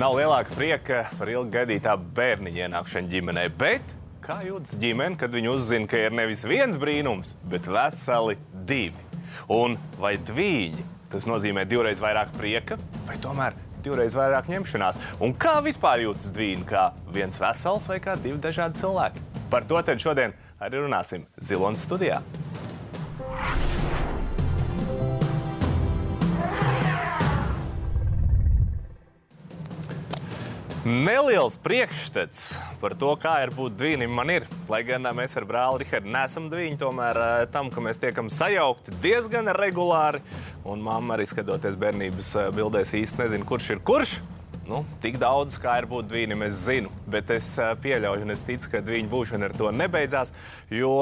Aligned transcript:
Nav 0.00 0.14
lielāka 0.16 0.54
prieka 0.56 1.00
par 1.18 1.28
ilgi 1.28 1.52
gaidītā 1.52 1.92
bērniņa 2.16 2.62
ienākšanu 2.62 3.10
ģimenē, 3.10 3.42
bet 3.60 3.90
kā 4.24 4.38
jūtas 4.46 4.78
ģimene, 4.80 5.18
kad 5.20 5.34
viņi 5.34 5.50
uzzina, 5.52 5.88
ka 5.90 6.00
ir 6.00 6.14
nevis 6.16 6.40
viens 6.48 6.78
brīnums, 6.80 7.34
bet 7.52 7.68
veseli 7.68 8.38
divi? 8.70 8.96
Un 9.52 9.76
vai 10.00 10.14
divi 10.16 10.86
tas 11.12 11.28
nozīmē 11.28 11.66
divreiz 11.68 12.00
vairāk 12.00 12.32
prieka, 12.38 12.80
vai 13.04 13.18
tomēr 13.20 13.58
divreiz 13.84 14.16
vairāk 14.16 14.48
ņemšanās? 14.48 15.02
Un 15.20 15.36
kā 15.36 15.58
vispār 15.68 16.06
jūtas 16.06 16.32
divi, 16.32 16.64
kā 16.70 16.94
viens 17.12 17.36
vesels 17.42 17.92
vai 17.92 18.00
kā 18.00 18.16
divi 18.16 18.40
dažādi 18.40 18.80
cilvēki? 18.80 19.26
Par 19.52 19.68
to 19.68 19.84
tad 19.84 20.00
šodien 20.00 20.32
arī 20.64 20.80
runāsim 20.80 21.28
Zilonas 21.36 21.84
studijā. 21.84 22.22
Neliels 30.80 31.58
priekšstats 31.60 32.54
par 32.80 32.94
to, 32.96 33.10
kā 33.20 33.34
ir 33.44 33.50
būt 33.52 33.74
diviem, 33.76 34.08
man 34.16 34.30
ir. 34.32 34.46
Lai 34.64 34.78
gan 34.88 35.04
mēs 35.12 35.34
ar 35.36 35.44
brāli 35.44 35.82
Rihardu 35.82 36.08
neesam 36.08 36.46
divi, 36.48 36.70
tomēr 36.80 37.20
tam, 37.52 37.68
ka 37.68 37.82
mēs 37.84 38.00
tiekam 38.00 38.30
sajaukti 38.32 38.96
diezgan 39.02 39.52
regulāri. 39.52 40.22
Un 40.64 40.80
mamma 40.80 41.18
arī 41.18 41.26
skatoties 41.28 41.76
bērnības 41.76 42.32
bildēs 42.56 42.94
īsti 42.96 43.20
nezina, 43.20 43.44
kurš 43.44 43.68
ir 43.74 43.82
kurš. 43.84 44.14
Nu, 44.70 44.86
tik 45.04 45.18
daudz, 45.20 45.58
kā 45.60 45.76
ir 45.82 45.88
būt 45.90 46.08
diviem, 46.08 46.46
es 46.48 46.62
zinu. 46.64 46.88
Bet 47.12 47.28
es 47.36 47.52
pieļauju, 47.84 48.24
un 48.24 48.32
es 48.32 48.46
ticu, 48.48 48.72
ka 48.72 48.80
viņa 48.86 49.12
būšana 49.12 49.50
ar 49.50 49.58
to 49.60 49.74
nebeidzās. 49.76 50.32
Jo 50.72 50.96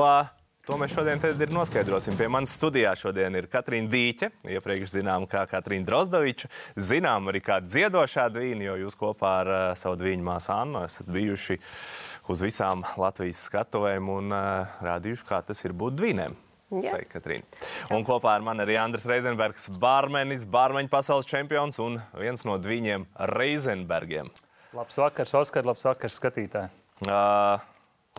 To 0.69 0.77
mēs 0.77 0.93
šodien 0.93 1.23
ir 1.25 1.53
noskaidrosim. 1.57 2.13
Pie 2.19 2.27
manas 2.29 2.53
studijā 2.53 2.91
šodien 3.01 3.33
ir 3.39 3.47
Katrīna 3.49 3.89
Dīķe, 3.89 4.27
iepriekš 4.53 4.99
zinām, 4.99 5.25
kā 5.25 5.47
Katrīna 5.49 5.87
Drozdoviča. 5.89 6.51
Zinām 6.77 7.31
arī 7.33 7.41
kā 7.41 7.57
dziedošā 7.65 8.27
dvīņa, 8.35 8.67
jo 8.67 8.75
jūs 8.83 8.99
kopā 9.01 9.31
ar 9.47 9.49
uh, 9.49 9.63
savu 9.81 9.97
dvīņu 10.03 10.27
māsu 10.27 10.53
Annu 10.53 10.83
esat 10.85 11.09
bijuši 11.15 11.57
uz 12.29 12.43
visām 12.45 12.85
Latvijas 13.01 13.41
skatuvēm 13.49 14.11
un 14.13 14.37
uh, 14.37 14.75
rādījuši, 14.85 15.25
kā 15.31 15.41
tas 15.49 15.65
ir 15.65 15.73
būt 15.73 15.97
dvīnēm. 16.03 16.37
Jā. 16.85 17.01
Katrīna. 17.15 17.49
Un 17.97 18.05
kopā 18.05 18.37
ar 18.37 18.45
mani 18.45 18.67
arī 18.67 18.77
Andris 18.77 19.09
Reizenbergs, 19.09 19.71
barmenis, 19.81 20.45
barmeņu 20.45 20.93
pasaules 20.93 21.33
čempions 21.33 21.81
un 21.81 21.97
viens 22.21 22.45
no 22.45 22.61
viņiem 22.61 23.09
Reizenbergiem. 23.33 24.29
Labs 24.77 25.01
vakars, 25.01 25.33
Oskar, 25.41 25.65
labs 25.65 25.89
vakars 25.89 26.21
skatītāji. 26.21 26.69
Uh, 27.09 27.57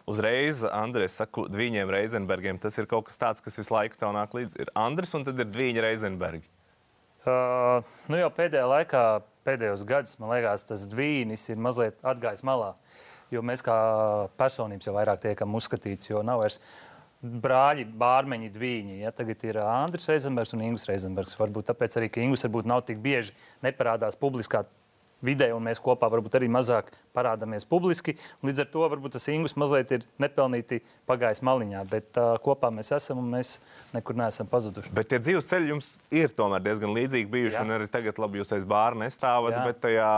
Uzreiz, 0.09 0.63
Andrēs, 0.65 1.19
saku, 1.19 1.45
viņiem 1.53 1.91
Reizenbergiem. 1.93 2.57
Tas 2.61 2.77
ir 2.81 2.87
kaut 2.89 3.05
kas 3.09 3.19
tāds, 3.21 3.43
kas 3.45 3.59
visu 3.59 3.75
laiku 3.75 3.99
tev 3.99 4.13
nāk 4.15 4.33
līdzi. 4.33 4.57
Ir 4.63 4.71
Andris 4.77 5.13
un 5.17 5.27
tad 5.27 5.37
ir 5.37 5.51
viņa 5.53 5.85
Reizenbergi. 5.85 6.47
Uh, 7.27 7.85
nu 8.09 8.17
jau 8.17 8.29
pēdējā 8.33 8.65
laikā, 8.71 9.03
pēdējos 9.45 9.83
gados, 9.85 10.15
man 10.21 10.31
liekas, 10.33 10.63
tas 10.65 10.87
dvīnis 10.89 11.43
ir 11.51 11.59
mazliet 11.61 11.99
atgājis 12.01 12.45
malā. 12.47 12.71
Jo 13.29 13.43
mēs 13.45 13.61
kā 13.61 13.75
personības 14.39 14.87
jau 14.87 14.95
vairāk 14.95 15.21
tiekam 15.27 15.53
uzskatīts, 15.59 16.09
jo 16.09 16.23
nav 16.25 16.41
vairs 16.41 16.57
brāļi, 17.19 17.85
bārmeņi, 17.99 18.49
dviņi. 18.55 18.99
Ja? 19.03 19.13
Tagad 19.13 19.43
ir 19.45 19.59
Andris 19.61 20.09
Reizenbergs 20.09 20.55
un 20.55 20.63
Ingūns 20.65 20.87
Reizenbergs. 20.89 21.37
Varbūt 21.37 21.69
tāpēc 21.69 21.99
arī, 21.99 22.09
Ingūns 22.23 22.47
varbūt 22.47 22.69
nav 22.71 22.81
tik 22.87 23.03
bieži 23.03 23.35
neparādās 23.65 24.17
publiskā 24.17 24.63
vidē, 25.25 25.49
un 25.55 25.65
mēs 25.65 25.81
kopā 25.83 26.09
varbūt 26.11 26.37
arī 26.39 26.49
mazāk 26.51 26.89
parādāmies 27.15 27.65
publiski. 27.67 28.15
Līdz 28.45 28.63
ar 28.63 28.69
to 28.71 28.85
varbūt 28.91 29.15
tas 29.17 29.27
Ingus 29.31 29.55
mazliet 29.59 29.91
ir 29.95 30.05
nepelnīti 30.21 30.81
pagājis 31.09 31.41
maliņā, 31.45 31.83
bet 31.89 32.19
uh, 32.19 32.35
kopā 32.43 32.71
mēs 32.73 32.91
esam 32.95 33.21
un 33.21 33.31
mēs 33.33 33.57
nekur 33.95 34.17
neesam 34.19 34.49
pazuduši. 34.49 34.93
Bet 34.95 35.09
tie 35.11 35.19
dzīves 35.21 35.47
ceļi 35.49 35.73
jums 35.73 35.91
ir 36.15 36.31
tomēr 36.35 36.63
diezgan 36.65 36.93
līdzīgi 36.95 37.29
bijuši, 37.31 37.57
Jā. 37.57 37.63
un 37.65 37.75
arī 37.75 37.89
tagad 37.91 38.21
labi 38.21 38.41
jūs 38.41 38.53
aiz 38.55 38.67
bāra 38.69 38.99
nestāvat, 39.03 39.57
Jā. 39.57 39.63
bet 39.67 39.81
tajā 39.83 40.11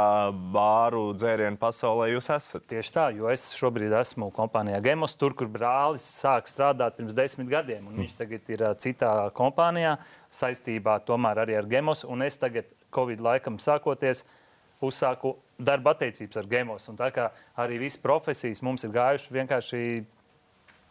bāru 0.53 1.05
dzērienu 1.17 1.59
pasaulē 1.61 2.11
jūs 2.13 2.29
esat. 2.35 2.67
Tieši 2.71 2.95
tā, 2.97 3.07
jo 3.17 3.31
es 3.31 3.49
šobrīd 3.57 3.95
esmu 4.01 4.29
kompānijā 4.35 4.81
Gemos, 4.85 5.15
tur, 5.17 5.35
kur 5.37 5.49
brālis 5.51 6.05
sāk 6.21 6.49
strādāt 6.51 6.99
pirms 6.99 7.17
desmit 7.17 7.49
gadiem, 7.51 7.87
un 7.89 8.03
viņš 8.03 8.17
tagad 8.19 8.53
ir 8.53 8.67
uh, 8.67 8.75
citā 8.77 9.15
kompānijā 9.37 9.97
saistībā 10.31 10.99
tomēr 11.07 11.43
arī 11.45 11.57
ar 11.59 11.67
Gemos, 11.71 12.05
un 12.07 12.23
es 12.27 12.37
tagad 12.39 12.69
Covid 12.91 13.21
laikam 13.23 13.55
sākoties, 13.61 14.25
uh, 14.25 14.40
uzsāku 14.81 15.35
darba 15.61 15.93
attiecības 15.95 16.41
ar 16.41 16.49
gemos. 16.49 16.87
Un 16.91 16.97
tā 16.99 17.11
kā 17.13 17.29
arī 17.59 17.79
visas 17.81 18.01
profesijas 18.01 18.63
mums 18.65 18.85
ir 18.85 18.93
gājušas 18.95 19.33
vienkārši 19.35 19.81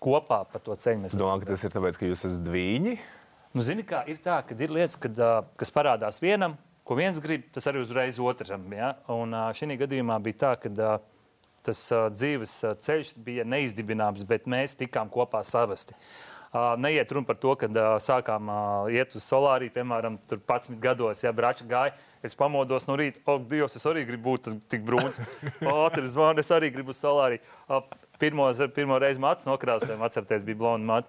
kopā 0.00 0.42
pa 0.48 0.62
to 0.62 0.76
ceļu. 0.78 1.12
Domāju, 1.12 1.44
ka 1.44 1.52
tas 1.52 1.64
ir 1.66 1.74
tāpēc, 1.74 2.00
ka 2.00 2.08
jūs 2.08 2.26
esat 2.28 2.44
dviņi? 2.46 2.96
Nu, 3.50 3.64
zini, 3.66 3.82
kā 3.86 4.04
ir 4.06 4.20
tā, 4.22 4.38
ka 4.46 4.54
ir 4.54 4.70
lietas, 4.70 4.96
kad, 5.00 5.16
kas 5.58 5.72
parādās 5.74 6.20
vienam, 6.22 6.54
ko 6.86 6.96
viens 6.98 7.18
grib, 7.22 7.48
tas 7.54 7.66
arī 7.66 7.82
uzreiz 7.82 8.20
otram. 8.22 8.68
Ja? 8.74 8.94
Un 9.10 9.34
šī 9.56 9.74
gadījumā 9.80 10.20
bija 10.22 10.42
tā, 10.44 10.52
ka 10.62 10.98
tas 11.66 11.80
dzīves 12.14 12.54
ceļš 12.86 13.16
bija 13.26 13.46
neizdibināms, 13.48 14.22
bet 14.28 14.46
mēs 14.50 14.78
tikām 14.78 15.10
kopā 15.12 15.42
savesti. 15.44 15.98
Neiet 16.82 17.12
runa 17.14 17.28
par 17.28 17.36
to, 17.38 17.52
ka 17.58 17.68
sākām 18.02 18.48
iet 18.90 19.14
uz 19.14 19.26
solāriju, 19.26 19.74
piemēram, 19.74 20.16
11 20.30 20.80
gados, 20.82 21.22
ja 21.22 21.34
brāča 21.34 21.66
gāja 21.70 21.94
Es 22.26 22.36
pamodos 22.36 22.84
no 22.84 22.98
rīta, 23.00 23.22
ak, 23.24 23.46
Dievs, 23.48 23.78
es 23.78 23.86
arī 23.88 24.02
gribu 24.08 24.34
būt 24.34 24.50
tik 24.68 24.82
brūns. 24.84 25.22
Ātri 25.64 26.10
zvanu, 26.10 26.42
es 26.44 26.52
arī 26.52 26.68
gribu 26.74 26.92
salārī. 26.96 27.38
Pirmo, 28.20 28.50
pirmo 28.76 28.98
reizi 29.00 29.22
mācis 29.22 29.48
nokrāsēm, 29.48 30.04
atcerieties, 30.04 30.44
bija 30.44 30.60
blonda 30.60 30.90
māte. 30.90 31.08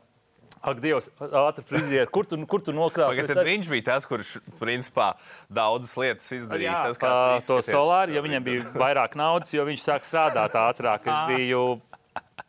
Ak, 0.61 0.77
Dievs, 0.77 1.09
ātri 1.19 1.65
frizieri. 1.65 2.07
Kur 2.13 2.27
tu, 2.29 2.37
kur 2.47 2.61
tu 2.63 2.71
nokrāsoji? 2.77 3.25
Tad 3.27 3.41
arī... 3.41 3.55
viņš 3.57 3.69
bija 3.73 3.87
tas, 3.89 4.05
kurš, 4.07 4.35
principā, 4.59 5.11
daudzas 5.51 5.95
lietas 5.97 6.31
izdarīja. 6.37 6.69
Jā, 6.69 6.81
tas, 6.91 7.01
kā 7.01 7.13
to 7.47 7.57
solāri, 7.65 8.15
jo 8.15 8.21
viņam 8.27 8.45
bija 8.45 8.73
vairāk 8.77 9.17
naudas, 9.19 9.51
jo 9.55 9.65
viņš 9.67 9.87
sāk 9.87 10.05
strādāt 10.05 10.55
ātrāk. 10.61 11.09
Es 11.09 11.31
biju 11.33 11.63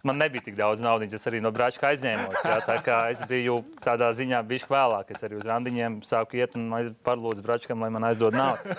man 0.06 0.20
nebija 0.20 0.46
tik 0.48 0.56
daudz 0.58 0.82
naudas. 0.84 1.14
Es 1.16 1.28
arī 1.30 1.40
no 1.44 1.52
brāča 1.54 1.88
aizņēmos. 1.92 2.38
Jā, 2.44 2.60
tā 2.66 2.78
kā 2.84 2.98
es 3.14 3.22
biju 3.28 3.60
tādā 3.84 4.12
ziņā 4.18 4.42
bijis 4.48 4.68
vēlāk. 4.70 5.14
Es 5.14 5.24
arī 5.26 5.40
uz 5.40 5.48
randiņiem 5.48 6.00
sāku 6.06 6.40
iet 6.40 6.56
un 6.58 6.94
parlūdzu 7.06 7.44
brāčam, 7.46 7.82
lai 7.84 7.92
man 7.94 8.10
aizdod 8.10 8.36
naudu. 8.36 8.76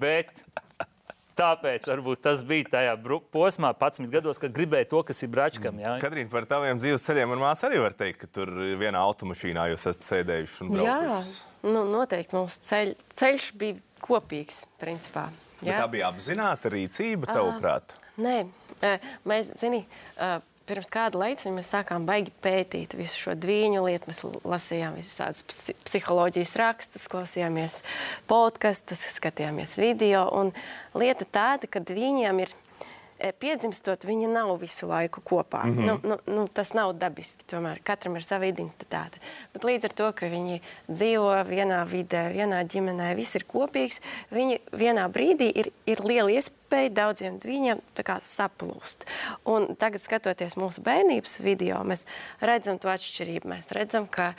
Bet 0.00 0.32
Tāpēc 1.40 1.86
varbūt 1.88 2.20
tas 2.26 2.42
bija 2.44 2.68
tajā 2.74 2.96
posmā, 3.32 3.70
11 3.72 4.10
gados, 4.12 4.40
kad 4.40 4.52
gribēju 4.52 4.88
to, 4.90 5.02
kas 5.08 5.22
ir 5.24 5.30
brāčkam. 5.32 5.78
Katrīna, 6.02 6.28
par 6.32 6.44
taviem 6.50 6.80
dzīves 6.80 7.06
ceļiem 7.06 7.30
man 7.32 7.40
māsa 7.40 7.68
arī 7.70 7.80
var 7.80 7.96
teikt, 7.96 8.24
ka 8.24 8.28
tur 8.40 8.50
vienā 8.80 9.00
automašīnā 9.00 9.70
jūs 9.72 9.86
esat 9.88 10.08
sēdējuši 10.08 10.58
un 10.66 10.74
braukuši. 10.74 10.90
Jā, 10.98 11.70
nu, 11.70 11.84
noteikti 11.94 12.36
mums 12.36 12.58
ceļ, 12.68 12.92
ceļš 13.22 13.48
bija 13.62 14.04
kopīgs, 14.04 14.66
principā. 14.82 15.30
Jā. 15.60 15.64
Bet 15.64 15.80
tā 15.80 15.88
bija 15.92 16.10
apzināta 16.12 16.72
rīcība, 16.72 17.30
tavuprāt? 17.32 17.96
Nē, 18.20 18.36
mēs, 19.28 19.52
zini, 19.60 19.84
pirms 20.70 20.90
kāda 20.92 21.18
laika 21.18 21.52
mēs 21.54 21.72
sākām 21.72 22.06
baigi 22.08 22.32
pētīt 22.44 22.94
visu 22.98 23.24
šo 23.24 23.36
dviņu 23.40 23.84
lietu. 23.88 24.10
Mēs 24.10 24.22
lasījām 24.44 24.98
visas 25.00 25.18
tādas 25.18 25.70
psiholoģijas 25.88 26.56
rakstus, 26.60 27.08
klausījāmies 27.10 27.80
podkastus, 28.30 29.06
skatījāmies 29.16 29.78
video. 29.80 30.26
Un 30.36 30.52
lieta 30.98 31.26
tāda, 31.26 31.70
ka 31.70 31.82
viņiem 31.88 32.44
ir 32.44 32.54
E, 32.54 32.69
piedzimstot, 33.40 34.04
viņi 34.08 34.28
nav 34.32 34.52
visu 34.60 34.88
laiku 34.88 35.20
kopā. 35.24 35.64
Mm 35.64 35.76
-hmm. 35.76 35.86
nu, 35.86 35.98
nu, 36.02 36.18
nu, 36.26 36.48
tas 36.48 36.72
nav 36.72 36.92
dabiski. 36.98 37.44
Tomēr 37.50 37.80
katram 37.84 38.16
ir 38.16 38.24
sava 38.24 38.46
identitāte. 38.46 39.20
Bet 39.52 39.64
līdz 39.64 39.84
ar 39.84 39.92
to, 39.92 40.12
ka 40.12 40.26
viņi 40.26 40.60
dzīvo 40.88 41.44
vienā 41.48 41.84
vidē, 41.84 42.32
vienā 42.32 42.64
ģimenē, 42.64 43.14
viss 43.16 43.34
ir 43.34 43.44
kopīgs, 43.44 44.00
viņi 44.30 44.60
vienā 44.72 45.08
brīdī 45.08 45.52
ir, 45.54 45.72
ir 45.86 46.04
liela 46.04 46.30
iespēja 46.30 46.90
daudziem 46.90 47.38
viņiem 47.44 47.80
saplūst. 48.22 49.06
Un 49.44 49.76
tagad, 49.76 50.00
skatoties 50.00 50.56
mūsu 50.56 50.80
bērnības 50.80 51.40
video, 51.40 51.84
mēs 51.84 52.04
redzam 52.40 52.78
to 52.78 52.88
atšķirību. 52.88 53.48
Mēs 53.48 53.70
redzam, 53.70 54.06
ka 54.06 54.34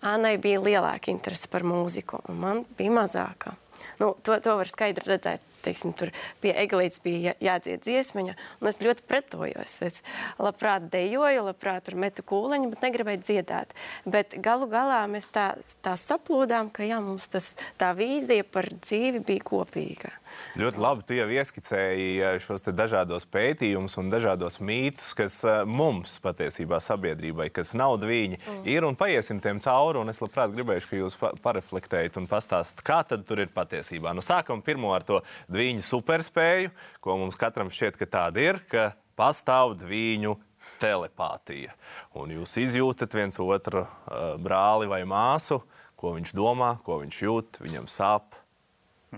Annai 0.00 0.36
bija 0.38 0.60
lielāka 0.60 1.10
interese 1.10 1.48
par 1.48 1.62
mūziku, 1.62 2.20
un 2.28 2.36
man 2.40 2.64
bija 2.78 2.90
mazāka. 2.90 3.56
Nu, 3.98 4.14
to, 4.22 4.40
to 4.40 4.56
var 4.56 4.68
skaidri 4.68 5.08
redzēt 5.08 5.40
teiksim, 5.66 5.94
tur 5.96 6.12
pie 6.42 6.54
eglītes 6.64 7.02
bija 7.04 7.34
jādzied 7.42 7.84
dziesmiņa, 7.86 8.36
un 8.60 8.70
es 8.70 8.80
ļoti 8.84 9.06
pretojos. 9.10 9.76
Es 9.86 10.02
labprāt 10.42 10.88
dejoju, 10.92 11.46
labprāt 11.50 11.88
tur 11.88 11.98
metu 12.00 12.24
kūleņu, 12.26 12.72
bet 12.72 12.86
negribēju 12.86 13.22
dziedāt. 13.26 13.74
Bet 14.08 14.38
galu 14.42 14.70
galā 14.70 15.02
mēs 15.10 15.28
tā, 15.34 15.52
tā 15.84 15.96
saplūdām, 16.00 16.72
ka 16.74 16.86
jā, 16.86 17.00
mums 17.02 17.28
tas, 17.32 17.54
tā 17.80 17.92
vīzija 17.98 18.46
par 18.48 18.70
dzīvi 18.78 19.24
bija 19.26 19.46
kopīga. 19.46 20.14
Ļoti 20.56 20.80
labi, 20.80 21.04
tu 21.08 21.16
jau 21.16 21.26
ieskicēji 21.32 22.08
eh, 22.20 22.36
šos 22.42 22.64
dažādos 22.72 23.26
pētījumus 23.32 23.98
un 24.00 24.10
dažādos 24.12 24.58
mītus, 24.64 25.12
kas 25.16 25.38
eh, 25.44 25.62
mums 25.68 26.16
patiesībā 26.24 26.80
sabiedrībai, 26.82 27.50
kas 27.54 27.74
nav 27.76 27.98
viņi, 28.02 28.38
mm. 28.40 28.62
ir 28.72 28.86
un 28.88 28.96
paiesim 28.98 29.40
tiem 29.44 29.60
cauri. 29.64 30.04
Es 30.10 30.22
labprāt 30.22 30.54
gribēšu, 30.54 30.88
ka 30.90 31.00
jūs 31.00 31.18
pareflektējat 31.44 32.16
un 32.20 32.28
pastāstāt, 32.30 32.84
kā 32.86 33.02
tad 33.08 33.26
tur 33.28 33.42
ir 33.44 33.52
patiesībā. 33.54 34.14
Nu, 34.16 34.24
sākam 34.24 34.62
pirmo 34.64 34.94
ar 34.96 35.04
to 35.06 35.22
viņu 35.52 35.84
superspēju, 35.84 36.72
ko 37.04 37.18
mums 37.20 37.38
katram 37.40 37.72
šķiet, 37.72 38.00
ka 38.00 38.08
tāda 38.16 38.44
ir, 38.44 38.60
ka 38.70 38.90
pastāv 39.18 39.76
viņu 39.86 40.36
telepātija. 40.80 41.74
Un 42.18 42.34
jūs 42.36 42.56
izjūtat 42.60 43.14
viens 43.16 43.38
otru 43.42 43.84
uh, 43.84 44.34
brāli 44.42 44.88
vai 44.90 45.02
māsu, 45.08 45.60
ko 45.96 46.12
viņš 46.16 46.34
domā, 46.36 46.76
ko 46.84 47.00
viņš 47.02 47.22
jūt, 47.24 47.60
viņam 47.64 47.88
sāp 47.90 48.35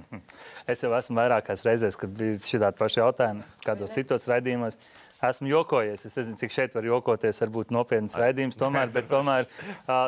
Es 0.73 0.83
jau 0.85 0.93
esmu 0.97 1.17
vairākās 1.17 1.65
reizēs, 1.67 1.97
kad 1.99 2.13
bija 2.13 2.39
šī 2.43 2.61
tāda 2.61 2.77
paša 2.79 3.03
jautājuma, 3.05 3.47
kādos 3.65 3.95
citos 3.97 4.29
raidījumos. 4.31 4.77
Esmu 5.25 5.49
jokojies. 5.51 6.05
Es 6.07 6.15
nezinu, 6.15 6.39
cik 6.39 6.53
šeit 6.55 6.77
var 6.79 6.87
jokoties. 6.87 7.41
Varbūt 7.43 7.73
nopietns 7.75 8.15
raidījums, 8.21 8.59
tomēr, 8.59 8.93
bet 8.95 9.09
tomēr 9.11 9.49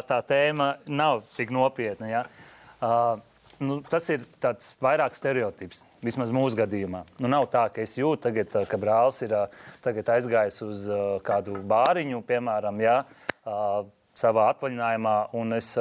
tā 0.06 0.20
tēma 0.28 0.76
nav 0.87 1.25
tik 1.34 1.50
nopietna. 1.54 2.10
Ja? 2.12 2.22
Nu, 3.60 3.81
tas 3.84 4.06
ir 4.08 4.22
tāds 4.40 4.70
vairāk 4.81 5.16
stereotips, 5.19 5.82
vismaz 6.00 6.31
mūsu 6.32 6.56
gadījumā. 6.62 7.02
Nu, 7.20 7.28
nav 7.28 7.48
tā, 7.52 7.66
ka 7.75 7.82
es 7.84 7.98
jūtu, 7.98 8.22
tagad, 8.28 8.54
ka 8.70 8.78
brālis 8.81 9.20
ir 9.26 9.34
aizgājis 10.14 10.62
uz 10.64 10.87
kādu 11.26 11.58
bāriņu, 11.69 12.22
piemēram, 12.31 12.81
ja, 12.81 13.02
savā 14.20 14.50
atvaļinājumā, 14.52 15.14
un 15.38 15.56
es 15.56 15.72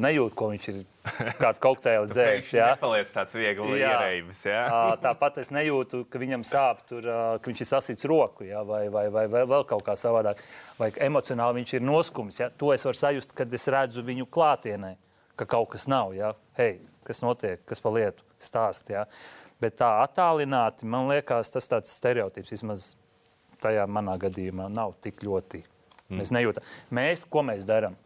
nejūtu, 0.00 0.34
ko 0.38 0.48
viņš 0.52 0.68
ir 0.72 0.80
kādu 1.40 1.62
kokteili 1.62 2.10
dzēris. 2.12 2.52
Jā, 2.56 2.68
paliec 2.80 3.10
tāds 3.12 3.36
viegli 3.36 3.80
ierēbis. 3.80 4.44
Tāpat 5.02 5.40
es 5.42 5.52
nejūtu, 5.54 6.04
ka 6.10 6.20
viņam 6.22 6.46
sāp, 6.46 6.84
tur, 6.88 7.06
ka 7.06 7.50
viņš 7.50 7.64
ir 7.64 7.70
sasits 7.72 8.08
roku, 8.08 8.46
jā, 8.48 8.62
vai, 8.66 8.84
vai, 8.92 9.06
vai, 9.14 9.26
vai 9.32 9.44
vēl 9.50 9.66
kaut 9.68 9.84
kā 9.86 9.96
savādāk. 9.98 10.40
Vai 10.80 10.92
emocionāli 11.04 11.62
viņš 11.62 11.76
ir 11.78 11.86
noskums. 11.86 12.40
Jā. 12.42 12.50
To 12.62 12.72
es 12.74 12.86
varu 12.88 12.98
sajust, 12.98 13.36
kad 13.38 13.52
es 13.52 13.68
redzu 13.72 14.04
viņu 14.06 14.28
klātienē, 14.32 14.94
ka 15.38 15.48
kaut 15.56 15.72
kas 15.74 15.88
nav. 15.90 16.14
Jā. 16.16 16.32
Hei, 16.58 16.80
kas 17.06 17.22
notiek, 17.24 17.64
kas 17.68 17.82
pa 17.82 17.92
lietu 17.94 18.26
stāst. 18.42 18.92
Jā. 18.94 19.06
Bet 19.62 19.78
tā 19.78 19.92
attālināti, 20.02 20.88
man 20.90 21.10
liekas, 21.12 21.52
tas 21.54 21.70
tāds 21.70 21.92
stereotips 21.94 22.50
vismaz 22.56 22.92
tajā 23.62 23.84
manā 23.86 24.16
gadījumā 24.18 24.66
nav 24.72 24.96
tik 25.04 25.22
ļoti. 25.22 25.62
Mm. 26.12 26.20
Mēs 26.20 26.32
nejūtam. 26.36 26.72
Mēs, 26.94 27.26
ko 27.28 27.42
mēs 27.46 27.66
darām? 27.68 27.96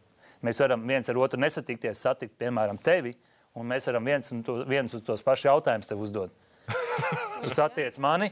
Mēs 0.46 0.60
varam 0.62 0.84
viens 0.86 1.08
ar 1.10 1.18
otru 1.18 1.40
nesatikties, 1.42 2.02
satikt, 2.06 2.36
piemēram, 2.38 2.78
tevi, 2.78 3.16
un 3.56 3.66
mēs 3.66 3.88
varam 3.90 4.06
viens 4.06 4.30
un, 4.34 4.42
to, 4.46 4.60
viens 4.68 4.94
un 4.94 5.02
tos 5.04 5.24
pašus 5.26 5.48
jautājumus 5.48 5.90
tev 5.90 6.02
uzdot. 6.04 6.34
tu 7.42 7.50
satiec 7.54 7.98
mani, 8.02 8.30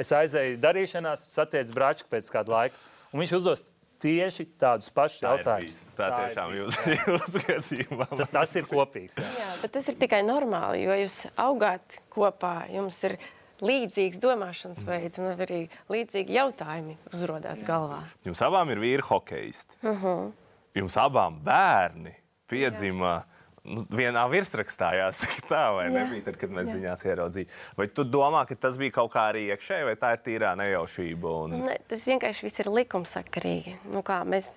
es 0.00 0.10
aizēju 0.16 0.58
darīšanās, 0.62 1.28
satiec 1.34 1.70
brāčku 1.74 2.10
pēc 2.10 2.30
kāda 2.34 2.54
laika, 2.56 2.82
un 3.12 3.22
viņš 3.22 3.36
uzdos 3.38 3.66
tieši 4.02 4.46
tādus 4.58 4.90
pašus 4.94 5.22
jautājumus. 5.22 5.76
Tā, 5.94 6.08
tā 6.08 6.22
tiešām 6.24 6.56
jūs, 6.58 6.78
jūs 6.96 7.36
gadījumā. 7.46 8.08
Tas 8.34 8.56
ir 8.58 8.66
kopīgs. 8.70 9.20
Jā. 9.22 9.28
jā, 9.38 9.52
bet 9.62 9.76
tas 9.76 9.90
ir 9.92 9.98
tikai 10.00 10.22
normāli, 10.26 10.82
jo 10.86 10.96
jūs 11.04 11.20
augāt 11.40 12.00
kopā, 12.12 12.56
jums 12.72 12.98
ir 13.06 13.18
līdzīgs 13.60 14.20
domāšanas 14.22 14.86
veids 14.88 15.20
un 15.20 15.32
arī 15.34 15.64
līdzīgi 15.92 16.38
jautājumi 16.38 16.96
uzrodās 17.12 17.60
galvā. 17.66 18.00
Jums 18.24 18.40
abām 18.46 18.70
ir 18.72 18.80
vīri 18.82 19.04
hokeisti. 19.10 19.76
Uh 19.82 19.90
mhm. 19.90 20.06
-huh 20.06 20.30
jums 20.74 20.96
abām 21.00 21.38
bērni 21.44 22.16
piedzima. 22.50 23.22
Nu, 23.62 23.84
vienā 23.94 24.24
virsrakstā 24.26 24.88
jāsaka 24.98 25.44
tā, 25.46 25.60
vai 25.76 25.84
jā. 25.84 25.92
nebija, 25.94 26.24
tad, 26.26 26.36
kad 26.40 26.50
mēs 26.50 26.66
jā. 26.66 26.72
ziņās 26.80 27.04
ieraudzījām. 27.06 27.52
Vai 27.78 27.84
tu 27.94 28.02
domā, 28.02 28.40
ka 28.48 28.56
tas 28.58 28.74
bija 28.80 28.96
kaut 28.96 29.12
kā 29.12 29.28
arī 29.30 29.44
iekšēji, 29.54 29.86
vai 29.86 29.92
tā 30.00 30.10
ir 30.16 30.24
tīrā 30.24 30.50
nejaušība? 30.58 31.34
Un... 31.44 31.54
Ne, 31.68 31.76
tas 31.86 32.02
vienkārši 32.10 32.48
viss 32.48 32.58
ir 32.58 32.72
likumsakarīgi. 32.74 33.76
Nu, 33.94 34.02
kā, 34.02 34.16
mēs, 34.26 34.48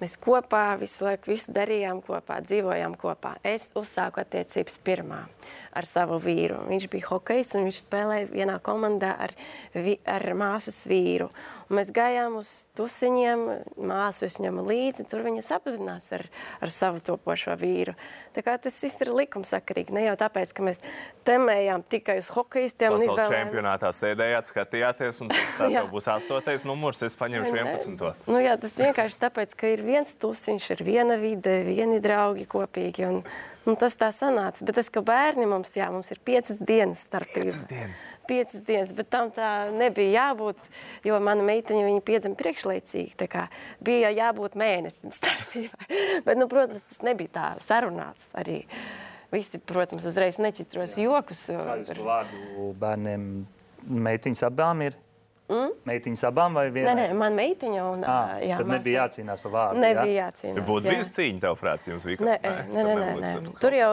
mēs 0.00 0.16
kopā 0.16 0.62
visu 0.80 1.04
laiku 1.04 1.34
visu 1.34 1.52
darījām 1.52 2.00
kopā, 2.08 2.40
dzīvojām 2.48 2.96
kopā. 3.04 3.34
Es 3.44 3.68
uzsāku 3.76 4.24
attiecības 4.24 4.80
pirmā 4.88 5.26
ar 5.74 5.88
savu 5.88 6.20
vīru. 6.22 6.60
Viņš 6.70 6.88
bija 6.92 7.10
hokejs 7.10 7.54
un 7.58 7.68
viņš 7.68 7.82
spēlēja 7.84 8.30
vienā 8.30 8.60
komandā 8.64 9.14
ar, 9.26 9.34
vi, 9.74 9.98
ar 10.06 10.26
māsas 10.38 10.84
vīru. 10.90 11.30
Un 11.70 11.78
mēs 11.78 11.88
gājām 11.96 12.36
uz 12.36 12.48
tusiņiem, 12.76 13.44
māsu 13.88 14.26
es 14.26 14.36
ņemu 14.42 14.66
līdzi, 14.68 15.06
tur 15.08 15.22
viņa 15.24 15.44
sapazinās 15.46 16.10
ar, 16.12 16.26
ar 16.60 16.72
savu 16.72 17.00
topošo 17.04 17.54
vīru. 17.60 17.94
Tā 18.36 18.42
kā 18.44 18.56
tas 18.60 18.76
viss 18.84 19.00
ir 19.00 19.12
likumsakarīgi, 19.14 19.94
ne 19.96 20.04
jau 20.04 20.16
tāpēc, 20.20 20.52
ka 20.52 20.66
mēs 20.66 20.82
temējām 21.24 21.86
tikai 21.88 22.18
uz 22.20 22.28
hokejistiem. 22.34 22.92
Pasaules 22.92 23.08
izvēlējām... 23.08 23.48
čempionātā 23.48 23.92
sēdējāt, 23.96 24.50
skatījāties, 24.52 25.22
un 25.24 25.32
tas 25.32 25.56
tā 25.62 25.86
būs 25.94 26.10
astotais 26.12 26.68
numurs, 26.68 27.00
es 27.06 27.16
paņemšu 27.20 27.56
11. 27.56 28.28
Nu 28.28 28.44
jā, 28.44 28.58
tas 28.60 28.76
vienkārši 28.84 29.20
tāpēc, 29.24 29.56
ka 29.56 29.72
ir 29.72 29.86
viens 29.86 30.12
tusiņš, 30.20 30.70
ir 30.76 30.84
viena 30.84 31.16
vide, 31.22 31.62
vieni 31.64 32.02
draugi 32.04 32.44
kopīgi. 32.50 33.08
Un, 33.08 33.24
un 33.68 33.78
tas 33.80 33.96
tā 34.00 34.10
sanāca. 34.14 34.64
Bet 34.66 34.78
tas, 34.80 34.90
ka 34.92 35.04
bērni 35.04 35.48
mums, 35.50 35.74
jā, 35.76 35.90
mums 35.92 36.10
ir 36.14 36.20
piecas 36.24 36.60
dienas 36.60 37.06
starpība. 37.08 37.50
Piecas 37.50 37.70
dienas 37.70 38.02
piecas 38.26 38.62
dienas, 38.64 38.92
bet 38.96 39.10
tam 39.12 39.30
tā 39.34 39.70
nebija 39.74 40.28
jābūt, 40.28 40.68
jo 41.06 41.18
mana 41.22 41.44
meitiņa 41.46 42.00
piedzima 42.06 42.38
priekšlaicīgi. 42.38 43.30
Bija 43.84 44.12
jābūt 44.14 44.56
mēnesim 44.58 45.12
starpībai. 45.14 45.88
bet, 46.26 46.38
nu, 46.38 46.48
protams, 46.50 46.84
tas 46.90 47.02
nebija 47.06 47.34
tā 47.34 47.48
sarunāts 47.64 48.30
arī. 48.38 48.62
Visi, 49.34 49.58
protams, 49.58 50.04
uzreiz 50.06 50.38
nečitros 50.38 50.94
Jā. 50.94 51.08
jokus. 51.08 51.48
Kādu 51.50 52.04
vārdu 52.06 52.68
bērniem 52.78 53.24
meitiņas 54.06 54.44
abām 54.46 54.84
ir? 54.86 54.98
Mm? 55.48 55.72
Meitiņas 55.84 56.22
abām 56.30 56.54
vai 56.56 56.68
vienai? 56.72 56.94
Nē, 56.94 57.08
nē, 57.10 57.16
man 57.20 57.34
meitiņa 57.36 57.80
un 57.90 58.04
à, 58.08 58.18
jā, 58.40 58.60
tad 58.60 58.70
nebija 58.72 59.02
jācīnās 59.04 59.42
par 59.44 59.52
vārdu. 59.52 59.82
Nebija 59.84 60.06
jā? 60.08 60.28
jācīnās. 60.28 60.68
Būtu 60.68 60.88
bijusi 60.88 61.16
cīņa, 61.18 61.42
tavuprāt, 61.42 61.90
jums 61.90 62.06
bija? 62.08 62.20
Nē, 62.30 62.38
nē, 62.44 62.54
nē, 62.70 62.84
nē, 62.84 62.94
nē, 63.24 63.34
nē. 63.44 63.58
Tur 63.60 63.76
jau 63.76 63.90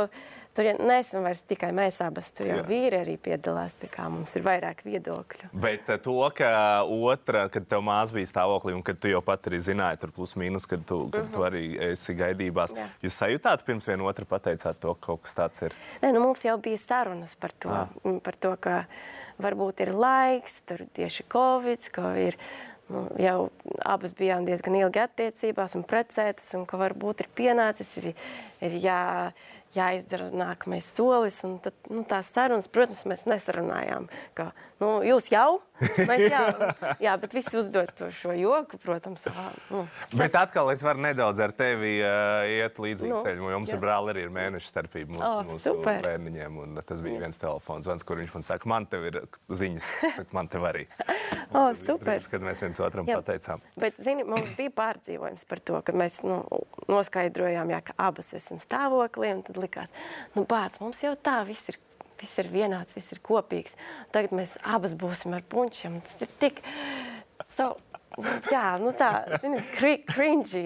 Tur 0.51 0.67
ja 0.67 0.73
neesam 0.75 1.23
vairs 1.23 1.45
tikai 1.47 1.69
mēs 1.71 2.01
abas, 2.03 2.27
tur 2.35 2.49
jau 2.49 2.57
Jā. 2.57 2.63
vīri 2.67 2.97
arī 2.99 3.13
piedalās. 3.23 3.77
Mums 4.11 4.33
ir 4.35 4.43
vairāk 4.43 4.81
viedokļu. 4.83 5.51
Bet 5.63 5.87
eh, 5.87 5.99
to, 6.03 6.17
ka 6.35 6.49
otra, 6.83 7.45
kad 7.53 7.69
tev 7.71 7.83
māsa 7.87 8.17
bija 8.17 8.27
stāvoklī, 8.27 8.73
un 8.75 8.83
kad 8.83 8.99
tu 8.99 9.07
jau 9.07 9.21
pat 9.23 9.47
arī 9.47 9.61
zināji, 9.63 10.01
tur 10.01 10.11
plus 10.15 10.35
mīnus, 10.35 10.67
kad 10.67 10.83
tu, 10.83 11.05
kad 11.07 11.21
uh 11.21 11.27
-huh. 11.29 11.31
tu 11.31 11.39
mhm. 11.39 11.47
arī 11.47 11.91
esi 11.93 12.15
gaidībās, 12.19 12.75
Jā. 12.75 12.89
jūs 13.03 13.21
sajūtāt 13.23 13.63
pirms 13.63 13.87
viena 13.87 14.03
otra 14.03 14.25
pateicāt 14.25 14.75
to, 14.79 14.93
ka 14.93 15.05
kaut 15.05 15.21
kas 15.23 15.35
tāds 15.35 15.65
ir? 15.65 15.73
Nē, 16.01 16.11
nu 16.11 16.19
mums 16.19 16.43
jau 16.45 16.57
bija 16.57 16.77
sarunas 16.77 17.35
par 17.35 17.51
to, 17.51 17.69
Jā. 17.69 17.87
Ah. 17.87 18.19
par 18.23 18.35
to 18.35 18.55
ka 18.59 18.83
varbūt 19.43 19.85
ir 19.85 19.93
laiks, 19.95 20.61
tur 20.69 20.85
tieši 20.97 21.25
Covid, 21.31 21.87
ka 21.95 22.13
ir 22.21 22.37
nu, 22.91 23.05
jau 23.21 23.37
abas 23.87 24.13
bijām 24.17 24.45
diezgan 24.47 24.77
ilgi 24.79 25.03
attiecībās 25.03 25.77
un 25.79 25.87
precētas, 25.87 26.53
un 26.59 26.67
ka 26.69 26.79
varbūt 26.81 27.25
ir 27.25 27.31
pienācis, 27.37 27.95
ir, 28.01 28.13
ir 28.63 28.77
jā 28.83 29.01
jāizdara 29.75 30.29
nākamais 30.35 30.87
solis. 30.95 31.41
Tad, 31.63 31.75
nu, 31.91 32.03
tās 32.07 32.31
sarunas, 32.33 32.69
protams, 32.71 33.05
mēs 33.09 33.25
nesarunājām. 33.29 34.09
Ka, 34.37 34.51
nu, 34.83 34.97
jūs 35.07 35.31
jau, 35.31 35.61
mēs 35.81 36.23
jau, 36.27 36.45
jā, 37.05 37.15
bet 37.21 37.35
visi 37.35 37.57
uzdod 37.59 37.91
to 37.97 38.09
šo 38.15 38.33
joku, 38.37 38.79
protams. 38.81 39.25
Ā, 39.29 39.47
nu, 39.71 39.83
bet 40.17 40.35
atkal 40.37 40.71
es 40.73 40.83
varu 40.85 41.03
nedaudz 41.05 41.41
ar 41.43 41.53
tevi 41.55 41.97
uh, 41.99 42.45
iet 42.49 42.79
līdzīgi 42.81 43.11
nu, 43.11 43.21
ceļu. 43.25 43.49
Jums 43.55 43.73
jā. 43.73 43.77
ar 43.77 43.83
brāli 43.83 44.13
arī 44.15 44.25
ir 44.27 44.33
mēneša 44.35 44.71
starpība 44.71 45.15
mūsu, 45.15 45.27
oh, 45.27 45.41
mūsu 45.49 45.75
super. 45.75 46.01
bērniņiem. 46.05 46.61
Un 46.63 46.81
tas 46.85 47.03
bija 47.03 47.17
jā. 47.17 47.25
viens 47.25 47.41
telefons, 47.41 47.87
zvans, 47.87 48.05
kur 48.07 48.21
viņš 48.21 48.35
man 48.37 48.47
saka, 48.47 48.71
man 48.71 48.87
te 48.91 49.01
ir 49.09 49.19
ziņas, 49.49 49.91
saka, 50.17 50.27
man 50.37 50.51
te 50.51 50.63
arī. 50.71 50.87
oh, 51.57 51.71
super. 51.77 52.07
Brīdis, 52.13 52.31
kad 52.31 52.45
mēs 52.45 52.63
viens 52.65 52.81
otram 52.83 53.09
jā. 53.09 53.19
pateicām. 53.21 53.63
Bet, 53.81 53.99
zini, 54.01 54.25
mums 54.27 54.53
bija 54.57 54.73
pārdzīvojums 54.81 55.47
par 55.49 55.63
to, 55.65 55.83
ka 55.85 55.95
mēs 55.97 56.21
nu, 56.27 56.41
noskaidrojām, 56.91 57.73
jā, 57.75 57.83
ka 57.91 57.97
abas 58.09 58.33
esam 58.37 58.61
stāvoklī. 58.63 59.33
Tad 59.47 59.57
likās, 59.61 59.93
nu, 60.35 60.45
bāc, 60.49 60.77
mums 60.83 61.01
jau 61.05 61.15
tā 61.19 61.39
viss 61.47 61.71
ir 61.71 61.79
viss 62.21 62.39
ir 62.41 62.49
vienāds, 62.51 62.95
viss 62.97 63.13
ir 63.15 63.21
kopīgs. 63.25 63.77
Tagad 64.13 64.35
mēs 64.37 64.57
abas 64.63 64.95
būsim 64.97 65.35
ar 65.37 65.45
puņķiem. 65.51 66.01
Tas 66.07 66.25
ir 66.25 66.35
tik. 66.41 66.61
So, 67.49 67.73
Jā, 68.51 68.75
nu 68.81 68.91
tā, 68.91 69.39
zini, 69.39 69.61
cringy. 70.11 70.63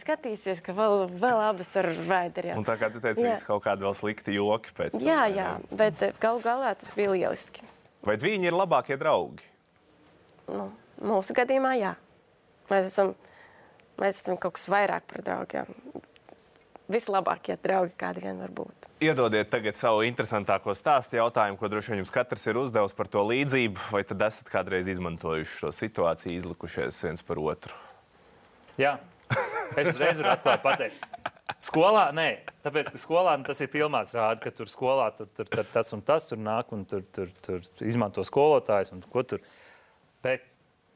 Skatīsies, 0.00 0.58
ka 0.64 0.74
vēl, 0.74 1.04
vēl 1.20 1.42
abas 1.44 1.70
ar 1.78 1.86
vēderiem. 1.94 2.58
Un 2.58 2.66
tā 2.66 2.74
kā 2.80 2.88
tu 2.90 2.98
teici, 2.98 3.22
viņas 3.22 3.46
kaut 3.46 3.62
kādi 3.62 3.86
vēl 3.86 3.94
slikti 3.94 4.34
joki 4.34 4.74
pēc 4.74 4.96
tam. 4.96 5.04
Jā, 5.06 5.20
jā, 5.30 5.52
bet 5.70 6.02
eh, 6.02 6.16
galu 6.18 6.42
galā 6.42 6.72
tas 6.80 6.90
bija 6.98 7.14
lieliski. 7.14 7.62
Vai 8.06 8.18
viņi 8.18 8.50
ir 8.50 8.58
labākie 8.58 8.98
draugi? 8.98 9.46
Nu, 10.50 10.66
mūsu 10.98 11.36
gadījumā 11.38 11.76
jā. 11.78 11.94
Mēs 12.72 12.90
esam, 12.90 13.14
mēs 14.02 14.18
esam 14.24 14.40
kaut 14.42 14.58
kas 14.58 14.66
vairāk 14.72 15.06
par 15.14 15.22
draugiem 15.30 15.70
vislabākie 16.92 17.56
draugi, 17.62 17.94
kādi 18.00 18.24
vien 18.24 18.40
var 18.40 18.52
būt. 18.54 18.88
Iedodiet 19.04 19.50
tagad 19.52 19.76
savu 19.78 20.02
interesantāko 20.06 20.74
stāstu 20.76 21.18
jautājumu, 21.20 21.58
ko 21.60 21.70
droši 21.70 21.92
vien 21.92 22.02
jums 22.02 22.12
katrs 22.14 22.48
ir 22.48 22.58
uzdevis 22.60 22.96
par 22.96 23.10
to 23.12 23.22
līdzību, 23.28 23.90
vai 23.94 24.02
tad 24.08 24.24
esat 24.28 24.50
kādreiz 24.52 24.88
izmantojuši 24.90 25.60
šo 25.62 25.72
situāciju, 25.74 26.34
izlikušies 26.40 27.02
viens 27.04 27.24
par 27.24 27.40
otru? 27.42 27.76
Jā, 28.80 28.96
es 29.76 29.92
uzreiz 29.92 30.20
varu 30.20 30.34
atklāt 30.34 30.64
pateikt. 30.64 31.08
Skolā 31.64 32.04
nē, 32.14 32.28
tāpēc, 32.62 32.92
ka 32.92 33.00
skolā 33.00 33.32
nu, 33.40 33.46
tas 33.48 33.60
ir 33.64 33.70
filmās 33.72 34.12
rāda, 34.14 34.38
ka 34.42 34.52
tur 34.54 34.68
skolā 34.70 35.08
tur, 35.16 35.30
tur, 35.34 35.48
tur 35.48 35.66
tas 35.72 35.90
un 35.96 36.04
tas 36.06 36.28
tur 36.28 36.38
nāk 36.38 36.70
un 36.76 36.84
tur, 36.88 37.02
tur, 37.14 37.32
tur 37.44 37.64
izmanto 37.88 38.22
skolotājs 38.24 38.92
un 38.94 39.02
ko 39.02 39.24
tur. 39.26 39.42
Bet 40.22 40.44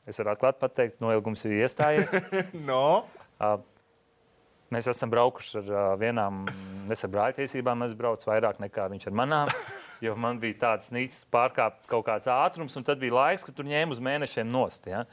es 0.06 0.20
varu 0.20 0.34
atklāt 0.34 0.60
pateikt, 0.60 1.00
noilgums 1.02 1.44
ir 1.48 1.56
iestājies. 1.62 2.14
no. 2.70 3.08
Uh, 3.42 3.58
Mēs 4.72 4.88
esam 4.88 5.10
braukuši 5.12 5.58
ar 5.60 5.70
uh, 5.70 5.86
vienām, 6.00 6.46
es 6.92 7.04
ar 7.04 7.10
brāļtiesībām 7.12 7.84
esmu 7.84 7.98
braucis 7.98 8.28
vairāk 8.28 8.60
nekā 8.62 8.88
viņš 8.92 9.10
ar 9.10 9.18
manām. 9.22 9.56
Jo 10.02 10.16
man 10.18 10.40
bija 10.42 10.56
tāds 10.64 10.90
nīcis 10.90 11.28
pārkāpt 11.30 11.84
kaut 11.86 12.02
kāds 12.08 12.26
ātrums, 12.26 12.74
un 12.74 12.82
tad 12.82 12.98
bija 12.98 13.14
laiks, 13.14 13.44
kad 13.46 13.54
tur 13.54 13.68
ņēma 13.68 13.94
uz 13.94 14.00
mēnešiem 14.02 14.48
nost. 14.50 14.88
Ja? 14.90 15.04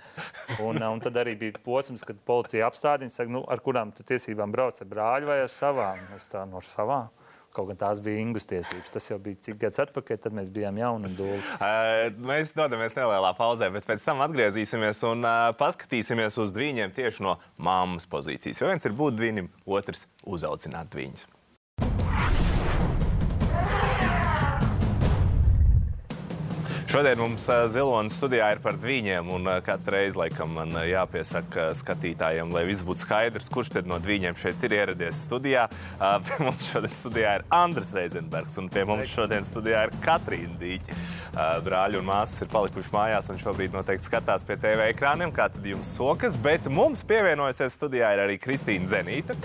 Un, 0.65 0.81
un 0.81 1.03
tad 1.03 1.19
arī 1.21 1.35
bija 1.37 1.61
posms, 1.61 2.01
kad 2.07 2.17
policija 2.25 2.65
apstādina, 2.65 3.13
saka, 3.13 3.29
nu, 3.35 3.43
ar 3.45 3.61
kurām 3.61 3.93
tiesībām 3.93 4.49
brauc 4.55 4.81
ar 4.81 4.89
brāļu 4.89 5.29
vai 5.29 5.37
ar 5.43 5.53
savām. 5.53 6.01
Es 6.17 6.25
tā 6.33 6.41
no 6.49 6.63
savām. 6.65 7.11
Kaut 7.55 7.71
gan 7.71 7.79
tās 7.79 8.01
bija 8.03 8.21
Ingus 8.21 8.45
tiesības. 8.49 8.91
Tas 8.93 9.09
jau 9.09 9.17
bija 9.23 9.39
cik 9.47 9.57
gadus 9.61 9.81
atpakaļ, 9.85 10.19
tad 10.23 10.35
mēs 10.37 10.51
bijām 10.53 10.77
jauni 10.81 11.09
un 11.11 11.17
dūli. 11.19 11.41
Uh, 11.59 12.07
mēs 12.23 12.53
dodamies 12.57 12.95
nelielā 12.95 13.33
pauzē, 13.37 13.67
bet 13.73 13.85
pēc 13.87 14.03
tam 14.05 14.23
atgriezīsimies 14.23 15.01
un 15.09 15.25
uh, 15.27 15.49
paskatīsimies 15.59 16.39
uz 16.41 16.53
dviņiem 16.55 16.93
tieši 16.95 17.25
no 17.25 17.35
mammas 17.61 18.07
pozīcijas. 18.09 18.61
Jo 18.61 18.71
viens 18.71 18.87
ir 18.87 18.95
būt 18.97 19.19
dviņam, 19.19 19.51
otrs 19.79 20.07
uzaudzināt 20.29 20.91
dviņus. 20.93 21.27
Šodien 26.89 27.19
mums 27.21 27.43
Zilonas 27.69 28.15
studijā 28.17 28.47
ir 28.55 28.59
par 28.63 28.73
dviņiem, 28.81 29.27
un 29.29 29.45
katru 29.61 29.93
reizi 29.93 30.17
laikam 30.17 30.55
man 30.57 30.73
jāpiesaka 30.89 31.67
skatītājiem, 31.77 32.49
lai 32.49 32.63
viss 32.65 32.81
būtu 32.81 33.03
skaidrs, 33.03 33.45
kurš 33.53 33.75
tad 33.75 33.89
no 33.89 33.99
dviņiem 34.01 34.33
šeit 34.41 34.63
ir 34.65 34.73
ieradies 34.73 35.19
studijā. 35.27 35.67
Pie 36.25 36.37
mums 36.41 36.71
šodien 36.71 36.95
studijā 36.97 37.35
ir 37.37 37.43
Andris 37.53 37.93
Reizenbergs, 37.93 38.57
un 38.57 38.71
pie 38.73 38.87
mums 38.89 39.11
šodien 39.13 39.45
studijā 39.45 39.83
ir 39.85 39.93
Katrīna 40.01 40.57
Dīķa. 40.57 40.97
Brāļi 41.67 41.99
un 41.99 42.07
māsas 42.07 42.41
ir 42.41 42.49
palikuši 42.55 42.93
mājās, 42.95 43.29
un 43.29 43.37
šobrīd 43.43 43.77
noteikti 43.77 44.09
skatās 44.09 44.47
pie 44.47 44.57
TV 44.57 44.89
ekrāniem, 44.95 45.29
kā 45.35 45.45
tad 45.53 45.67
jums 45.69 45.91
sokas, 45.93 46.39
bet 46.41 46.65
mums 46.73 47.05
pievienojusies 47.05 47.77
studijā 47.77 48.15
ir 48.15 48.23
arī 48.23 48.39
Kristīna 48.41 48.89
Zenīta, 48.89 49.37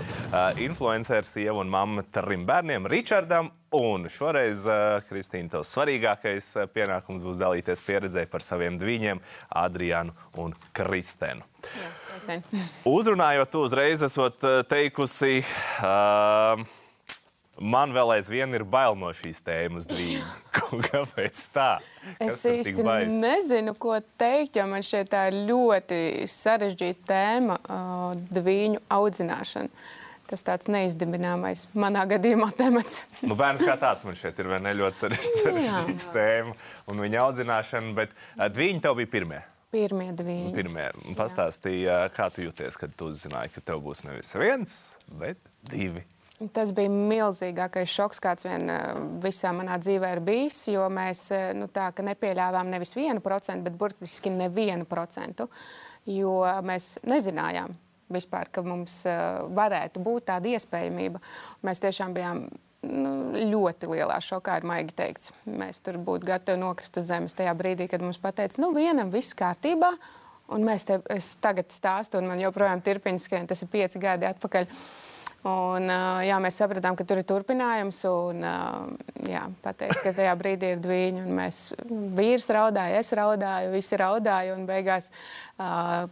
influenceris, 0.65 1.35
sieva 1.37 1.61
un 1.61 1.69
mamma 1.69 2.07
trim 2.09 2.49
bērniem, 2.49 2.89
Ričardam 2.89 3.53
Un 3.75 4.05
šoreiz, 4.11 4.63
uh, 4.69 5.01
Kristīna, 5.09 5.49
tavs 5.57 5.73
svarīgākais 5.75 6.53
uh, 6.55 6.67
pienākums 6.71 7.23
būs 7.25 7.41
dalīties 7.41 7.81
pieredzē 7.83 8.23
par 8.31 8.45
saviem 8.45 8.77
dviņiem, 8.79 9.19
Adrianu 9.51 10.15
un 10.39 10.53
Kristēnu. 10.75 11.43
Uzrunājot, 12.95 13.51
tu 13.51 13.65
uzreiz 13.65 14.05
esot 14.05 14.45
uh, 14.47 14.61
teikusi, 14.69 15.41
uh, 15.83 16.63
man 17.59 17.95
vēl 17.95 18.15
aizvien 18.15 18.55
ir 18.55 18.63
bail 18.63 18.95
no 18.99 19.11
šīs 19.17 19.43
tēmas 19.43 19.89
dviņu. 19.91 20.23
Kāpēc 20.87 21.43
tā? 21.55 21.69
Kas 22.21 22.39
es 22.47 22.71
īsti 22.71 22.87
nezinu, 23.11 23.75
ko 23.75 23.97
teikt, 24.15 24.55
jo 24.61 24.69
man 24.71 24.85
šeit 24.85 25.11
tā 25.11 25.27
ir 25.33 25.41
ļoti 25.51 25.99
sarežģīta 26.31 27.11
tēma 27.11 27.59
uh, 27.59 28.09
dviņu 28.39 28.85
audzināšana. 29.01 29.71
Uh, 29.71 30.01
tas 30.29 30.45
tāds 30.45 30.69
neizdibināmais 30.71 31.65
manā 31.77 32.05
gadījumā 32.09 32.51
temats. 32.57 33.01
nu, 33.25 33.37
bērns 33.37 33.65
kā 33.65 33.75
tāds 33.81 34.05
man 34.07 34.17
šeit 34.19 34.39
ir 34.41 34.53
ne, 34.59 34.73
ļoti 34.81 35.01
sarežģīts 35.03 36.07
tēma 36.13 36.55
un 36.91 37.03
viņa 37.05 37.21
audzināšana, 37.25 37.93
bet 37.97 38.15
viņi 38.57 38.81
tev 38.85 38.97
bija 39.01 39.13
pirmie. 39.17 39.43
Pirmie 39.75 40.11
divi. 40.15 40.39
Pirmie. 40.55 40.87
Pastāstīja, 41.17 42.05
kā 42.15 42.29
tu 42.31 42.45
jūties, 42.45 42.77
kad 42.79 42.93
tu 42.95 43.09
uzzināji, 43.11 43.57
ka 43.57 43.63
tev 43.71 43.81
būs 43.83 44.05
nevis 44.07 44.31
viens, 44.39 44.75
bet 45.19 45.41
divi. 45.67 46.05
Tas 46.55 46.71
bija 46.75 46.91
milzīgākais 46.91 47.91
šoks, 47.91 48.19
kāds 48.23 48.43
vien 48.43 48.67
visā 49.23 49.53
manā 49.55 49.77
dzīvē 49.79 50.09
ir 50.17 50.21
bijis. 50.23 50.65
Jo 50.67 50.89
mēs 50.91 51.29
nu, 51.55 51.69
tā, 51.71 51.89
nepieļāvām 51.95 52.71
nevis 52.71 52.91
vienu 52.97 53.23
procentu, 53.23 53.69
bet 53.69 53.77
burtiski 53.79 54.33
nevienu 54.33 54.87
procentu. 54.87 55.47
Jo 56.11 56.41
mēs 56.63 56.97
nezinājām, 57.07 57.71
vispār, 58.13 58.49
ka 58.53 58.63
mums 58.65 59.01
uh, 59.09 59.45
varētu 59.55 60.03
būt 60.03 60.27
tāda 60.29 60.53
iespējamība. 60.55 61.21
Mēs 61.65 61.81
tiešām 61.83 62.13
bijām 62.15 62.43
nu, 62.85 63.13
ļoti 63.53 63.89
lielā 63.93 64.19
šokā, 64.23 64.59
ir 64.59 64.67
maigi 64.69 64.97
teikts. 64.97 65.33
Mēs 65.49 65.81
tur 65.85 65.97
būtu 66.01 66.29
gatavi 66.29 66.61
nokrist 66.61 67.01
uz 67.01 67.09
zemes 67.09 67.37
tajā 67.37 67.55
brīdī, 67.57 67.89
kad 67.91 68.05
mums 68.05 68.21
pateica, 68.21 68.61
nu, 68.61 68.73
vienam 68.77 69.13
viss 69.13 69.37
kārtībā. 69.37 69.95
Un 70.53 70.61
mēs 70.61 70.85
te 70.85 70.99
tagad 71.41 71.73
stāstām, 71.73 72.21
un 72.21 72.35
man 72.35 72.43
joprojām 72.43 72.83
turpina 72.85 73.17
skrien, 73.17 73.47
tas 73.49 73.65
ir 73.65 73.71
pieci 73.73 74.01
gadi 74.01 74.27
atpakaļ. 74.29 74.69
Uh, 74.69 75.04
Un, 75.45 75.91
jā, 76.25 76.37
mēs 76.41 76.55
sapratām, 76.57 76.95
ka 76.97 77.05
tur 77.05 77.19
ir 77.21 77.25
turpinājums. 77.29 77.99
Un, 78.09 78.41
jā, 79.29 79.43
pateicu, 79.61 79.99
ka 80.01 80.13
tajā 80.17 80.31
brīdī 80.39 80.71
ir 80.73 80.79
dviņi. 80.81 81.25
Mēs 81.37 81.59
vīrs 82.17 82.49
raudāja, 82.55 83.01
es 83.03 83.13
raudāju, 83.13 83.73
visi 83.75 83.99
raudāja. 84.01 84.55
Un 84.57 84.65
beigās 84.65 85.11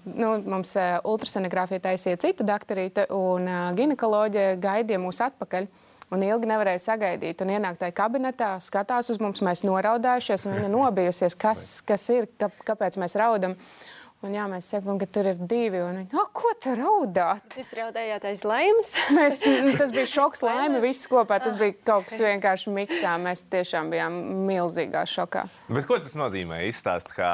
nu, 0.06 0.36
mums 0.38 0.76
ultrasonogrāfija 1.10 1.82
taisīja 1.88 2.22
cita 2.22 2.46
doktorīte 2.46 3.08
un 3.18 3.50
ginekoloģija 3.80 4.60
gaidīja 4.62 5.02
mūs 5.02 5.24
atpakaļ. 5.26 5.72
Un 6.14 6.22
ilgi 6.22 6.46
nevarēja 6.46 6.84
sagaidīt. 6.84 7.42
Un 7.42 7.56
ienākt 7.56 7.82
tajā 7.82 7.96
kabinetā, 7.98 8.52
skatās 8.62 9.10
uz 9.10 9.18
mums, 9.24 9.42
mēs 9.42 9.66
noraudājušies. 9.66 10.46
Viņa 10.52 10.70
nobijusies, 10.78 11.34
kas, 11.34 11.66
kas 11.82 12.06
ir, 12.14 12.30
kāpēc 12.70 13.02
mēs 13.02 13.18
raudam. 13.18 13.58
Uh, 13.58 13.93
Un 14.24 14.32
jā, 14.38 14.46
mēs 14.48 14.70
sakām, 14.72 14.96
ka 15.02 15.08
tur 15.12 15.28
ir 15.28 15.40
divi. 15.52 15.82
Un 15.84 15.98
viņi, 16.00 16.16
oh, 16.16 16.30
ko 16.32 16.54
tur 16.64 16.80
raudāt? 16.80 17.58
Jūs 17.60 17.74
raudājāt 17.76 18.28
aiz 18.30 18.44
laimes? 18.48 18.94
mēs, 19.18 19.42
tas 19.80 19.92
bija 19.96 20.08
šoks, 20.08 20.46
laime, 20.46 20.80
viss 20.84 21.10
kopā. 21.12 21.42
Tas 21.44 21.58
bija 21.60 21.76
kaut 21.84 22.08
kas 22.08 22.22
vienkārši 22.24 22.72
miksā. 22.72 23.18
Mēs 23.20 23.44
tiešām 23.52 23.92
bijām 23.92 24.16
milzīgā 24.48 25.04
šokā. 25.12 25.44
Bet 25.68 25.90
ko 25.90 26.00
tas 26.00 26.16
nozīmē? 26.20 26.62
Izstāst, 26.70 27.12
kā 27.18 27.34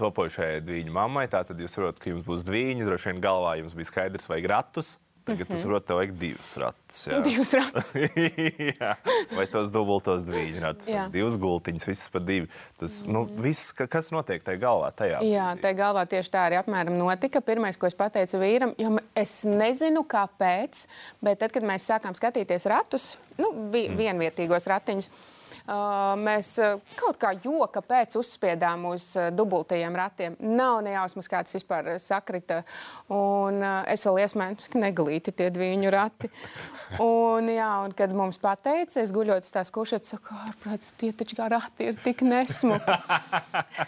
topošajai 0.00 0.64
dviņu 0.66 0.96
mammai. 0.98 1.28
Tātad 1.30 1.62
jūs 1.62 1.78
saprotat, 1.78 2.02
ka 2.02 2.10
jums 2.10 2.26
būs 2.26 2.42
dviņi. 2.48 2.88
Droši 2.88 3.12
vien 3.12 3.22
galvā 3.22 3.54
jums 3.60 3.78
bija 3.78 3.92
skaidrs, 3.92 4.26
vajag 4.30 4.50
ratus. 4.50 4.96
Tagad 5.24 5.46
-hmm. 5.46 5.52
tas 5.52 5.62
protams, 5.62 5.86
tev 5.86 5.96
vajag 5.96 6.12
divus 6.12 6.56
ratus. 6.56 7.06
Jā. 7.06 7.20
Divus 7.22 7.52
ratus. 7.52 7.92
jā. 8.80 8.92
Vai 9.36 9.46
tos 9.46 9.70
dubultos 9.70 10.24
dviņu 10.24 10.60
ratus, 10.60 10.88
divas 11.12 11.36
gultiņas, 11.36 11.86
visas 11.86 12.08
pa 12.08 12.18
divi. 12.18 12.48
Tas, 12.80 13.02
nu, 13.06 13.24
viss, 13.24 13.72
kas 13.72 14.10
notiek 14.10 14.42
tajā 14.42 14.60
galvā? 14.60 14.90
Tajā 14.96 15.20
jā, 15.26 15.50
tajā 15.60 15.76
galvā 15.76 16.06
tieši 16.06 16.30
tā 16.30 16.46
arī 16.48 16.56
apmēram 16.60 16.96
notika. 16.98 17.40
Pirmais, 17.40 17.76
ko 17.76 17.86
es 17.86 17.94
pateicu 17.94 18.40
vīram, 18.40 18.72
jo 18.78 18.96
es 19.14 19.44
nezinu, 19.44 20.04
kāpēc, 20.08 20.86
bet 21.20 21.38
tad, 21.38 21.52
kad 21.52 21.62
mēs 21.62 21.90
sākām 21.90 22.16
skatīties 22.16 22.66
ratus, 22.66 23.18
nu, 23.38 23.52
vi 23.72 23.88
mm. 23.88 24.00
vienvietīgos 24.00 24.66
ratiņus, 24.66 25.10
mēs 26.20 26.54
kaut 26.98 27.18
kā 27.20 27.32
joka 27.44 27.82
pēc 27.84 28.16
uzspiedām 28.20 28.88
uz 28.90 29.12
dubultajiem 29.36 29.96
ratiem. 29.96 30.36
Nav 30.40 30.80
nejausmas, 30.86 31.28
kā 31.30 31.42
tas 31.46 31.56
vispār 31.56 31.92
sakrita. 32.02 32.62
Un 33.14 33.62
es 33.90 34.06
vēl 34.06 34.22
iesmēju, 34.24 34.70
ka 34.72 34.82
neglīti 34.82 35.34
tie 35.36 35.50
dviņu 35.54 35.92
rati. 35.94 36.30
Un, 37.02 37.46
jā, 37.52 37.70
un 37.84 37.94
kad 37.96 38.12
mums 38.16 38.40
pateica, 38.42 38.98
es 39.02 39.14
guļot 39.14 39.46
uz 39.46 39.54
tās 39.54 39.70
kušetes, 39.74 40.16
saku, 40.16 40.34
ārprāts, 40.48 40.90
tie 40.98 41.12
taču 41.14 41.38
kā 41.38 41.46
rati 41.52 41.90
ir 41.92 42.00
tik 42.02 42.24
nesmuki. 42.26 42.98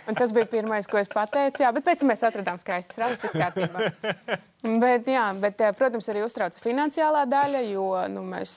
Un 0.06 0.18
tas 0.18 0.34
bija 0.34 0.46
pirmais, 0.54 0.86
ko 0.90 1.02
es 1.02 1.10
pateicu. 1.10 1.64
Jā, 1.64 1.74
bet 1.74 1.86
pēc 1.88 2.04
tam 2.04 2.12
mēs 2.14 2.24
atradām 2.30 2.62
skaistas 2.62 3.02
ratus, 3.02 3.26
viss 3.26 3.38
kārtībā. 3.38 4.38
Bet, 4.62 5.08
jā, 5.10 5.24
bet, 5.42 5.58
protams, 5.74 6.06
arī 6.12 6.20
uztrauc 6.22 6.54
finansiālā 6.62 7.24
daļa, 7.26 7.64
jo 7.66 7.86
nu, 8.12 8.20
mēs 8.22 8.52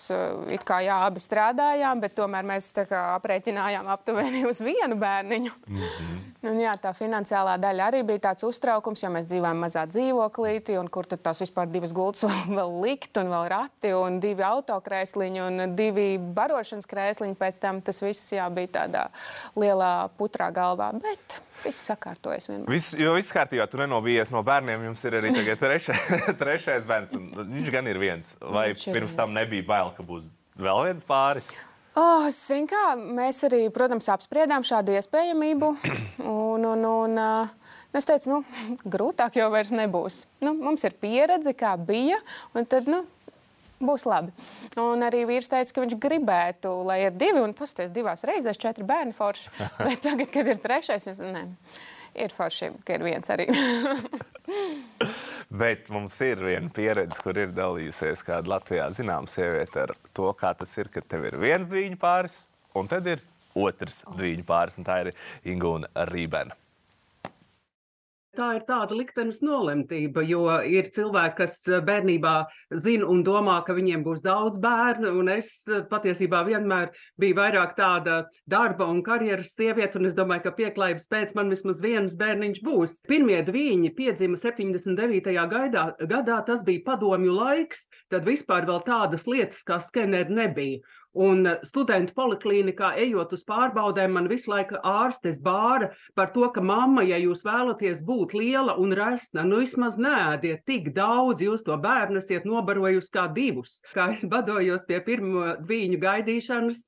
it 0.54 0.62
kā 0.68 0.78
jā, 0.86 1.00
abi 1.08 1.22
strādājām, 1.24 2.04
bet 2.04 2.14
tomēr 2.20 2.46
mēs 2.46 2.68
kā, 2.78 3.00
aprēķinājām 3.16 3.90
aptuveni 3.90 4.44
uz 4.46 4.62
vienu 4.62 5.00
bērniņu. 5.02 5.54
Mm 5.66 5.80
-hmm. 5.80 6.20
un, 6.52 6.60
jā, 6.62 6.76
tā 6.84 6.92
finansiālā 6.94 7.56
daļa 7.58 7.88
arī 7.90 8.04
bija 8.06 8.22
tāds 8.28 8.46
uztraukums, 8.46 9.02
jo 9.02 9.10
mēs 9.10 9.26
dzīvojam 9.32 9.66
mazā 9.66 9.88
dzīvoklītī, 9.90 10.78
un 10.80 10.92
kur 10.94 11.10
tad 11.10 11.24
tās 11.26 11.42
vispār 11.42 11.74
divas 11.74 11.94
gultas 11.94 12.30
vēl 12.60 12.82
likt, 12.86 13.18
un 13.18 13.34
vēl 13.34 13.50
rati, 13.50 13.94
un 13.94 14.20
divi 14.20 14.44
autokrēsliņi, 14.44 15.42
un 15.42 15.76
divi 15.76 16.18
barošanas 16.20 16.86
krēsliņi. 16.86 17.36
Pēc 17.36 17.60
tam 17.60 17.82
tas 17.82 18.02
viss 18.02 18.32
jā, 18.32 18.46
bija 18.50 18.68
tādā 18.68 19.10
lielā 19.56 20.10
putrā 20.18 20.54
galvā. 20.54 20.94
Bet 20.94 21.42
viss 21.66 21.86
sakārtojas. 21.90 22.50
Viss, 22.70 22.96
jo 23.00 23.16
viss 23.18 23.34
kārtībā, 23.36 23.68
tu 23.70 23.82
nenobijies 23.82 24.32
no 24.34 24.44
bērniem. 24.46 24.88
Jums 24.90 25.06
ir 25.10 25.20
arī 25.20 25.32
trešais, 25.60 26.12
trešais 26.42 26.88
bērns. 26.88 27.16
Viņš 27.38 27.72
gan 27.74 27.92
ir 27.92 28.02
viens. 28.02 28.36
Vai 28.42 28.70
viņš 28.74 28.90
pirms 28.96 29.16
tam 29.18 29.34
nebija 29.36 29.66
bail, 29.68 29.94
ka 29.98 30.06
būs 30.06 30.32
vēl 30.62 30.86
viens 30.90 31.08
pāris? 31.08 31.50
Oh, 31.96 32.28
kā, 32.68 32.84
mēs 33.00 33.38
arī, 33.48 33.62
protams, 33.72 34.10
apspriedām 34.12 34.66
šādu 34.68 34.98
iespējamību. 34.98 35.72
Un, 36.26 36.64
un, 36.64 36.82
un, 36.88 37.18
uh, 37.20 37.74
es 37.96 38.08
teicu, 38.08 38.30
nu, 38.32 38.38
grūtāk 38.94 39.36
jau 39.38 39.50
vairs 39.54 39.74
nebūs. 39.76 40.22
Nu, 40.44 40.54
mums 40.56 40.84
ir 40.88 40.96
pieredze, 41.00 41.52
kā 41.56 41.74
bija. 41.78 42.18
Tad 42.72 42.88
nu, 42.92 43.02
būs 43.84 44.06
labi. 44.08 44.32
Un 44.82 45.04
arī 45.06 45.26
vīrs 45.28 45.50
teica, 45.52 45.74
ka 45.74 45.84
viņš 45.84 45.98
gribētu, 46.02 46.72
lai 46.88 47.02
ir 47.08 47.18
divi, 47.18 47.42
un 47.44 47.56
pasties 47.58 47.94
divās 47.96 48.26
reizēs, 48.28 48.60
četri 48.62 48.88
bērni 48.88 49.16
forši. 49.16 49.52
Bet 49.88 50.04
tagad, 50.06 50.32
kad 50.34 50.50
ir 50.52 50.62
trešais, 50.64 51.08
es 51.12 51.22
ne, 51.22 51.46
ir 52.16 52.36
forši, 52.36 52.72
ka 52.88 52.98
ir 52.98 53.06
viens 53.06 53.32
arī. 53.34 53.50
Bet 55.62 55.90
mums 55.94 56.18
ir 56.26 56.42
viena 56.44 56.72
pieredze, 56.74 57.22
kur 57.24 57.38
ir 57.40 57.54
dalījusies 57.56 58.26
kāda 58.26 58.56
Latvijā 58.56 58.90
zināma 58.96 59.32
sieviete 59.32 59.88
ar 59.88 59.96
to, 60.16 60.32
kā 60.38 60.56
tas 60.58 60.76
ir, 60.82 60.92
kad 60.94 61.08
tev 61.12 61.28
ir 61.30 61.40
viens 61.42 61.70
dviņu 61.72 62.02
pāris, 62.02 62.44
un 62.76 62.92
tad 62.92 63.08
ir 63.12 63.24
otrs 63.56 64.04
dviņu 64.12 64.46
pāris, 64.48 64.80
un 64.80 64.88
tā 64.88 65.02
ir 65.06 65.16
Ingūna 65.48 65.92
Rībena 66.12 66.58
tā 68.38 68.50
ir 68.58 68.66
tāda 68.68 68.96
liktenes 68.96 69.42
nolemtība, 69.46 70.24
jo 70.28 70.46
ir 70.68 70.90
cilvēki, 70.96 71.36
kas 71.40 71.58
eh, 71.70 71.82
bērnībā 71.86 72.34
zina 72.84 73.08
un 73.12 73.24
domā, 73.26 73.58
ka 73.66 73.76
viņiem 73.78 74.04
būs 74.06 74.24
daudz 74.26 74.60
bērnu, 74.64 75.14
un 75.20 75.32
es 75.34 75.52
eh, 75.70 75.84
patiesībā 75.90 76.44
vienmēr 76.48 76.92
biju 77.22 77.38
vairāk 77.40 77.76
tāda 77.80 78.22
darba 78.50 78.90
un 78.92 79.02
karjeras 79.06 79.56
sieviete, 79.56 80.00
un 80.00 80.10
es 80.10 80.18
domāju, 80.18 80.46
ka 80.48 80.56
pieklājības 80.60 81.10
pēc 81.12 81.34
man 81.38 81.54
vismaz 81.54 81.82
viens 81.84 82.18
bērniņš 82.20 82.62
būs. 82.66 83.00
Pirmie 83.10 83.42
dviņi 83.48 83.94
piedzima 83.98 84.40
79. 84.42 85.34
Gaidā, 85.56 85.88
gadā, 86.04 86.42
tas 86.48 86.64
bija 86.66 86.84
padomju 86.86 87.34
laiks, 87.36 87.86
tad 88.14 88.28
vispār 88.28 88.68
vēl 88.70 88.84
tādas 88.88 89.28
lietas 89.30 89.64
kā 89.68 89.80
skeneri 89.84 90.36
nebija. 90.36 90.84
Un 91.16 91.48
studentu 91.64 92.12
poliklinikā, 92.18 92.92
ejot 93.00 93.34
uz 93.38 93.44
pārbaudēm, 93.48 94.12
man 94.18 94.28
visu 94.28 94.52
laiku 94.52 94.82
ārstes 94.84 95.40
bāra 95.40 95.94
par 96.16 96.34
to, 96.36 96.50
ka 96.52 96.62
mamma, 96.62 97.06
ja 97.08 97.20
jūs 97.22 97.46
vēlaties 97.48 98.02
būt 98.04 98.36
liela 98.36 98.76
un 98.82 98.92
resna, 98.96 99.46
nu 99.48 99.62
vismaz 99.64 99.96
nēdiet 99.96 100.66
tik 100.68 100.92
daudz, 100.98 101.44
jūs 101.46 101.64
to 101.64 101.78
bērnu 101.80 102.20
esat 102.20 102.48
nobarojusi 102.50 103.14
kā 103.16 103.30
divus. 103.32 103.80
Kā 103.96 104.12
es 104.18 104.28
badojos 104.28 104.84
pie 104.90 105.00
pirmo 105.08 105.54
dviņu 105.64 106.02
gaidīšanas, 106.04 106.84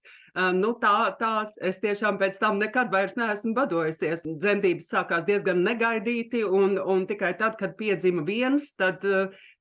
nu, 0.58 0.74
tā, 0.82 1.16
tā 1.18 1.32
es 1.66 1.80
tiešām 1.82 2.20
pēc 2.22 2.38
tam 2.42 2.60
nekad 2.62 2.92
vairs 2.94 3.16
neesmu 3.18 3.56
badojusies. 3.58 4.26
Dzemdības 4.38 4.92
sākās 4.92 5.26
diezgan 5.26 5.64
negaidīti, 5.66 6.44
un, 6.46 6.78
un 6.78 7.06
tikai 7.10 7.34
tad, 7.40 7.58
kad 7.60 7.78
piedzima 7.80 8.26
viens, 8.28 8.70
tad, 8.78 9.02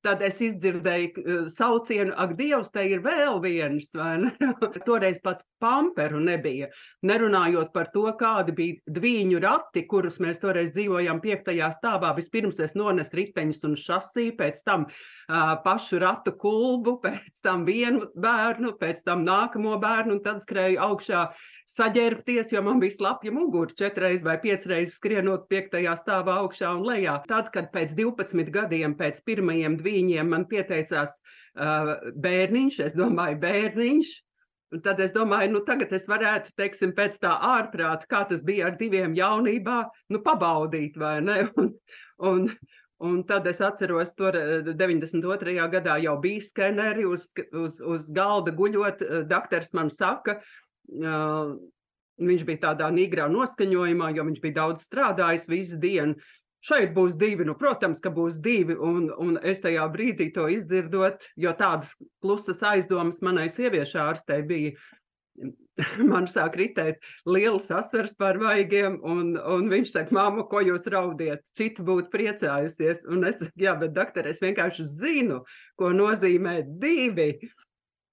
tad 0.07 0.23
es 0.23 0.39
izdzirdēju 0.43 1.51
saucienu, 1.51 2.15
ak, 2.15 2.37
Dievs, 2.39 2.71
te 2.71 2.85
ir 2.87 3.03
vēl 3.03 3.41
viens. 3.43 3.91
Toreiz 4.87 5.19
pat 5.23 5.43
pamperu 5.59 6.19
nebija. 6.21 6.69
Nerunājot 7.07 7.73
par 7.73 7.89
to, 7.93 8.05
kādi 8.19 8.55
bija 8.57 8.95
dviņu 8.97 9.41
rati, 9.43 9.83
kurus 9.89 10.19
mēs 10.23 10.41
toreiz 10.43 10.71
dzīvojām 10.75 11.21
piektajā 11.23 11.71
stāvā. 11.75 12.13
Vispirms 12.17 12.61
es 12.63 12.77
nonesu 12.77 13.19
riteņus 13.19 13.63
un 13.67 13.75
šasiju, 13.81 14.37
pēc 14.39 14.61
tam 14.67 14.87
uh, 14.87 15.55
pašu 15.65 16.01
ratu 16.03 16.35
kulbu, 16.39 16.97
pēc 17.05 17.43
tam 17.43 17.65
vienu 17.67 18.07
bērnu, 18.15 18.75
pēc 18.79 19.03
tam 19.07 19.25
nākamo 19.27 19.77
bērnu, 19.81 20.17
un 20.17 20.25
tad 20.25 20.43
skrēju 20.45 20.81
augšā 20.87 21.27
saģērbties, 21.67 22.53
jo 22.53 22.61
man 22.63 22.79
bija 22.79 22.95
slapja 22.95 23.33
mugura 23.35 23.73
četreiz 23.75 24.21
vai 24.23 24.37
piecreiz 24.39 24.93
skrienot 24.95 25.49
piektajā 25.51 25.97
stāvā 25.99 26.37
augšā 26.45 26.71
un 26.77 26.85
lejā. 26.87 27.17
Tad, 27.27 27.49
kad 27.51 27.73
pēc 27.73 27.91
12 27.97 28.53
gadiem, 28.55 28.95
pēc 28.95 29.19
pirmajiem 29.27 29.75
dviņiem 29.97 30.31
man 30.31 30.47
pieteicās 30.47 31.17
uh, 31.17 31.97
bērniņš, 32.15 32.79
es 32.87 32.97
domāju, 32.97 33.41
bērniņš, 33.43 34.15
Un 34.67 34.81
tad 34.83 34.99
es 34.99 35.13
domāju, 35.15 35.53
nu 35.53 35.61
tagad 35.63 35.93
es 35.95 36.09
varētu, 36.11 36.51
teiksim, 36.59 36.91
pēc 36.95 37.21
tā 37.23 37.37
ārprāta, 37.53 38.03
kā 38.11 38.25
tas 38.27 38.41
bija 38.43 38.65
ar 38.67 38.73
diviem 38.75 39.13
jaunībā, 39.15 39.77
nu 40.11 40.19
pabaudīt, 40.25 40.97
vai 40.99 41.21
ne? 41.23 41.37
Un, 41.57 41.69
un, 42.27 42.47
un 43.05 43.21
tad 43.29 43.47
es 43.47 43.61
atceros, 43.63 44.11
tur 44.17 44.35
92. 44.67 45.53
gadā 45.71 45.95
jau 46.03 46.17
bija 46.19 46.43
skeneri 46.43 47.05
uz, 47.07 47.29
uz, 47.53 47.77
uz 47.79 48.09
galda 48.11 48.51
guļot. 48.57 49.05
Daktars 49.29 49.71
man 49.77 49.91
saka, 49.93 50.39
uh, 50.97 51.53
viņš 52.17 52.43
bija 52.49 52.63
tādā 52.65 52.89
nigrā 52.91 53.29
noskaņojumā, 53.31 54.11
jo 54.17 54.27
viņš 54.27 54.43
bija 54.43 54.57
daudz 54.63 54.83
strādājis 54.89 55.47
visu 55.47 55.79
dienu. 55.79 56.17
Šeit 56.67 56.91
būs 56.95 57.15
divi, 57.19 57.45
nu, 57.47 57.55
protams, 57.55 58.01
ka 58.03 58.11
būs 58.11 58.41
divi, 58.43 58.75
un, 58.75 59.07
un 59.23 59.37
es 59.39 59.61
tajā 59.63 59.85
brīdī 59.93 60.29
to 60.35 60.49
izdzirdot, 60.51 61.23
jo 61.39 61.53
tādas 61.55 61.93
klusas 62.23 62.63
aizdomas 62.65 63.21
manai 63.23 63.47
sieviešu 63.53 64.01
ārstei 64.03 64.43
bija. 64.47 64.73
Man 66.11 66.25
sāk 66.25 66.55
ritēt 66.57 67.03
liels 67.29 67.69
asars 67.71 68.15
par 68.17 68.39
vaigiem, 68.41 68.97
un, 69.05 69.35
un 69.37 69.69
viņš 69.69 69.93
saka, 69.93 70.15
māma, 70.17 70.47
ko 70.49 70.63
jūs 70.65 70.89
raudiet? 70.91 71.43
Cita 71.55 71.85
būtu 71.85 72.09
priecājusies. 72.15 73.05
Un 73.13 73.27
es 73.29 73.37
saku, 73.43 73.53
jā, 73.61 73.75
bet 73.77 73.93
doktor, 73.93 74.27
es 74.27 74.41
vienkārši 74.41 74.87
zinu, 74.89 75.43
ko 75.77 75.93
nozīmē 75.93 76.63
divi. 76.81 77.35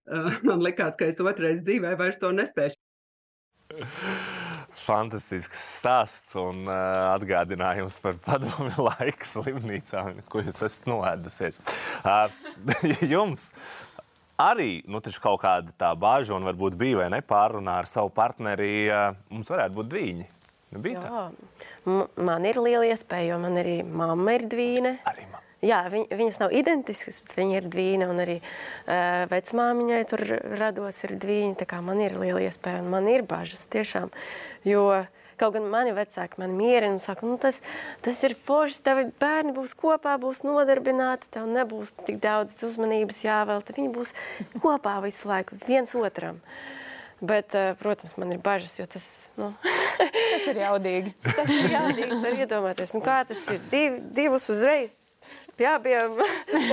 Man 0.46 0.61
likās, 0.61 0.94
ka 1.00 1.08
es 1.08 1.23
otrais 1.25 1.64
dzīvē 1.64 1.96
vairs 1.96 2.20
to 2.20 2.28
nespēšu 2.37 2.76
fantastisks 4.84 5.64
stāsts 5.80 6.36
un 6.40 6.66
uh, 6.68 7.14
atgādinājums 7.14 7.97
par 8.02 8.18
padomu 8.25 8.70
laiku 8.88 9.28
slimnīcā, 9.28 10.04
ko 10.30 10.44
jūs 10.44 10.62
esat 10.68 10.88
noēdusies. 10.90 11.60
Uh, 12.04 12.28
jums 13.14 13.52
arī 14.40 14.82
nu, 14.90 15.02
kaut 15.23 15.42
kāda 15.44 15.75
tā 15.78 15.92
bāža 15.99 16.34
un 16.36 16.47
varbūt 16.49 16.78
bija 16.78 17.04
vai 17.04 17.10
ne 17.14 17.23
pārunā 17.25 17.80
ar 17.82 17.90
savu 17.90 18.12
partneri, 18.14 18.73
uh, 18.88 19.12
mums 19.32 19.52
varētu 19.52 19.80
būt 19.80 19.92
dviņi. 19.92 20.28
Nebija 20.75 21.00
Jā. 21.00 21.06
tā? 21.06 22.02
Man 22.16 22.47
ir 22.49 22.58
liela 22.58 22.88
iespēja, 22.90 23.34
jo 23.34 23.40
man 23.44 23.60
arī 23.60 23.78
mamma 23.86 24.34
ir 24.34 24.49
dvīne. 24.50 24.97
Arī 25.06 25.28
man. 25.30 25.44
Jā, 25.64 25.80
viņ, 25.88 26.06
viņas 26.12 26.40
nav 26.42 26.54
identiskas, 26.54 27.22
bet 27.24 27.36
viņa 27.38 27.58
ir 27.58 27.68
dvīna. 27.72 28.10
Arī 28.24 28.38
uh, 28.40 29.24
vecmāmiņai 29.32 30.04
tur 30.10 30.24
rados 30.60 31.02
ir 31.06 31.16
dvīņa. 31.20 31.82
Man 31.84 32.02
ir 32.04 32.16
liela 32.20 32.44
iespēja 32.44 32.82
un 32.84 32.90
man 32.92 33.08
ir 33.10 33.24
bažas 33.28 33.68
tiešām. 33.72 34.12
Jo, 34.68 35.04
Kaut 35.34 35.56
gan 35.56 35.64
mani 35.66 35.90
vecāki 35.94 36.38
man 36.38 36.52
mierina 36.54 36.94
un 36.94 37.00
saka, 37.02 37.26
nu, 37.26 37.34
tas, 37.42 37.58
tas 38.04 38.20
ir 38.26 38.36
forši. 38.38 38.82
Tavi 38.86 39.08
bērni 39.18 39.54
būs 39.56 39.74
kopā, 39.78 40.14
būs 40.22 40.44
nodarbināti, 40.46 41.30
tev 41.34 41.48
nebūs 41.50 41.96
tik 42.06 42.20
daudz 42.22 42.60
uzmanības 42.66 43.24
jāvelta. 43.24 43.74
Viņi 43.74 43.90
būs 43.96 44.14
kopā 44.62 45.00
visu 45.02 45.30
laiku, 45.30 45.58
viens 45.66 45.94
otram. 45.98 46.38
Bet, 47.24 47.54
protams, 47.80 48.14
man 48.20 48.34
ir 48.34 48.40
bažas, 48.44 48.76
jo 48.78 48.86
tas, 48.90 49.06
nu, 49.40 49.50
tas 49.64 50.46
ir 50.50 50.60
jaudīgi. 50.60 51.14
tas 51.38 51.50
ir 51.50 51.72
jaudīgi. 51.72 52.20
Var 52.22 52.42
iedomāties, 52.44 52.94
nu, 52.94 53.02
kā 53.02 53.22
tas 53.26 53.42
ir 53.54 53.62
div, 53.72 53.98
divus 54.14 54.50
uzreiz 54.52 54.94
pie 55.58 55.69
abiem 55.71 56.19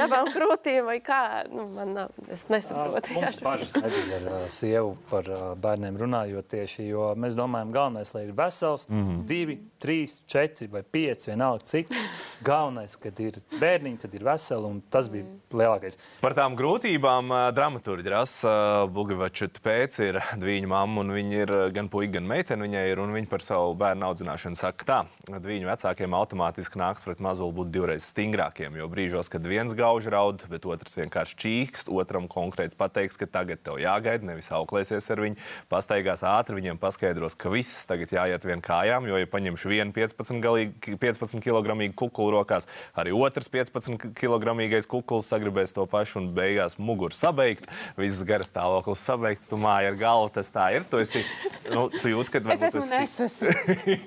abām 0.05 0.29
krūtīm, 0.33 0.85
vai 0.87 0.97
kā. 1.03 1.21
Nu, 1.51 1.67
man 1.75 1.93
nav, 1.97 2.15
es 2.31 2.45
nesaprotu. 2.51 3.13
Mums 3.17 3.39
pašas 3.43 3.75
nebija 3.77 4.19
ar 4.21 4.49
sievu 4.53 4.95
par 5.11 5.29
bērniem 5.61 5.99
runājot 6.01 6.49
tieši, 6.55 6.87
jo 6.89 7.11
mēs 7.19 7.37
domājam, 7.39 7.73
galvenais, 7.75 8.13
lai 8.15 8.25
ir 8.27 8.35
vesels, 8.37 8.87
mm 8.89 9.01
-hmm. 9.01 9.23
divi, 9.29 9.59
trīs, 9.81 10.21
četri 10.27 10.67
vai 10.71 10.83
pieci, 10.83 11.31
vienalga 11.31 11.65
cik. 11.65 11.95
Galvenais, 12.41 12.95
kad 12.97 13.19
ir 13.21 13.35
bērniņi, 13.59 13.99
kad 14.01 14.15
ir 14.17 14.23
veseli, 14.25 14.65
un 14.65 14.79
tas 14.89 15.05
bija 15.13 15.27
mm. 15.27 15.57
lielākais. 15.59 15.97
Par 16.23 16.33
tām 16.33 16.55
grūtībām 16.57 17.29
dramaturgi 17.53 18.09
Rasa 18.09 18.53
Bugivačeta 18.89 19.61
pēc 19.61 19.99
ir 20.01 20.17
viņa 20.49 20.71
mamma, 20.71 21.03
un 21.03 21.13
viņa 21.13 21.43
ir 21.43 21.53
gan 21.75 21.89
puika, 21.93 22.15
gan 22.15 22.25
meitene 22.31 22.65
viņai 22.65 22.81
ir, 22.89 23.01
un 23.03 23.13
viņa 23.13 23.29
par 23.29 23.45
savu 23.45 23.75
bērnu 23.77 24.07
audzināšanu 24.07 24.57
saka 24.57 24.87
tā, 24.87 24.97
ka 25.27 25.41
viņu 25.45 25.69
vecākiem 25.69 26.15
automātiski 26.17 26.81
nāks 26.81 27.05
pret 27.05 27.21
mazuli 27.21 27.53
būt 27.59 27.69
divreiz 27.75 28.07
stingrākiem. 28.09 28.79
Jo 28.81 28.89
brīžos, 28.89 29.29
kad 29.29 29.45
viens 29.45 29.77
gauž 29.77 30.09
raud, 30.09 30.41
bet 30.49 30.65
otrs 30.65 30.97
vienkārši 30.97 31.37
čīkst, 31.45 31.93
otram 31.93 32.25
konkrēti 32.31 32.73
pateiks, 32.79 33.21
ka 33.21 33.29
tagad 33.29 33.61
tev 33.61 33.77
jāgaida, 33.83 34.25
nevis 34.31 34.49
auklēsies 34.49 35.11
ar 35.13 35.23
viņu, 35.27 35.39
pastaigās 35.69 36.25
ātri, 36.25 36.57
viņiem 36.57 36.81
paskaidros, 36.81 37.37
ka 37.37 37.53
viss 37.53 37.85
tagad 37.85 38.17
jāiet 38.17 38.49
vien 38.49 38.65
kājām, 38.65 39.05
jo, 39.11 39.21
ja 39.21 39.29
paņemšu 39.29 39.75
vienu 39.75 39.93
15, 39.93 40.41
galīgi, 40.41 40.97
15 40.97 41.45
kg 41.45 41.77
kukulu 41.93 42.30
rokās, 42.31 42.67
arī 42.97 43.13
otrs 43.15 43.51
15 43.51 44.11
kg 44.17 44.55
kukuls 44.89 45.29
sagribēs 45.31 45.75
to 45.75 45.85
pašu 45.89 46.19
un 46.21 46.29
beigās 46.35 46.77
muguru 46.79 47.15
sabeigt, 47.15 47.67
viss 47.99 48.23
garas 48.27 48.51
stāvoklis 48.51 49.03
sabeigts, 49.05 49.49
tu 49.51 49.59
māji 49.61 49.91
ar 49.91 49.99
galvu, 49.99 50.31
tas 50.35 50.51
tā 50.53 50.69
ir. 50.75 50.85
Tu, 50.89 51.01
esi, 51.03 51.23
nu, 51.71 51.87
tu 51.93 52.11
jūti, 52.11 52.33
ka 52.33 52.41
es 52.55 52.65
esmu 52.71 52.83
nesusi. 52.91 53.53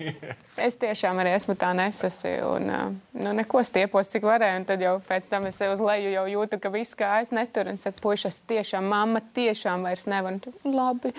es 0.69 0.79
tiešām 0.81 1.21
arī 1.23 1.35
esmu 1.39 1.57
tā 1.61 1.73
nesusi 1.77 2.37
un 2.47 2.71
nu, 2.71 3.35
neko 3.41 3.63
stiepos, 3.67 4.11
cik 4.13 4.27
varēju 4.29 4.61
un 4.61 4.69
tad 4.69 4.85
jau 4.85 4.97
pēc 5.05 5.29
tam 5.31 5.49
es 5.51 5.61
uz 5.65 5.83
leju 5.83 6.13
jau 6.15 6.25
jūtu, 6.35 6.61
ka 6.63 6.73
viss 6.75 6.99
kājas 6.99 7.33
netur. 7.35 7.71
Un 7.71 7.81
saku, 7.81 8.01
puiši, 8.05 8.31
es 8.31 8.41
tiešām, 8.49 8.89
mamma 8.91 9.23
tiešām 9.35 9.87
vairs 9.87 10.07
nevaru. 10.11 10.55
Labi. 10.65 11.13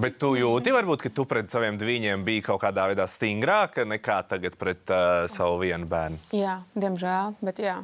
Bet 0.00 0.18
tu 0.20 0.32
jūti, 0.38 0.72
varbūt, 0.74 1.04
ka 1.06 1.12
tu 1.14 1.26
pret 1.28 1.50
saviem 1.52 1.78
dviņiem 1.80 2.24
biji 2.26 2.44
kaut 2.50 2.62
kādā 2.64 2.88
veidā 2.90 3.06
stingrāka 3.10 3.86
nekā 3.88 4.20
tagad 4.30 4.56
pret 4.60 4.92
uh, 4.92 5.24
savu 5.32 5.60
vienu 5.62 5.88
bērnu? 5.90 6.20
Jā, 6.40 6.60
diemžēl, 6.78 7.34
bet 7.44 7.62
jā 7.62 7.80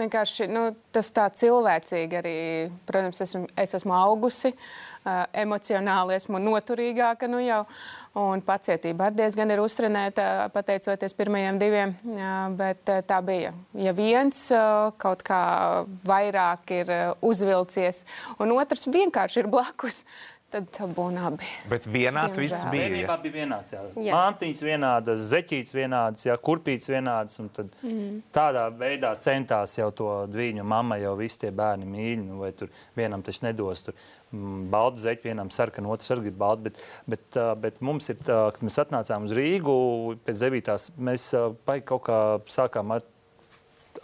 vienkārši 0.00 0.48
nu, 0.50 0.68
tas 0.94 1.08
tā 1.14 1.26
cilvēcīgi 1.32 2.18
arī, 2.18 2.36
protams, 2.88 3.20
esmu, 3.24 3.46
es 3.58 3.74
esmu 3.78 3.94
augusi, 3.96 4.52
uh, 4.52 5.24
emocionāli 5.44 6.16
esmu 6.18 6.40
noturīgāka 6.42 7.28
nu 7.30 7.40
jau, 7.44 7.62
un 8.20 8.42
pacietība 8.44 9.08
arī 9.08 9.20
diezgan 9.22 9.52
ir 9.52 9.62
uztrenēta 9.64 10.48
pateicoties 10.54 11.16
pirmajiem 11.16 11.60
diviem, 11.60 11.96
uh, 12.12 12.28
bet 12.58 12.92
uh, 12.92 13.02
tā 13.08 13.20
bija. 13.24 13.54
Ja 13.80 13.96
viens 13.96 14.46
uh, 14.54 14.92
kaut 15.00 15.24
kā 15.26 15.42
vairāk 16.06 16.72
ir 16.76 16.92
uh, 16.92 17.26
uzvilcies, 17.26 18.04
un 18.40 18.56
otrs 18.56 18.88
vienkārši 18.92 19.44
ir 19.44 19.52
blakus, 19.52 20.02
uh, 20.04 20.35
Tad 20.72 20.92
būna 20.96 21.26
abi. 21.28 21.46
Bet 21.70 21.84
vienāds 21.84 22.36
Diemžēl. 22.36 22.42
viss 22.42 22.66
bija. 22.72 22.88
Vienībā 22.88 23.16
bija 23.22 23.34
vienāds. 23.34 23.72
Jā. 23.74 23.82
Jā. 24.06 24.14
Mantiņas 24.14 24.62
vienādas, 24.64 25.24
zeķītes 25.32 25.74
vienādas, 25.76 26.26
jā, 26.28 26.36
kurpītes 26.48 26.88
vienādas. 26.90 27.40
Tad 27.56 27.74
mm. 27.82 28.20
tādā 28.34 28.66
veidā 28.76 29.12
centās 29.22 29.76
jau 29.76 29.90
to 29.96 30.10
dviņu 30.32 30.64
mamma, 30.64 31.00
jau 31.02 31.16
visi 31.18 31.42
tie 31.44 31.50
bērni 31.56 31.88
mīļi. 31.90 32.22
Nu, 32.24 32.38
vai 32.44 32.52
tur 32.56 32.70
vienam 32.96 33.24
taču 33.26 33.44
nedos 33.44 33.84
tur 33.86 33.96
mm, 33.96 34.68
baltu 34.72 35.04
zeķi, 35.04 35.28
vienam 35.28 35.52
sarkanu, 35.54 35.92
otrs 35.94 36.14
arī 36.14 36.28
grib 36.28 36.38
baltu. 36.40 36.70
Bet, 36.70 36.80
bet, 37.16 37.40
bet 37.64 37.82
mums 37.84 38.08
ir, 38.12 38.22
tā, 38.22 38.46
kad 38.56 38.64
mēs 38.66 38.80
atnācām 38.86 39.28
uz 39.28 39.36
Rīgu 39.36 39.76
pēc 40.24 40.46
devītās, 40.46 40.88
mēs 40.96 41.28
uh, 41.36 41.52
kaut 41.84 42.06
kā 42.08 42.22
sākām 42.50 42.96
ar 42.96 43.04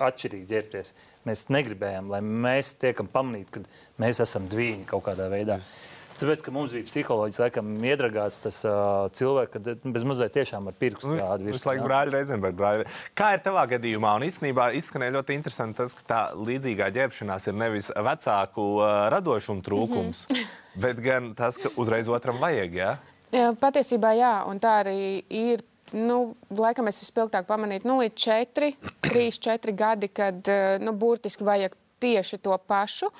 atšķirīgi 0.02 0.48
ģērbties. 0.50 0.94
Mēs 1.28 1.46
negribējām, 1.54 2.10
lai 2.10 2.18
mēs 2.24 2.72
tiekam 2.82 3.08
pamanīti, 3.10 3.60
ka 3.60 4.02
mēs 4.02 4.20
esam 4.24 4.48
dviņi 4.50 4.88
kaut 4.90 5.04
kādā 5.06 5.28
veidā. 5.30 5.60
Jūs 5.62 5.92
Tāpēc, 6.20 6.42
ka 6.44 6.52
mums 6.54 6.72
bija 6.74 6.86
psiholoģiski, 6.86 7.42
laikam, 7.42 7.70
iedragāts 7.86 8.40
tas 8.44 8.60
uh, 8.68 9.08
cilvēks, 9.16 9.52
kad 9.54 9.86
bez 9.94 10.04
mazliet 10.06 10.34
tiešām 10.36 10.68
ar 10.70 10.76
pirkstu 10.78 11.12
Nu, 11.12 11.18
rāda 11.20 11.46
Visu 11.48 11.68
laiku 11.68 11.86
brāļa 11.88 12.14
Reizenberga 12.14 12.58
brāļa. 12.58 12.86
Kā 13.18 13.32
ir 13.36 13.42
tavā 13.44 13.64
gadījumā? 13.72 14.14
Un 14.18 14.26
īstenībā 14.28 14.68
izskanēja 14.78 15.16
ļoti 15.18 15.36
interesanti 15.38 15.80
tas, 15.80 15.96
ka 15.98 16.06
tā 16.12 16.20
līdzīgā 16.38 16.92
ģērbšanās 16.94 17.48
ir 17.50 17.58
nevis 17.58 17.90
vecāku 18.10 18.68
uh, 18.78 18.92
radošumu 19.14 19.64
trūkums, 19.66 20.24
mm 20.28 20.38
-hmm. 20.38 20.80
bet 20.86 21.02
gan 21.04 21.34
tas, 21.38 21.58
ka 21.58 21.74
uzreiz 21.76 22.08
otram 22.08 22.40
vajag. 22.42 22.74
Ja? 22.74 22.96
Jā, 23.32 23.52
Patiesībā 23.58 24.14
jā, 24.18 24.34
un 24.48 24.60
tā 24.62 24.80
arī 24.84 25.22
ir. 25.28 25.66
Nu, 25.92 26.34
laikam 26.48 26.88
es 26.88 27.02
vispilgtāk 27.02 27.44
pamanīju, 27.44 27.84
nu, 27.84 27.98
līdz 28.00 28.16
4, 28.16 28.70
3, 29.04 29.26
4 29.44 29.74
gadi, 29.76 30.08
kad 30.08 30.48
nu, 30.80 30.94
burtiski 30.96 31.44
vajag 31.44 31.74
tieši 32.02 32.40
to 32.42 32.58
pašu. 32.68 33.10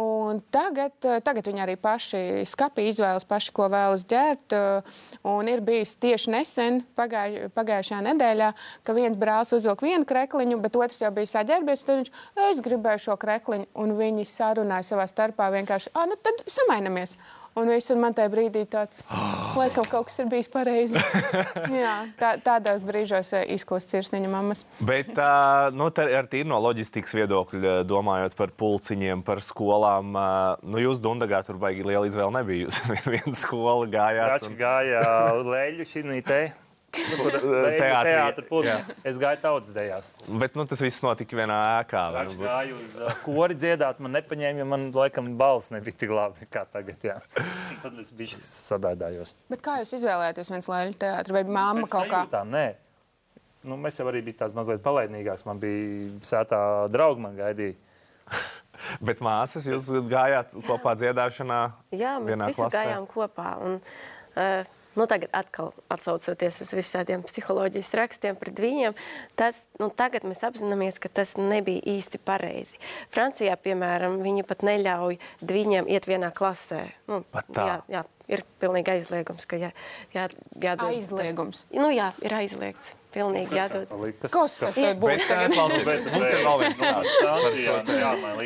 Un 0.00 0.38
tagad, 0.54 0.94
eh, 1.04 1.20
tagad 1.20 1.44
viņi 1.50 1.60
arī 1.64 1.76
paši 1.76 2.20
skapī 2.48 2.86
izvēlas, 2.88 3.26
paši, 3.28 3.52
ko 3.52 3.68
vēlas 3.68 4.06
ģērbt. 4.08 4.52
eh, 4.52 4.82
Un 5.24 5.48
ir 5.48 5.60
bijis 5.60 5.96
tieši 6.00 6.30
nesen, 6.32 6.80
pagāj, 6.96 7.50
pagājušajā 7.52 8.00
nedēļā, 8.06 8.54
ka 8.84 8.94
viens 8.96 9.16
brālis 9.16 9.52
uzvilka 9.52 9.84
vienu 9.84 10.06
krekliņu, 10.08 10.60
bet 10.62 10.76
otrs 10.76 11.02
jau 11.02 11.10
bija 11.10 11.26
saģērbies. 11.26 11.84
Tad 11.84 12.00
viņš 12.00 12.10
es 12.50 12.60
gribēju 12.64 13.04
šo 13.04 13.16
krekliņu, 13.20 13.66
un 13.74 13.92
viņi 13.98 14.24
sarunāja 14.24 14.86
savā 14.88 15.04
starpā 15.10 15.50
vienkārši, 15.52 15.92
ah, 15.94 16.06
nu 16.06 16.16
tad 16.16 16.40
samainamies. 16.46 17.16
Un 17.58 17.66
viss 17.66 17.90
ir 17.90 17.98
man 17.98 18.14
tajā 18.14 18.30
brīdī 18.30 18.62
tāds, 18.70 19.02
laikam, 19.58 19.86
kaut 19.90 20.06
kas 20.08 20.20
ir 20.22 20.28
bijis 20.30 20.50
pareizi. 20.52 21.00
Jā, 21.82 21.96
tā, 22.20 22.36
tādos 22.44 22.84
brīžos 22.86 23.32
eh, 23.34 23.48
izkost 23.56 23.90
sirsniņa 23.90 24.30
mammas. 24.30 24.62
Bet 24.78 25.10
uh, 25.16 25.68
nu, 25.74 25.90
tā 25.94 26.06
ar 26.20 26.30
tīri 26.30 26.46
no 26.50 26.60
loģistikas 26.62 27.16
viedokļa, 27.18 27.80
domājot 27.90 28.38
par 28.38 28.54
pulciņiem, 28.54 29.26
par 29.26 29.42
skolām, 29.44 30.14
uh, 30.14 30.62
nu, 30.62 30.78
jūs 30.84 31.02
Dundagā 31.02 31.42
tur 31.46 31.58
baigi 31.60 31.86
liela 31.86 32.06
izvēle 32.06 32.38
nebija. 32.38 32.68
Jūs 32.68 32.82
viena 33.16 33.36
skola 33.36 33.90
gājāt. 33.90 34.34
Račs 34.36 34.58
gāja 34.58 35.04
leļu 35.42 35.90
šī 35.90 36.06
te. 36.26 36.42
Teātrī. 37.80 38.44
Pulciņā. 38.48 38.96
es 39.06 39.18
gāju 39.20 39.40
tautas 39.42 39.74
dejās. 39.76 40.10
Bet 40.42 40.56
nu, 40.58 40.64
tas 40.68 40.82
viss 40.82 41.02
notika 41.04 41.38
vienā 41.38 41.58
ēkā. 41.80 42.02
Račs 42.16 42.36
nu, 42.36 42.44
gāja 42.44 42.76
uz 42.76 42.96
uh, 42.98 43.12
kori 43.24 43.56
dziedāt, 43.58 44.00
man 44.02 44.16
nepaņēma, 44.18 44.62
jo 44.62 44.66
man 44.72 44.86
laikam 44.96 45.30
balss 45.40 45.72
nebija 45.74 45.98
tik 46.02 46.12
labi 46.14 46.48
kā 46.50 46.64
tagad. 46.72 46.98
Jā. 47.06 47.18
Tad 47.84 47.98
es 48.02 48.10
biju 48.16 48.40
sabēdājos. 48.44 49.36
Bet 49.52 49.62
kā 49.66 49.78
jūs 49.82 49.94
izvēlējāties 50.00 50.52
viens 50.54 50.70
lēļu 50.72 50.96
teātri 51.00 51.38
vai 51.38 51.44
mamma 51.46 51.84
Mēs 51.84 51.92
kaut 51.94 52.10
kā? 52.10 52.24
sajūtām, 52.24 52.54
Nē. 52.54 52.66
Nu, 53.68 53.76
mēs 53.76 53.98
jau 54.00 54.06
arī 54.08 54.22
bijām 54.24 54.38
tās 54.40 54.54
mazliet 54.56 54.80
palaidīgākas. 54.80 55.44
Man 55.44 55.58
bija 55.60 56.14
sētā 56.24 56.60
draugi, 56.92 57.20
man 57.26 57.36
gaidīja. 57.36 57.76
Bet 59.06 59.20
māsas, 59.20 59.66
jūs 59.68 59.90
gājāt 60.08 60.54
kopā 60.64 60.94
dziedāšanā? 60.96 61.58
Jā, 61.92 62.14
mēs 62.24 62.40
visi 62.40 62.56
klasē? 62.62 62.78
gājām 62.78 63.08
kopā. 63.10 63.50
Un, 63.66 63.76
uh, 64.32 64.78
nu, 64.98 65.06
tagad, 65.10 65.30
atkal 65.36 65.72
atcaucoties 65.92 66.60
uz 66.64 66.72
visiem 66.76 67.00
tādiem 67.00 67.24
psiholoģijas 67.26 67.92
rakstiem 68.00 68.38
pret 68.40 68.60
viņiem, 68.62 68.96
tas, 69.38 69.62
nu, 69.80 69.90
tagad 69.94 70.26
mēs 70.28 70.42
apzināmies, 70.46 71.00
ka 71.02 71.10
tas 71.20 71.36
nebija 71.38 71.82
īsti 71.94 72.20
pareizi. 72.26 72.80
Francijā, 73.14 73.56
piemēram, 73.60 74.20
viņi 74.24 74.46
pat 74.48 74.64
neļauj 74.66 75.20
viņiem 75.46 75.90
iet 75.90 76.08
vienā 76.10 76.32
klasē. 76.34 76.86
Nu, 77.10 77.22
jā, 77.56 77.80
jā, 77.90 78.04
ir 78.30 78.44
pilnīgi 78.62 78.96
aizliegums, 78.98 79.48
ka 79.50 79.60
jā, 79.60 79.74
jā, 80.14 80.28
jādod. 80.60 80.88
Aizliegums. 80.90 81.66
Nu, 81.74 81.90
jā, 81.94 82.12
ir 82.24 82.40
aizliegts. 82.42 82.96
Pilnīgi 83.10 83.56
jādod. 83.58 83.90
Kas 84.22 84.30
Kas 84.30 84.52
tas 84.60 84.76
tad 84.76 85.00
būs? 85.02 85.24
Bet, 85.26 85.54
klausies, 85.54 86.06
mums 86.14 86.26
ir 86.28 86.44
vēl 86.46 86.60
viens 86.62 86.76
stāsts. 86.78 87.16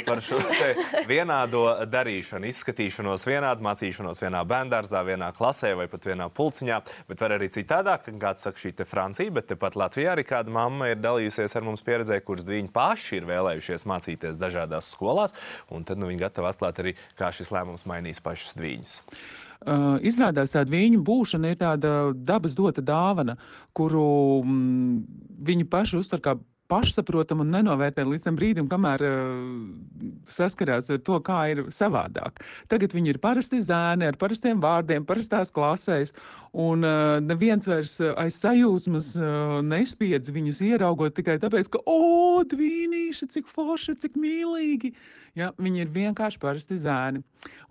Par 0.08 0.22
šo 0.24 0.38
te 0.48 0.70
vienādo 1.08 1.64
darīšanu, 1.92 2.48
izskatīšanos 2.48 3.26
vienādi, 3.28 3.66
mācīšanos 3.66 4.22
vienā 4.24 4.40
bērngārzā, 4.48 5.04
vienā 5.04 5.28
klasē 5.36 5.74
vai 5.76 5.86
pat 5.92 6.08
vienā 6.08 6.30
pulciņā. 6.32 6.80
Bet 7.10 7.26
var 7.26 7.36
arī 7.36 7.50
citādāk, 7.52 8.08
kāds 8.24 8.48
saka, 8.48 8.62
šī 8.64 8.72
te 8.80 8.88
Francija, 8.88 9.36
bet 9.36 9.50
tepat 9.52 9.76
Latvijā 9.76 10.16
arī 10.16 10.24
kāda 10.28 10.52
mamma 10.54 10.94
ir 10.94 10.98
dalījusies 11.04 11.58
ar 11.60 11.68
mums 11.68 11.84
pieredzē, 11.84 12.16
kuras 12.24 12.48
viņi 12.48 12.72
paši 12.72 13.20
ir 13.20 13.28
vēlējušies 13.28 13.88
mācīties 13.90 14.40
dažādās 14.40 14.88
skolās. 14.96 15.36
Un 15.68 15.84
tad 15.84 16.00
nu, 16.00 16.08
viņi 16.08 16.24
gatavi 16.24 16.54
atklāt 16.54 16.80
arī, 16.80 16.96
kā 17.20 17.28
šis 17.36 17.52
lēmums 17.52 17.84
mainīs 17.90 18.24
pašus 18.24 18.56
viņus. 18.56 19.02
Uh, 19.64 19.94
izrādās, 20.04 20.50
tāda 20.52 20.68
viņu 20.68 20.98
būšana 21.06 21.54
ir 21.54 21.56
tāda 21.56 21.90
dabas 22.12 22.52
dota 22.58 22.82
dāvana, 22.84 23.38
kuru 23.72 24.42
mm, 24.44 24.98
viņi 25.48 25.64
paši 25.72 26.02
uztver 26.02 26.20
kā 26.20 26.34
pašsaprotamu 26.72 27.44
un 27.44 27.52
nenovērtē 27.54 28.04
līdz 28.08 28.26
tam 28.28 28.38
brīdim, 28.38 28.68
kamēr 28.70 29.04
uh, 29.06 30.12
saskarās 30.30 30.90
ar 30.92 31.02
to, 31.06 31.18
kā 31.24 31.40
ir 31.52 31.64
savādāk. 31.74 32.42
Tagad 32.72 32.96
viņi 32.96 33.14
ir 33.14 33.20
parasti 33.22 33.60
zēni 33.64 34.08
ar 34.08 34.18
parastiem 34.20 34.62
vārdiem, 34.64 35.06
parastās 35.08 35.52
klasēs, 35.54 36.14
un 36.52 36.86
uh, 36.86 37.18
neviens 37.24 37.68
vairs 37.68 37.98
uh, 38.02 38.14
aiz 38.20 38.38
sajūsmas 38.42 39.12
uh, 39.18 39.58
nespiedz 39.66 40.32
viņus 40.34 40.62
ieraugot 40.64 41.16
tikai 41.18 41.40
tāpēc, 41.42 41.72
ka, 41.74 41.82
o, 41.90 42.42
dvīnīši, 42.48 43.30
cik 43.36 43.50
forši, 43.52 43.98
cik 44.04 44.18
mīlīgi. 44.20 44.94
Ja, 45.34 45.50
viņi 45.58 45.82
ir 45.82 45.90
vienkārši 45.90 46.38
parasti 46.42 46.76
zēni. 46.78 47.24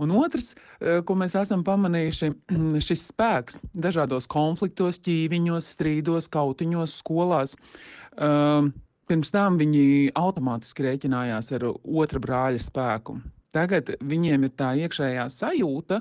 Un 0.04 0.12
otrs, 0.20 0.52
eh, 0.82 1.00
ko 1.08 1.16
mēs 1.16 1.36
esam 1.40 1.64
pamanījuši, 1.64 2.32
šis 2.88 3.06
spēks 3.14 3.62
dažādos 3.86 4.28
konfliktos, 4.32 5.00
ķīviņos, 5.06 5.70
strīdos, 5.78 6.28
kautiņos, 6.34 6.98
skolās. 7.00 7.56
Um, 8.18 8.74
Pirms 9.12 9.34
tam 9.36 9.58
viņi 9.60 10.14
automātiski 10.16 10.86
rēķinājās 10.86 11.52
ar 11.58 11.66
otra 11.70 12.22
brāļa 12.24 12.62
spēku. 12.64 13.18
Tagad 13.54 13.92
viņiem 14.10 14.46
ir 14.48 14.54
tā 14.62 14.70
iekšējā 14.80 15.26
sajūta, 15.30 16.00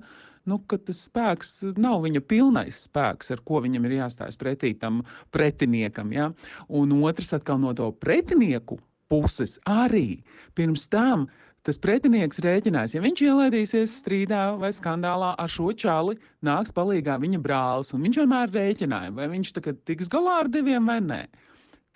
nu, 0.49 0.59
ka 0.71 0.79
tas 0.87 1.01
spēks 1.09 1.51
nav 1.83 2.07
viņa 2.07 2.23
pilnais 2.31 2.85
spēks, 2.87 3.33
ar 3.35 3.43
ko 3.51 3.59
viņam 3.67 3.89
ir 3.89 3.97
jāstājas 3.99 4.39
pretī 4.39 4.71
tam 4.79 5.03
pretiniekam. 5.35 6.15
Ja? 6.15 6.31
Un 6.71 6.95
otrs 7.03 7.35
atkal 7.35 7.59
no 7.65 7.75
to 7.75 7.91
pretinieku 8.07 8.79
puses 9.11 9.59
arī 9.69 10.23
pirms 10.55 10.87
tam 10.95 11.27
tas 11.67 11.83
pretinieks 11.83 12.41
rēķinās, 12.47 12.95
ja 12.95 13.03
viņš 13.03 13.27
ielaidīsies 13.27 13.99
strīdā 13.99 14.45
vai 14.63 14.71
skandālā 14.75 15.35
ar 15.43 15.51
šo 15.51 15.75
čali, 15.75 16.17
nāks 16.47 16.75
palīdzīgā 16.79 17.19
viņa 17.27 17.43
brālis. 17.43 17.93
Viņš 17.95 18.23
vienmēr 18.23 18.55
rēķināja, 18.57 19.15
vai 19.19 19.29
viņš 19.35 19.57
tiks 19.91 20.11
galā 20.11 20.45
ar 20.47 20.51
diviem 20.55 20.87
vai 20.91 21.03
nē. 21.03 21.25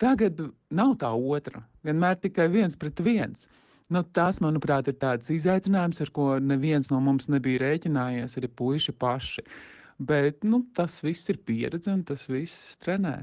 Tagad 0.01 0.41
nav 0.69 0.97
tā 1.01 1.09
otra. 1.13 1.63
Vienmēr 1.85 2.19
tikai 2.21 2.49
viens 2.53 2.77
pret 2.77 2.99
viens. 3.01 3.47
Nu, 3.89 4.03
tas, 4.03 4.41
manuprāt, 4.43 4.89
ir 4.91 4.97
tāds 4.99 5.31
izaicinājums, 5.31 6.01
ar 6.03 6.11
ko 6.13 6.27
neviens 6.43 6.91
no 6.91 6.99
mums 7.01 7.29
nebija 7.31 7.63
rēķinājies, 7.63 8.35
arī 8.37 8.51
puiši 8.51 8.93
paši. 8.99 9.45
Bet 9.97 10.43
nu, 10.45 10.61
tas 10.77 10.99
viss 11.01 11.31
ir 11.31 11.39
pieredze 11.47 11.89
un 11.93 12.03
tas 12.05 12.27
viss 12.29 12.75
trenē. 12.83 13.21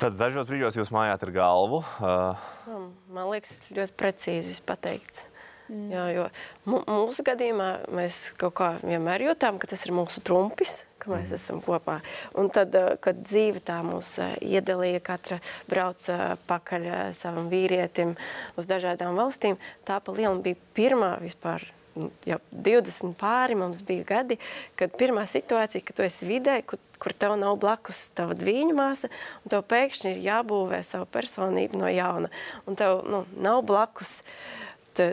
Tad 0.00 0.14
dažos 0.16 0.48
brīžos 0.48 0.78
jūs 0.78 0.92
mājāt 0.94 1.26
ar 1.26 1.32
galvu. 1.34 1.82
Uh, 1.98 2.38
Um, 2.70 2.90
Man 3.10 3.30
liekas, 3.32 3.54
tas 3.56 3.72
ļoti 3.74 3.96
precīzi 3.98 4.54
pateikts. 4.66 5.24
Mm. 5.70 5.86
Jā, 5.92 6.04
jo 6.14 6.26
mūsu 6.68 7.24
gadījumā 7.26 7.68
mēs 7.94 8.30
kaut 8.38 8.56
kā 8.58 8.70
vienmēr 8.82 9.28
jūtām, 9.28 9.58
ka 9.60 9.70
tas 9.70 9.84
ir 9.86 9.94
mūsu 9.94 10.22
trumpis, 10.26 10.80
ka 11.00 11.10
mēs 11.12 11.32
mm. 11.32 11.38
esam 11.38 11.60
kopā. 11.64 11.98
Un 12.38 12.50
tad, 12.52 12.74
eh, 12.76 12.94
kad 13.02 13.20
dzīve 13.24 13.62
tā 13.66 13.80
mūs 13.86 14.14
eh, 14.22 14.36
iedalīja, 14.56 15.02
katra 15.04 15.40
brauca 15.70 16.36
pakaļ 16.50 16.86
eh, 16.86 17.02
savam 17.16 17.50
vīrietim 17.52 18.16
uz 18.60 18.70
dažādām 18.70 19.18
valstīm, 19.18 19.58
tā 19.88 20.00
pa 20.04 20.16
lielu 20.16 20.40
bija 20.44 20.60
pirmā 20.76 21.16
vispār. 21.22 21.66
Jau 22.24 22.36
20 22.54 23.16
pāri 23.18 23.56
mums 23.58 23.80
bija 23.84 24.04
gadi, 24.06 24.36
kad 24.78 24.94
pirmā 24.96 25.24
situācija, 25.28 25.82
kad 25.84 25.98
tu 25.98 26.04
esi 26.06 26.28
vidē, 26.28 26.60
kur, 26.62 26.78
kur 27.02 27.12
tev 27.18 27.34
nav 27.36 27.58
blakus 27.60 28.04
tava 28.16 28.36
dviņu 28.38 28.76
māsa, 28.78 29.10
un 29.42 29.52
tev 29.52 29.64
pēkšņi 29.68 30.12
ir 30.12 30.22
jābūvē 30.28 30.78
savu 30.86 31.08
personību 31.10 31.82
no 31.82 31.90
jauna. 31.90 32.30
Un 32.70 32.78
tev 32.78 33.02
nu, 33.10 33.24
nav 33.42 33.64
blakus 33.66 34.20
te- 34.20 34.69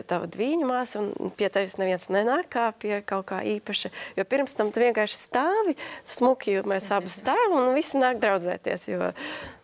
tava 0.08 0.28
dviņu 0.30 0.66
māsa, 0.68 1.02
un 1.02 1.32
pie 1.34 1.50
tevis 1.52 1.76
neviens 1.80 2.08
nenāk 2.12 2.50
kā 2.54 2.66
pie 2.78 2.98
kaut 3.06 3.28
kā 3.30 3.42
īpaša. 3.56 3.90
Jo 4.18 4.26
pirms 4.28 4.56
tam 4.58 4.72
tu 4.74 4.82
vienkārši 4.82 5.20
stāvi, 5.20 5.76
smuki, 6.06 6.56
jo 6.56 6.64
mēs 6.68 6.90
abi 6.94 7.12
stāvam, 7.12 7.70
un 7.70 7.78
visi 7.78 8.00
nāk 8.00 8.20
draudzēties. 8.22 8.88
Jo, 8.92 9.12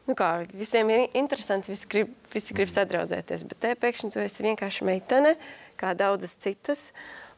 nu 0.08 0.16
kā, 0.18 0.30
visiem 0.52 0.92
ir 0.94 1.06
interesanti, 1.16 1.72
visi 1.74 1.90
grib, 1.90 2.14
visi 2.34 2.56
grib 2.56 2.72
sadraudzēties, 2.72 3.44
bet 3.50 3.62
te 3.64 3.74
pēkšņi 3.80 4.14
tu 4.14 4.24
esi 4.24 4.46
vienkārši 4.46 4.88
meitene, 4.88 5.36
kā 5.80 5.94
daudzas 5.98 6.36
citas. 6.40 6.90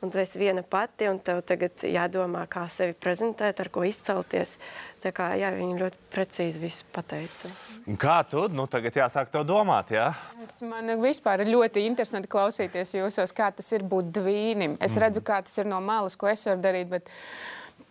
Un 0.05 0.11
tu 0.13 0.21
esi 0.21 0.37
viena 0.37 0.61
pati, 0.61 1.07
un 1.09 1.17
tev 1.25 1.39
tagad 1.49 1.81
jādomā, 1.89 2.43
kā 2.53 2.67
sevi 2.69 2.93
prezentēt, 3.01 3.63
ar 3.63 3.71
ko 3.73 3.81
izcelties. 3.89 4.59
Tā 5.07 5.13
kā 5.15 5.27
jā, 5.39 5.53
viņi 5.55 5.77
ļoti 5.79 5.99
precīzi 6.11 6.59
visu 6.59 6.87
pateica. 6.91 7.47
un 7.87 7.95
kā 8.01 8.17
tu? 8.27 8.49
Nu, 8.51 8.65
tagad 8.67 8.97
jāsāk 8.99 9.29
to 9.31 9.45
domāt. 9.47 9.93
Ja? 9.95 10.09
Es- 10.43 10.61
Man 10.67 10.89
vispār 10.99 11.45
ir 11.45 11.53
ļoti 11.53 11.85
interesanti 11.87 12.27
klausīties 12.33 12.91
jūsos, 12.97 13.31
kā 13.37 13.53
tas 13.55 13.71
ir 13.77 13.85
būt 13.87 14.11
dvīnim. 14.17 14.77
Es 14.83 14.97
redzu, 14.99 15.23
kā 15.23 15.39
tas 15.45 15.57
ir 15.63 15.67
no 15.71 15.79
malas, 15.81 16.17
ko 16.19 16.27
es 16.27 16.43
varu 16.49 16.59
darīt, 16.65 16.89
bet 16.91 17.09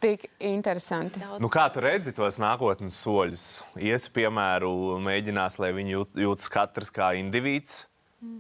tik 0.03 0.27
interesanti. 0.43 1.21
Nu, 1.39 1.47
kā 1.47 1.69
tu 1.71 1.79
redzi 1.79 2.11
tos 2.13 2.35
nākotnes 2.41 2.97
soļus? 3.05 3.45
Iesi, 3.79 4.11
piemēram, 4.11 4.99
mēģinās, 5.07 5.55
lai 5.63 5.71
viņi 5.77 5.95
jūt, 5.95 6.19
jūtas 6.25 6.49
katrs 6.51 6.91
kā 6.91 7.13
indivīds, 7.15 7.85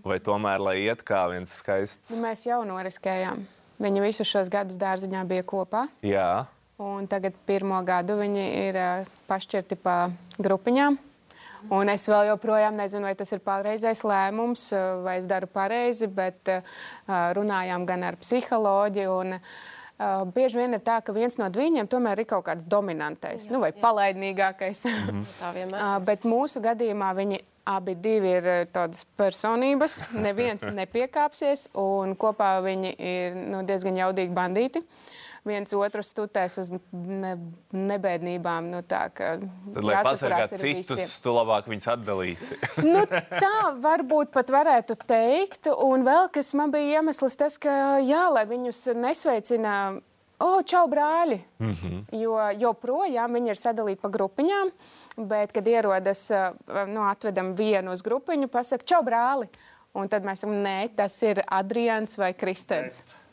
vai 0.03 0.19
tomēr 0.19 0.59
lai 0.59 0.75
iet 0.89 1.05
kā 1.07 1.23
viens 1.31 1.55
skaists. 1.61 2.11
Nu, 2.17 2.25
Mēs 2.27 2.43
jau 2.45 2.59
noriskējām. 2.67 3.45
Viņi 3.79 4.01
visus 4.03 4.27
šos 4.27 4.51
gadus 4.51 4.75
dārziņā 4.79 5.23
bija 5.27 5.43
kopā. 5.47 5.87
Jā. 6.03 6.45
Un 6.77 7.05
tagad 7.07 7.35
pirmo 7.47 7.77
gadu 7.87 8.17
viņi 8.19 8.45
ir 8.65 8.75
uh, 8.75 9.11
pašķirti 9.29 9.77
pa 9.79 10.09
grupiņām. 10.35 10.97
Un 11.73 11.89
es 11.89 12.03
vēl 12.11 12.27
joprojām 12.33 12.75
nezinu, 12.77 13.07
vai 13.07 13.13
tas 13.17 13.31
ir 13.31 13.39
pareizais 13.45 14.03
lēmums, 14.03 14.67
uh, 14.75 14.99
vai 15.05 15.15
es 15.21 15.29
daru 15.29 15.47
pareizi, 15.47 16.09
bet 16.11 16.51
uh, 16.51 16.75
runājām 17.37 17.87
gan 17.87 18.05
ar 18.11 18.19
psiholoģiju. 18.21 19.15
Un, 19.23 19.39
Uh, 19.95 20.25
bieži 20.27 20.57
vien 20.59 20.75
ir 20.75 20.81
tā, 20.83 20.97
ka 20.99 21.13
viens 21.15 21.37
no 21.39 21.45
viņiem 21.47 21.87
tomēr 21.87 22.19
ir 22.19 22.25
kaut 22.27 22.43
kāds 22.49 22.65
dominantais 22.67 23.45
jā, 23.45 23.51
nu, 23.53 23.61
vai 23.63 23.69
jā. 23.69 23.77
palaidnīgākais. 23.79 24.81
Mm 24.89 25.05
-hmm. 25.05 25.29
Tā 25.39 25.51
vienmēr. 25.55 25.79
uh, 25.79 26.03
bet 26.03 26.25
mūsu 26.27 26.59
gadījumā 26.59 27.13
viņi 27.15 27.39
abi 27.63 27.95
ir 28.27 28.67
tādas 28.75 29.05
personības. 29.15 30.01
Neviens 30.11 30.67
nepiekāpsies, 30.81 31.69
un 31.73 32.11
kopā 32.15 32.59
viņi 32.59 32.91
ir 32.99 33.35
nu, 33.35 33.63
diezgan 33.63 33.95
jaudīgi 33.95 34.33
bandīti. 34.33 34.79
Uh, 34.83 35.24
viens 35.45 35.73
otru 35.77 36.03
stutēs 36.05 36.57
uz 36.61 36.71
ne, 36.91 37.35
nebēdībām. 37.73 38.71
Nu, 38.73 38.81
tā, 38.85 39.05
Tad, 39.15 39.45
lai 39.77 40.01
pasargātu 40.05 40.59
citus, 40.59 40.89
visiem. 40.89 41.13
tu 41.23 41.35
labāk 41.35 41.69
viņus 41.71 41.87
atdalīsi. 41.95 42.57
nu, 42.93 43.05
tā 43.05 43.53
varbūt 43.83 44.33
pat 44.35 44.51
varētu 44.53 44.97
teikt. 45.05 45.69
Un 45.85 46.05
vēl 46.07 46.29
kas 46.35 46.53
man 46.57 46.73
bija 46.73 46.99
iemesls 46.99 47.37
tas, 47.39 47.59
ka, 47.61 47.99
jā, 48.03 48.25
lai 48.33 48.45
viņus 48.49 48.87
nesveicina. 48.97 49.75
O, 50.35 50.57
oh, 50.57 50.63
čau, 50.67 50.83
brāļi! 50.91 51.39
Mm 51.63 51.75
-hmm. 51.81 51.99
Jo 52.19 52.35
joprojām 52.59 53.37
viņi 53.37 53.53
ir 53.53 53.59
sadalīti 53.59 54.01
pa 54.01 54.09
grupiņām, 54.11 54.71
bet, 55.15 55.53
kad 55.55 55.67
ierodas, 55.67 56.27
nu, 56.87 57.05
atvedam 57.07 57.53
vienu 57.55 57.91
uz 57.91 58.01
grupiņu, 58.03 58.47
pasaka, 58.51 58.83
čau, 58.83 58.99
brāli! 59.03 59.47
Un 59.95 60.09
tad 60.11 60.25
mēs 60.27 60.43
sakām, 60.43 60.59
nē, 60.59 60.89
tas 60.95 61.21
ir 61.23 61.39
Adrians 61.47 62.17
vai 62.17 62.33
Kristēns. 62.33 63.05
Nē. 63.05 63.24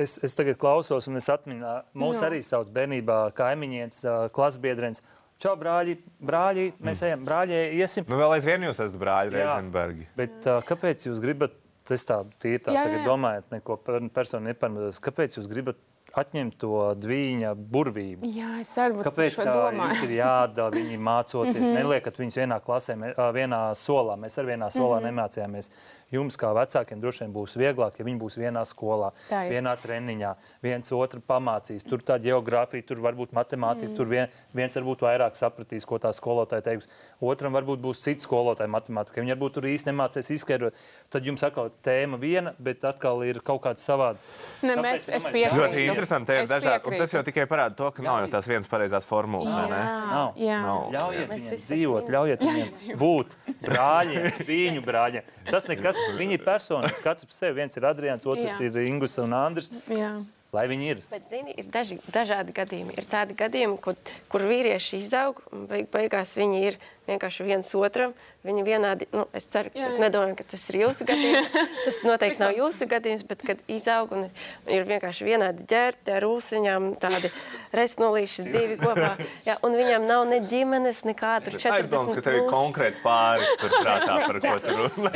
Es, 0.00 0.16
es 0.24 0.36
tagad 0.38 0.56
klausos, 0.60 1.08
un 1.10 1.20
es 1.20 1.28
atmiņā, 1.28 1.72
mūs 1.98 2.22
no. 2.22 2.26
arī 2.28 2.40
sauc 2.46 2.70
bērnībā 2.72 3.18
kaimiņiens, 3.36 4.00
klasbiedrens. 4.32 5.02
Čau, 5.38 5.52
brāļi, 5.60 5.94
brāļi, 6.24 6.64
mēs 6.82 7.04
ejam, 7.06 7.20
brāļi, 7.28 7.58
iesim. 7.78 8.06
Nu, 8.10 8.16
vēl 8.18 8.38
aizvien 8.38 8.64
jūs 8.66 8.80
esat 8.80 8.96
brāļi 8.98 9.36
Reizenbergi. 9.36 10.08
Bet 10.18 10.48
uh, 10.48 10.58
kāpēc 10.66 11.04
jūs 11.06 11.20
gribat, 11.22 11.54
es 11.94 12.04
tā 12.08 12.16
tīri 12.42 12.58
tā 12.64 12.74
jā, 12.74 12.82
tagad 12.88 12.98
jā. 12.98 13.04
domājat, 13.06 13.46
neko 13.54 13.76
personu 14.16 14.48
neparmedos, 14.48 14.98
kāpēc 15.04 15.38
jūs 15.38 15.46
gribat 15.52 15.78
atņemt 16.16 16.56
to 16.60 16.80
dviņa 16.98 17.52
burvību. 17.54 18.28
Jā, 18.32 18.54
es 18.62 18.72
arī 18.80 19.04
Kāpēc 19.04 19.38
jums 19.44 20.02
ir 20.06 20.14
jādara 20.18 20.74
viņi 20.74 20.98
mācoties? 21.10 21.60
Mm 21.60 21.66
-hmm. 21.66 21.78
Neliekat 21.82 22.18
viņus 22.18 22.38
vienā 22.40 22.60
klasē, 22.64 22.96
vienā 23.34 23.60
solā. 23.74 24.16
Mēs 24.16 24.38
ar 24.40 24.46
vienā 24.46 24.70
solā 24.70 25.00
mm 25.00 25.04
-hmm. 25.04 25.12
nemācījāmies. 25.12 25.70
Jums, 26.10 26.38
kā 26.40 26.54
vecākiem, 26.56 27.00
droši 27.00 27.24
vien 27.24 27.32
būs 27.34 27.56
vieglāk, 27.56 27.98
ja 27.98 28.04
viņi 28.04 28.18
būs 28.18 28.38
vienā 28.40 28.64
skolā, 28.64 29.10
vienā 29.28 29.76
treniņā, 29.76 30.34
viens 30.62 30.92
otru 30.92 31.20
pamācīs. 31.20 31.84
Tur 31.84 32.00
tā 32.00 32.16
geogrāfija, 32.18 32.86
tur 32.86 32.96
varbūt 32.96 33.32
matemātika, 33.32 33.90
mm. 33.90 33.96
tur 33.96 34.06
vien, 34.06 34.26
viens 34.54 34.76
varbūt 34.76 35.04
vairāk 35.04 35.36
sapratīs, 35.36 35.84
ko 35.84 35.98
tā 35.98 36.12
skolotāja 36.12 36.62
teiks. 36.62 36.88
Otram 37.20 37.52
varbūt 37.52 37.78
būs 37.78 38.00
cits 38.00 38.24
skolotāja 38.24 38.68
matemātika. 38.68 39.20
Viņi 39.20 39.36
varbūt 39.36 39.52
tur 39.52 39.62
īsti 39.64 39.90
nemācīs 39.90 40.30
izskaidrot. 40.30 40.74
Tad 41.10 41.24
jums 41.24 41.44
atkal 41.44 41.70
tēma 41.84 42.16
viena, 42.16 42.54
bet 42.58 42.84
atkal 42.84 43.22
ir 43.22 43.40
kaut 43.40 43.62
kāds 43.62 43.84
savāds. 43.84 44.18
Ne, 44.62 44.76
mēs, 44.76 45.08
es 45.12 45.24
piekrītu. 45.24 45.97
Interesanti. 45.98 46.36
Ir 46.38 46.48
dažādi, 46.50 46.88
un 46.88 46.96
tas 47.02 47.14
jau 47.16 47.22
tikai 47.26 47.44
parāda 47.50 47.76
to, 47.78 47.90
ka 47.96 48.04
nav 48.06 48.22
jau 48.22 48.30
tās 48.36 48.48
vienas 48.50 48.70
pareizās 48.70 49.06
formulas. 49.08 49.50
Jā, 49.50 49.66
nav. 49.74 50.38
Jā. 50.38 50.60
Nav. 50.62 50.86
Ļaujiet 50.94 51.34
viņiem 51.34 51.60
dzīvot, 51.66 52.10
ļaujiet 52.14 52.46
viņiem 52.46 52.72
būt 53.02 53.36
brāļiem, 53.66 54.30
viņu 54.48 54.86
brāļiem. 54.86 55.30
Tas 55.50 55.68
nekas, 55.70 56.00
viņi 56.18 56.38
ir 56.38 56.44
personīgi. 56.46 57.02
Katrs 57.04 57.28
par 57.28 57.40
sevi. 57.42 57.58
Viens 57.58 57.76
ir 57.80 57.88
Adrians, 57.90 58.26
otrs 58.28 58.56
Jā. 58.56 58.58
ir 58.68 58.82
Ingus 58.86 59.18
un 59.22 59.34
Andris. 59.36 59.72
Jā. 59.90 60.14
Lai 60.56 60.64
viņi 60.70 60.86
ir. 60.88 61.00
Bet, 61.12 61.26
zini, 61.28 61.52
ir 61.60 61.66
daži, 61.68 61.98
dažādi 62.08 62.54
gadījumi. 62.56 62.94
Ir 62.96 63.08
tādi 63.10 63.36
gadījumi, 63.36 63.76
kur, 63.84 63.98
kur 64.32 64.46
vīrieši 64.48 65.02
izaug 65.02 65.42
un 65.52 65.66
beig, 65.68 65.90
beigās 65.92 66.32
viņi 66.38 66.62
ir 66.70 66.78
vienkārši 67.08 67.44
viens 67.44 67.74
otram. 67.76 68.14
Viņi 68.46 68.62
vienādi, 68.64 69.08
nu, 69.12 69.24
es 69.36 69.48
ceru, 69.50 69.72
ka 69.74 69.88
es 69.90 69.96
nedomāju, 69.98 70.36
ka 70.38 70.44
tas 70.52 70.62
ir 70.70 70.78
jūsu 70.84 71.04
gadījums. 71.08 71.48
Tas 71.84 71.96
noteikti 72.06 72.40
nav 72.40 72.52
jūsu 72.54 72.86
gadījums, 72.88 73.24
bet 73.28 73.42
kad 73.44 73.62
izaug 73.68 74.12
un 74.14 74.26
ir 74.70 74.86
vienkārši 74.88 75.26
vienādi 75.26 75.66
ģērbti 75.68 76.14
ar 76.14 76.26
ūsiņām, 76.28 76.86
tādi 77.02 77.32
resnolīši 77.74 78.44
divi 78.46 78.78
kopā. 78.80 79.10
Jā, 79.48 79.58
un 79.66 79.74
viņam 79.76 80.06
nav 80.08 80.24
ne 80.30 80.38
ģimenes, 80.48 81.02
nekāda. 81.08 81.52
Es 81.58 81.66
aizdomāju, 81.66 82.14
ka 82.20 82.24
tev 82.28 82.38
ir 82.38 82.46
konkrēts 82.52 83.02
pāris 83.04 83.50
tur 83.60 83.74
prātā, 83.82 84.20
par 84.22 84.40
ko 84.44 84.54
tu 84.62 84.76
runā. 84.78 85.12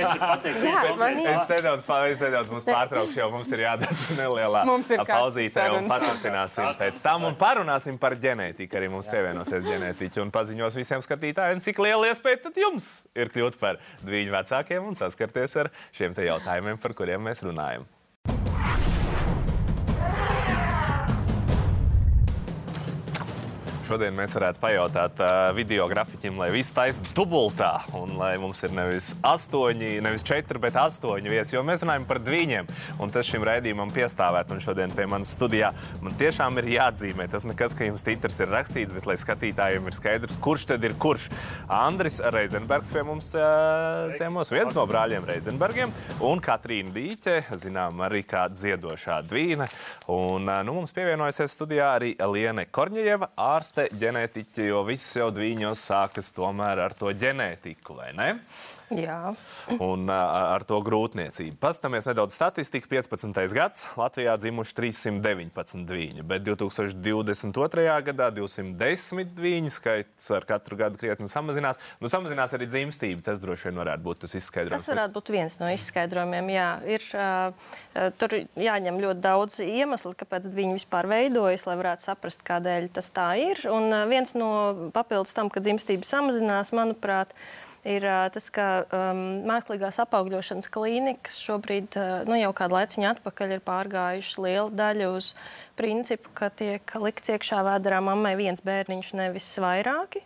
Jā, 0.66 0.82
man 0.98 1.22
ir. 1.22 1.30
Es 1.36 1.54
nedaudz, 1.54 1.86
es 2.10 2.26
nedaudz 2.26 2.52
mums 2.56 2.68
pārtraukšu, 2.68 3.20
jo 3.22 3.30
mums 3.36 3.54
ir 3.54 3.64
jādara 3.68 3.98
nelielā. 4.20 4.66
Mums 4.68 4.92
ir 4.92 5.06
kā 5.06 5.21
pauzītē 5.22 5.68
un 5.76 5.88
paturpināsim 5.90 6.68
pēc 6.80 7.00
tam. 7.04 7.26
Un 7.30 7.38
parunāsim 7.38 7.98
par 8.02 8.16
ģenētiku. 8.20 8.78
Arī 8.80 8.90
mums 8.92 9.08
pievienosies 9.12 9.64
ģenētiķi 9.66 10.22
un 10.24 10.34
paziņos 10.34 10.78
visiem 10.78 11.04
skatītājiem, 11.04 11.62
cik 11.64 11.82
liela 11.86 12.12
iespēja 12.12 12.44
tad 12.48 12.60
jums 12.60 12.92
ir 13.16 13.32
kļūt 13.32 13.58
par 13.62 13.80
viņu 14.06 14.36
vecākiem 14.36 14.92
un 14.92 14.98
saskarties 14.98 15.58
ar 15.62 15.72
šiem 15.96 16.16
jautājumiem, 16.18 16.80
par 16.82 16.96
kuriem 16.98 17.22
mēs 17.30 17.44
runājam. 17.46 17.88
Šodien 23.92 24.14
mēs 24.16 24.32
varētu 24.32 24.56
pajautāt 24.56 25.18
uh, 25.20 25.50
video 25.52 25.84
grafiķim, 25.90 26.38
lai 26.40 26.46
viss 26.54 26.72
taisa 26.72 27.02
dubultā, 27.12 27.82
un 27.98 28.14
lai 28.16 28.30
mums 28.40 28.62
ir 28.64 28.72
nevis 28.72 29.10
astoņi, 29.20 29.98
nevis 30.00 30.22
četri, 30.24 30.56
bet 30.62 30.78
astoņi 30.80 31.28
viesi, 31.28 31.52
jo 31.52 31.60
mēs 31.66 31.82
runājam 31.84 32.06
par 32.08 32.22
dviņiem, 32.24 32.70
un 33.04 33.12
tas 33.12 33.28
šim 33.28 33.44
raidījumam 33.44 33.92
piestāvēt, 33.92 34.48
un 34.54 34.62
šodien 34.64 34.94
pie 34.96 35.04
manas 35.12 35.34
studijā 35.36 35.74
man 36.00 36.16
tiešām 36.16 36.56
ir 36.62 36.70
jāatzīmē. 36.72 37.26
Tas 37.34 37.44
nekas, 37.44 37.74
ka 37.76 37.84
jums 37.84 38.06
titrs 38.06 38.40
ir 38.40 38.48
rakstīts, 38.54 38.94
bet 38.96 39.10
lai 39.10 39.18
skatītājiem 39.20 39.90
ir 39.92 39.98
skaidrs, 39.98 40.40
kurš 40.40 40.64
tad 40.72 40.88
ir 40.88 40.96
kurš. 40.96 41.28
Andris 41.68 42.16
Reizenbergs 42.32 42.94
pie 42.96 43.04
mums 43.04 43.28
uh, 43.36 44.08
ciemos, 44.16 44.54
viens 44.56 44.72
no 44.78 44.86
brāļiem 44.88 45.28
Reizenbergiem, 45.28 45.92
un 46.24 46.40
Katrīna 46.40 46.96
Dīķe, 46.96 47.36
zinām, 47.60 48.00
arī 48.08 48.24
kā 48.24 48.46
dziedošā 48.56 49.20
dvīne, 49.28 49.68
un 50.08 50.48
uh, 50.48 50.64
nu, 50.64 50.80
mums 50.80 50.96
pievienojusies 50.96 51.60
studijā 51.60 51.92
arī 52.00 52.14
Liene 52.32 52.70
Korņieva, 52.72 53.34
ārste 53.52 53.81
ārste, 53.82 53.98
ģenētiķi, 53.98 54.68
jo 54.68 54.82
viss 54.86 55.16
jau 55.16 55.30
dviņos 55.32 55.80
sākas 55.88 56.32
tomēr 56.32 56.78
ar 56.78 56.94
to 56.94 57.10
ģenētiku, 57.12 57.96
vai 57.96 58.12
ne? 58.14 58.40
Jā. 58.90 59.32
Un 59.80 60.10
ar 60.12 60.64
to 60.68 60.78
grūtniecību. 60.84 61.56
Paskatāmies 61.62 62.08
nedaudz 62.10 62.36
statistiku. 62.36 62.90
15. 62.92 63.38
gads 63.56 63.86
Latvijā 63.96 64.34
dzimuši 64.40 64.74
319 64.76 65.86
dviņi, 65.88 66.24
bet 66.28 66.44
2022. 66.44 67.86
gadā 68.08 68.28
210 68.34 69.32
dviņi 69.36 69.72
skaits 69.72 70.28
ar 70.34 70.46
katru 70.48 70.76
gadu 70.80 71.00
krietni 71.00 71.30
samazinās. 71.32 71.80
Nu, 72.02 72.10
samazinās 72.12 72.52
arī 72.56 72.68
dzimstība. 72.70 73.24
Tas 73.30 73.40
droši 73.42 73.70
vien 73.70 73.80
varētu 73.80 74.06
būt 74.06 74.24
tas 74.24 74.36
izskaidrojums. 74.38 74.84
Tas 74.84 74.92
varētu 74.92 75.16
būt 75.16 75.32
viens 75.34 75.58
no 75.62 75.70
izskaidrojumiem. 75.72 76.52
Jā, 76.52 76.68
ir, 76.98 77.08
uh, 77.16 78.12
tur 78.20 78.36
jāņem 78.60 79.00
ļoti 79.06 79.24
daudz 79.24 79.58
iemeslu, 79.64 80.14
kāpēc 80.18 80.50
viņi 80.52 80.78
vispār 80.80 81.08
veidojas, 81.10 81.66
lai 81.70 81.78
varētu 81.80 82.08
saprast, 82.10 82.44
kādēļ 82.46 82.92
tas 82.98 83.10
tā 83.14 83.32
ir. 83.40 83.64
Un 83.72 83.92
viens 84.10 84.36
no 84.36 84.52
papildus 84.94 85.34
tam, 85.36 85.52
ka 85.52 85.62
dzimstība 85.64 86.08
samazinās, 86.08 86.74
manuprāt, 86.76 87.32
ir 87.32 87.61
ir 87.88 88.06
tas, 88.34 88.48
ka 88.54 88.66
um, 88.94 89.22
mākslīgās 89.48 90.00
apaugļošanas 90.04 90.70
klīnikas 90.72 91.38
šobrīd 91.42 91.98
nu, 92.28 92.38
jau 92.38 92.52
kādu 92.56 92.78
laiciņu 92.78 93.08
atpakaļ 93.12 93.56
ir 93.56 93.64
pārgājušas 93.66 94.42
liela 94.42 94.68
daļa 94.82 95.12
uz 95.16 95.32
principu, 95.78 96.32
ka 96.38 96.50
tiek 96.54 96.94
likts 97.02 97.32
iekšā 97.34 97.62
vēdā 97.66 98.02
mammai 98.04 98.36
viens 98.38 98.62
bērniņš, 98.64 99.14
nevis 99.18 99.50
vairāki 99.62 100.24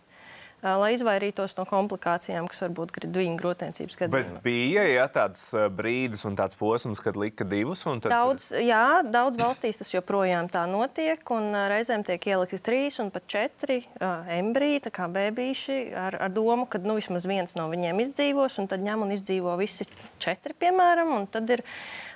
lai 0.64 0.92
izvairītos 0.96 1.56
no 1.58 1.66
komplikācijām, 1.68 2.48
kas 2.50 2.62
var 2.64 2.72
būt 2.76 2.94
viņa 3.04 3.36
grūtniecības 3.40 3.98
gadījumā. 4.00 4.22
Bet 4.36 4.44
bija 4.44 4.86
ja, 4.88 5.06
tāds 5.12 5.42
brīdis 5.76 6.24
un 6.28 6.38
tāds 6.38 6.58
posms, 6.58 7.02
kad 7.04 7.18
lika 7.20 7.46
divus. 7.48 7.84
Tad... 7.86 8.08
Daudz, 8.12 8.48
jā, 8.56 9.02
daudz 9.04 9.38
valstīs 9.40 9.80
tas 9.80 9.92
joprojām 9.92 10.50
tā 10.52 10.64
notiek, 10.70 11.22
un 11.34 11.52
reizēm 11.70 12.06
tiek 12.06 12.28
ielikti 12.32 12.60
trīs 12.64 12.98
un 13.02 13.12
pat 13.14 13.28
četri 13.30 13.82
uh, 14.00 14.26
embriji, 14.38 14.82
kā 14.94 15.08
bērnīši, 15.12 15.78
ar, 15.96 16.18
ar 16.26 16.34
domu, 16.34 16.66
ka 16.70 16.80
nu, 16.82 16.96
vismaz 16.98 17.28
viens 17.28 17.56
no 17.58 17.68
viņiem 17.72 18.02
izdzīvos, 18.06 18.58
un 18.62 18.70
tad 18.70 18.84
ņem 18.84 19.06
un 19.06 19.14
izdzīvo 19.16 19.56
visi 19.60 19.86
četri, 20.22 20.56
piemēram, 20.58 21.12
un 21.20 21.26
tad 21.30 21.50
ir 21.52 21.64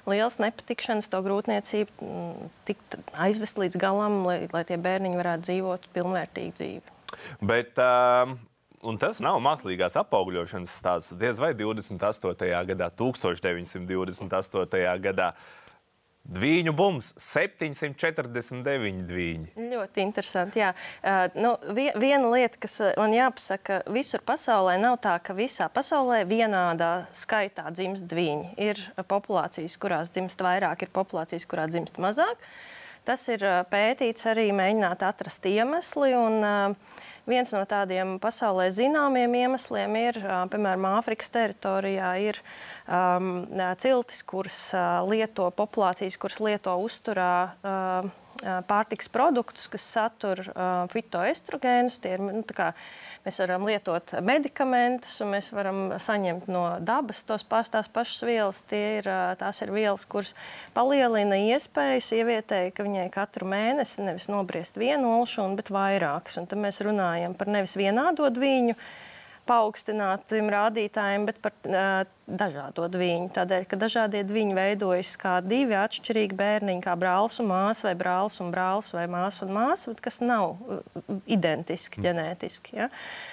liels 0.08 0.38
nepatikšanas 0.42 1.10
to 1.12 1.20
grūtniecību 1.24 2.12
tikt 2.68 2.96
aizvest 3.20 3.60
līdz 3.60 3.78
galam, 3.80 4.22
lai, 4.26 4.38
lai 4.52 4.64
tie 4.68 4.80
bērniņi 4.80 5.20
varētu 5.20 5.46
dzīvot 5.48 5.90
pilnvērtīgu 5.94 6.56
dzīvi. 6.56 6.96
Bet, 7.40 7.76
uh, 7.78 8.36
Un 8.80 8.96
tas 8.96 9.18
nav 9.20 9.36
mākslīgās 9.44 9.92
apaugļošanas 10.00 10.72
stāsts. 10.72 11.12
Diez 11.20 11.36
vai 11.36 11.50
28. 11.52 12.46
gadā, 12.64 12.86
1928. 12.96 14.86
gadā 15.04 15.34
Dviņu 16.30 16.72
bums 16.76 17.08
749 17.18 19.00
dviņi. 19.08 19.48
Ļoti 19.72 20.02
interesanti. 20.04 20.60
Jā. 20.60 20.68
Uh, 21.00 21.32
nu, 21.40 21.54
vie- 21.74 21.94
viena 21.98 22.28
lieta, 22.30 22.60
kas 22.60 22.76
uh, 22.84 22.90
man 23.00 23.14
jāpasaka, 23.16 23.80
visur 23.90 24.22
pasaulē 24.28 24.76
nav 24.78 24.98
tā, 25.02 25.16
ka 25.24 25.34
visā 25.34 25.66
pasaulē 25.72 26.20
vienādā 26.28 27.08
skaitā 27.16 27.72
dzimst 27.74 28.04
dviņi. 28.12 28.52
Ir 28.60 28.78
uh, 28.92 29.02
populācijas, 29.02 29.78
kurās 29.80 30.12
dzimst 30.14 30.44
vairāk, 30.44 30.84
ir 30.86 30.92
populācijas, 30.94 31.48
kurā 31.50 31.66
dzimst 31.72 31.98
mazāk. 31.98 32.44
Tas 33.10 33.24
ir 33.26 33.42
pētīts 33.72 34.22
arī 34.30 34.52
mēģināt 34.54 35.00
atrast 35.02 35.46
iemesli. 35.50 36.12
Un, 36.14 36.76
Viens 37.28 37.52
no 37.52 37.60
tādiem 37.68 38.16
pasaulē 38.18 38.70
zināmiem 38.74 39.34
iemesliem 39.42 39.96
ir, 40.00 40.18
piemēram, 40.50 40.86
Āfrikas 40.96 41.28
teritorijā 41.30 42.08
ir 42.24 42.40
um, 42.88 43.44
ciltis, 43.78 44.22
kuras 44.26 44.56
uh, 44.74 45.02
lieto 45.06 45.50
populācijas, 45.54 46.16
kuras 46.18 46.40
lieto 46.42 46.74
uzturā 46.82 47.34
uh, 47.52 48.08
pārtiks 48.66 49.10
produktus, 49.12 49.68
kas 49.70 49.84
satur 49.84 50.42
uh, 50.48 50.88
fitoestrogēnus. 50.90 52.00
Tie 52.00 52.16
ir, 52.16 52.24
nu, 52.24 52.42
mēs 53.24 53.40
varam 53.42 53.66
lietot 53.68 54.14
medikamentus, 54.24 55.18
un 55.24 55.34
mēs 55.34 55.50
varam 55.54 55.82
saņemt 56.00 56.48
no 56.50 56.64
dabas 56.84 57.22
tos 57.28 57.44
paš, 57.46 57.70
tās 57.74 57.90
pašas 57.92 58.24
vielas. 58.26 58.62
Tie 58.70 58.82
ir, 59.00 59.10
tās 59.40 59.60
ir 59.64 59.72
vielas, 59.74 60.06
kuras 60.10 60.32
palielina 60.76 61.38
iespēju 61.50 62.04
sievietei, 62.06 62.72
ka 62.74 62.86
viņai 62.86 63.06
katru 63.14 63.48
mēnesi 63.50 64.06
nevis 64.06 64.30
nobriest 64.32 64.80
vienu 64.80 65.16
olšanu, 65.18 65.58
bet 65.60 65.72
vairākas. 65.74 66.40
Un 66.40 66.50
tad 66.50 66.62
mēs 66.62 66.80
runājam 66.86 67.36
par 67.36 67.52
nevis 67.52 67.76
vienādot 67.78 68.40
viņu 68.40 68.78
paaugstinātiem 69.48 70.50
rādītājiem, 70.52 71.26
bet 71.28 71.40
par 71.42 71.54
uh, 71.66 72.08
dažādo 72.30 72.86
dviņu. 72.90 73.30
Tādēļ, 73.34 73.64
ka 73.70 73.78
dažādie 73.80 74.22
dviņi 74.26 74.56
veidojas 74.56 75.16
kā 75.20 75.36
divi 75.44 75.76
atšķirīgi 75.78 76.36
bērniņi, 76.38 76.84
kā 76.84 76.94
brālis 77.00 77.40
un 77.42 77.50
māsa, 77.50 77.88
vai 77.88 77.94
brālis 77.98 78.38
un 78.42 78.52
brālis, 78.54 78.92
vai 78.94 79.06
māsa 79.10 79.46
un 79.46 79.54
māsa, 79.56 79.90
bet 79.92 80.02
kas 80.04 80.20
nav 80.24 80.56
identiski 81.30 82.04
ģenētiski. 82.04 82.76
Ja? 82.78 82.88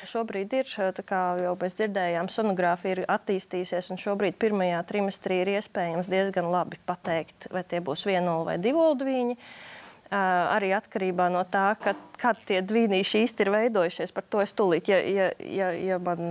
Šobrīd 0.10 0.58
ir, 0.58 0.74
kā 1.08 1.24
jau 1.44 1.56
mēs 1.62 1.78
dzirdējām, 1.80 2.32
sonogrāfija 2.34 2.98
ir 2.98 3.06
attīstījusies, 3.18 3.92
un 3.94 4.02
šobrīd 4.02 4.40
pirmajā 4.42 4.84
trimestrī 4.90 5.42
ir 5.44 5.56
iespējams 5.58 6.12
diezgan 6.12 6.52
labi 6.54 6.82
pateikt, 6.90 7.50
vai 7.54 7.66
tie 7.68 7.84
būs 7.84 8.08
vienoli 8.10 8.52
vai 8.52 8.62
divi 8.62 8.92
dviņi. 8.98 9.38
Arī 10.12 10.70
atkarībā 10.72 11.28
no 11.34 11.42
tā, 11.52 11.74
kad, 11.84 12.00
kad 12.22 12.40
tie 12.48 12.62
dvīnīši 12.64 13.26
īsti 13.26 13.44
ir 13.44 13.50
veidojušies. 13.52 14.14
Par 14.16 14.24
to 14.32 14.40
es 14.40 14.54
tūlīt, 14.56 14.88
ja, 14.88 15.02
ja, 15.04 15.26
ja, 15.44 15.72
ja 15.76 15.98
man 16.00 16.30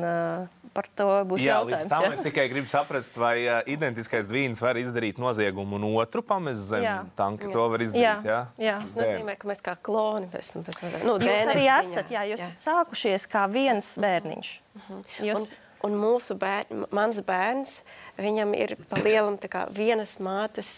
par 0.77 0.89
to 0.97 1.09
būs 1.29 1.41
Jā, 1.41 1.59
jautājums. 1.59 1.85
līdz 1.85 1.91
tam 1.93 2.05
ja? 2.05 2.13
es 2.17 2.25
tikai 2.25 2.47
gribu 2.53 2.71
saprast, 2.71 3.17
vai 3.21 3.35
identiskais 3.73 4.29
dvīns 4.29 4.61
var 4.65 4.79
izdarīt 4.81 5.21
noziegumu 5.21 5.79
un 5.79 5.87
otru 6.03 6.25
pamest 6.27 6.69
zem 6.71 6.85
Jā. 6.85 6.97
tanka. 7.19 7.49
Jā. 7.49 7.53
To 7.55 7.67
var 7.73 7.85
izdarīt. 7.85 8.05
Jā. 8.05 8.17
Jā, 8.25 8.41
Jā. 8.61 8.79
Tas 8.85 8.97
nozīmē, 8.99 9.37
ka 9.41 9.51
mēs 9.53 9.63
kā 9.65 9.77
kloni 9.89 10.29
pēc 10.33 10.51
tam 10.53 10.67
pēc 10.67 10.83
tam. 10.83 10.97
Nu, 11.05 11.15
Jūs 11.17 11.25
DNS 11.25 11.55
arī 11.55 11.69
esat, 11.77 12.11
jā, 12.13 12.25
jūs 12.33 12.43
esat 12.45 12.67
sākušies 12.67 13.29
kā 13.33 13.47
viens 13.53 13.93
bērniņš. 14.05 14.53
Un, 14.93 15.07
Jūs, 15.25 15.55
un 15.87 15.97
mūsu 16.01 16.37
bērns, 16.41 16.89
mans 16.97 17.23
bērns, 17.25 17.79
viņam 18.21 18.53
ir 18.59 18.77
pa 18.91 19.01
lielam 19.01 19.41
tā 19.41 19.53
kā 19.53 19.65
vienas 19.73 20.19
mātes 20.21 20.75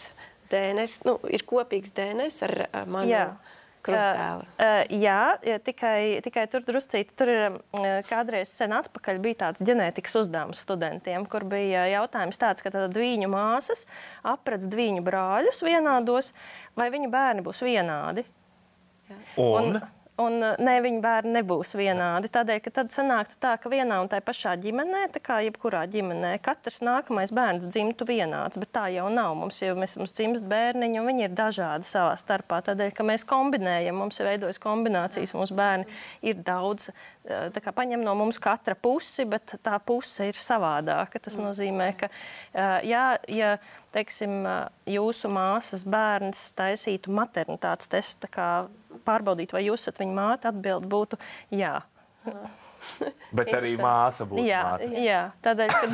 DNS, 0.51 0.99
nu, 1.07 1.15
ir 1.29 1.45
kopīgs 1.47 1.95
DNS 1.95 2.43
ar 2.47 2.55
manu 2.89 3.11
Jā. 3.13 3.23
Uh, 3.87 4.41
uh, 4.59 4.81
jā, 4.91 5.19
ja 5.47 5.55
tikai, 5.63 6.19
tikai 6.23 6.43
tur 6.51 6.65
druscīt, 6.67 7.13
tur 7.17 7.29
ir 7.31 7.45
uh, 7.47 7.85
kādreiz 8.09 8.51
sen 8.51 8.73
atpakaļ 8.75 9.21
bija 9.23 9.37
tāds 9.45 9.63
ģenētikas 9.63 10.17
uzdevums 10.19 10.59
studentiem, 10.65 11.23
kur 11.31 11.45
bija 11.47 11.85
jautājums 11.87 12.41
tāds, 12.41 12.65
ka 12.65 12.73
tad 12.75 12.97
viņu 12.99 13.31
māsas 13.31 13.85
apredz 14.27 14.67
viņu 14.67 15.05
brāļus 15.07 15.63
vienādos, 15.63 16.33
vai 16.75 16.89
viņu 16.91 17.07
bērni 17.13 17.45
būs 17.45 17.63
vienādi. 17.63 18.27
Un, 19.39 19.79
un 19.79 19.79
Un 20.19 20.37
uh, 20.43 20.55
ne, 20.59 20.75
viņa 20.83 20.99
bērni 21.03 21.31
nebūs 21.37 21.71
vienādi. 21.79 22.31
Tādēļ, 22.33 22.59
ka 22.65 22.73
tad 22.75 22.91
sanāktu 22.91 23.37
tā, 23.41 23.53
ka 23.61 23.71
vienā 23.71 24.01
un 24.03 24.09
tajā 24.11 24.23
pašā 24.27 24.55
ģimenē, 24.59 25.05
tā 25.15 25.21
kā 25.23 25.39
jebkurā 25.45 25.85
ģimenē, 25.91 26.33
katrs 26.43 26.81
nākamais 26.83 27.31
bērns 27.35 27.67
dzimtu 27.69 28.07
vienāds. 28.09 28.59
Bet 28.59 28.73
tā 28.75 28.87
jau 28.93 29.07
nav. 29.13 29.37
Mums 29.39 29.61
jau 29.63 29.75
mēs, 29.79 29.95
mums 30.01 30.15
dzimst 30.17 30.47
bērniņi, 30.49 30.99
un 30.99 31.07
viņi 31.11 31.25
ir 31.27 31.37
dažādi 31.37 31.87
savā 31.87 32.17
starpā. 32.19 32.59
Tādēļ, 32.67 32.91
ka 32.97 33.05
mēs 33.07 33.23
kombinējam, 33.29 34.01
mums 34.03 34.19
ir 34.19 34.31
veidojas 34.31 34.59
kombinācijas, 34.63 35.35
mūsu 35.37 35.55
bērni 35.59 35.87
ir 36.25 36.41
daudz. 36.43 36.89
uh, 36.91 37.47
Tā 37.55 37.63
kā 37.63 37.75
paņem 37.75 38.03
no 38.03 38.17
mums 38.19 38.41
katra 38.43 38.75
pusi, 38.75 39.27
bet 39.29 39.55
tā 39.63 39.77
puse 39.79 40.31
ir 40.31 40.39
savādāka. 40.39 41.21
Tas 41.23 41.39
nozīmē, 41.39 41.93
ka, 41.99 42.11
uh, 42.11 42.79
jā, 42.87 43.05
ja 43.31 43.55
teiksim, 43.95 44.43
jūsu 44.89 45.31
māsas 45.33 45.85
bērns 45.87 46.51
taisītu 46.57 47.13
maternitātes 47.15 47.89
testu, 47.89 48.27
tā 48.27 48.31
kā 48.33 48.49
pārbaudīt, 49.05 49.53
vai 49.55 49.65
jūs 49.67 49.85
esat 49.85 50.01
viņa 50.03 50.15
māte, 50.15 50.51
atbild 50.53 50.85
būtu 50.89 51.19
jā. 51.51 51.79
bet 53.37 53.51
arī 53.53 53.75
māsa 53.79 54.25
būtu. 54.29 54.43
Jā, 54.47 54.63
māte. 54.71 54.89
jā, 55.03 55.21
tādēļ, 55.45 55.69
ka 55.75 55.85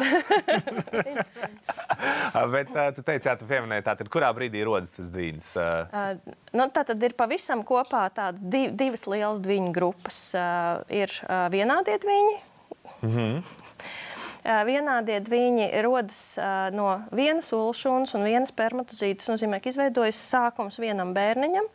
Ah, 2.33 2.45
Bet 2.53 2.71
uh, 2.73 2.89
tu 2.95 3.03
teici, 3.05 3.29
jā, 3.29 3.35
tu 3.39 3.47
pieminēji, 3.49 3.85
tātad, 3.85 4.09
kurā 4.11 4.31
brīdī 4.35 4.63
rodas 4.67 4.93
tas 4.95 5.11
dvīns? 5.13 5.53
Uh, 5.57 5.63
Uh, 5.95 6.35
nu, 6.55 6.67
tā 6.73 6.85
tad 6.87 7.01
ir 7.03 7.15
pavisam 7.17 7.63
kopā 7.67 8.05
tāda 8.15 8.37
div, 8.39 8.73
divas 8.77 9.05
lielas 9.09 9.41
dviņu 9.43 9.71
grupas. 9.75 10.19
Uh, 10.35 10.41
ir 10.93 11.11
uh, 11.25 11.45
vienādie 11.53 11.97
dviņi. 12.01 12.35
Mm 13.01 13.11
-hmm. 13.11 13.37
uh, 13.41 14.61
vienādie 14.67 15.19
dviņi 15.25 15.69
rodas 15.85 16.37
uh, 16.37 16.69
no 16.75 17.01
vienas 17.11 17.51
ulšūnas 17.53 18.15
un 18.15 18.23
vienas 18.23 18.53
spermatozītes. 18.53 19.25
Tas 19.25 19.33
nozīmē, 19.35 19.61
ka 19.61 19.69
izveidojas 19.69 20.19
sākums 20.31 20.79
vienam 20.79 21.13
bērniņam, 21.13 21.67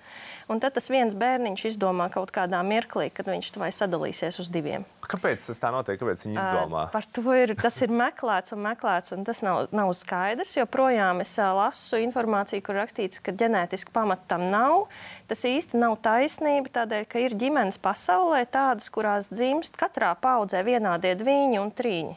un 0.51 0.61
tad 0.63 0.75
tas 0.77 0.89
viens 0.91 1.15
bērniņš 1.15 1.63
izdomā 1.71 2.09
kaut 2.13 2.33
kādā 2.35 2.59
mirklī, 2.67 3.07
kad 3.15 3.29
viņš 3.31 3.53
vai 3.61 3.69
sadalīsies 3.75 4.41
uz 4.43 4.49
diviem. 4.53 4.85
kāpēc 5.11 5.47
tas 5.47 5.59
tā 5.63 5.71
notiek? 5.75 5.99
Kāpēc 6.01 6.25
viņi 6.27 6.37
izdomā? 6.39 6.85
Ā, 6.89 6.93
Par 6.93 7.07
to 7.15 7.35
ir, 7.39 7.55
tas 7.59 7.79
ir 7.83 7.91
meklēts 7.95 8.55
un 8.55 8.63
meklēts, 8.67 9.15
un 9.17 9.25
tas 9.27 9.43
nav, 9.47 9.69
nav 9.75 9.91
skaidrs. 9.99 10.57
Joprojām 10.59 11.23
es 11.25 11.33
ā, 11.39 11.49
lasu 11.57 11.99
informāciju, 12.03 12.63
kur 12.67 12.79
rakstīts, 12.83 13.23
ka 13.23 13.35
ģenētiski 13.35 13.95
pamata 13.95 14.27
tam 14.35 14.47
nav. 14.51 14.87
Tas 15.31 15.47
īsti 15.47 15.79
nav 15.79 15.97
taisnība, 16.03 16.71
tādēļ, 16.81 17.07
ka 17.11 17.23
ir 17.23 17.35
ģimenes 17.39 17.79
pasaulē 17.83 18.45
tādas, 18.51 18.91
kurās 18.91 19.31
dzimst 19.31 19.79
katrā 19.81 20.13
paudzē 20.19 20.63
vienādie 20.67 21.15
dviņi 21.19 21.61
un 21.63 21.71
trīņi, 21.75 22.17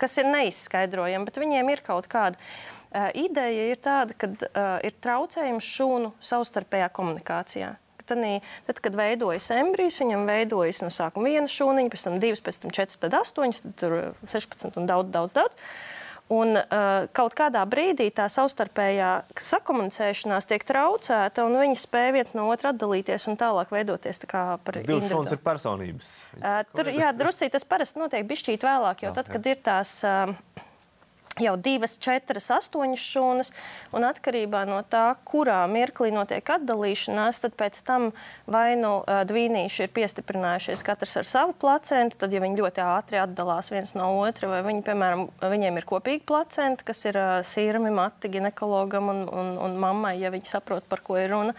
kas 0.00 0.16
ir 0.20 0.28
neizskaidrojami, 0.32 1.28
bet 1.28 1.40
viņiem 1.40 1.72
ir 1.74 1.84
kaut 1.84 2.08
kāda. 2.12 2.40
Uh, 2.92 3.08
ideja 3.16 3.70
ir 3.72 3.78
tāda, 3.80 4.12
ka 4.12 4.28
uh, 4.28 4.74
ir 4.84 4.92
traucējums 5.00 5.64
šūnu 5.64 6.12
savstarpējā 6.20 6.90
komunikācijā. 6.92 7.70
Tanī, 8.04 8.34
tad, 8.66 8.82
kad 8.84 8.96
veidojas 8.98 9.46
embrijs, 9.54 10.00
viņam 10.02 10.26
veidojas 10.28 10.82
no 10.82 10.90
sākuma 10.92 11.30
viena 11.30 11.48
šūniņa, 11.48 11.92
pēc 11.92 12.04
tam 12.04 12.18
divas, 12.20 12.42
pēc 12.44 12.58
tam 12.64 12.74
četras, 12.74 13.00
tad 13.00 13.16
astoņas, 13.16 13.62
tad 13.62 13.74
tur 13.80 13.96
16 14.28 14.76
un 14.76 14.90
daudz, 14.90 15.12
daudz, 15.14 15.36
daudz. 15.38 15.72
Un 16.32 16.56
uh, 16.56 17.06
kaut 17.16 17.34
kādā 17.36 17.62
brīdī 17.68 18.06
tā 18.14 18.24
savstarpējā 18.32 19.08
sakomunicēšanās 19.40 20.46
tiek 20.48 20.62
traucēta, 20.64 21.44
un 21.44 21.58
viņi 21.60 21.80
spēj 21.80 22.12
viens 22.14 22.36
no 22.36 22.46
otra 22.52 22.70
atdalīties 22.72 23.26
un 23.28 23.36
tālāk 23.40 23.72
veidoties 23.74 24.22
tā 24.22 24.30
kā 24.30 24.44
par 24.64 24.78
individu. 24.80 25.10
stundas 25.10 25.34
ir 25.34 25.42
personības. 25.44 26.12
Uh, 26.38 26.62
tur, 26.76 26.92
jā, 26.94 27.10
druscīt 27.16 27.52
tas 27.56 27.66
parasti 27.68 28.00
notiek 28.00 28.24
bišķīt 28.28 28.64
vēlāk, 28.64 29.04
jo 29.04 29.12
tad, 29.16 29.28
kad 29.32 29.48
ir 29.50 29.60
tās 29.64 29.98
uh, 30.08 30.32
jau 31.40 31.54
divas, 31.56 31.94
četras, 32.02 32.50
astoņas 32.52 33.04
šūnas, 33.06 33.50
un 33.96 34.04
atkarībā 34.04 34.64
no 34.68 34.80
tā, 34.84 35.14
kurā 35.28 35.62
mirklī 35.70 36.10
notiek 36.12 36.44
atdalīšanās, 36.56 37.40
tad 37.44 37.56
pēc 37.56 37.78
tam 37.86 38.10
vai 38.50 38.74
nu 38.76 38.98
uh, 39.00 39.22
dvīnīši 39.28 39.86
ir 39.86 39.94
piestiprinājušies 39.96 40.84
katrs 40.84 41.16
ar 41.22 41.28
savu 41.28 41.56
placentu, 41.56 42.18
tad, 42.20 42.34
ja 42.34 42.42
viņi 42.44 42.60
ļoti 42.60 42.84
ātri 42.84 43.22
atdalās 43.22 43.72
viens 43.72 43.94
no 43.96 44.10
otra, 44.20 44.50
vai 44.52 44.60
viņi, 44.68 44.84
piemēram, 44.88 45.26
viņiem 45.54 45.80
ir 45.80 45.88
kopīga 45.88 46.26
placenta, 46.28 46.84
kas 46.90 47.04
ir 47.08 47.16
uh, 47.16 47.32
sīrami, 47.46 47.94
mati 47.96 48.32
ginekologam 48.32 49.08
un, 49.14 49.24
un, 49.32 49.56
un 49.62 49.80
mammai, 49.80 50.18
ja 50.20 50.32
viņi 50.34 50.52
saprot, 50.52 50.84
par 50.90 51.04
ko 51.06 51.20
ir 51.20 51.32
runa. 51.32 51.56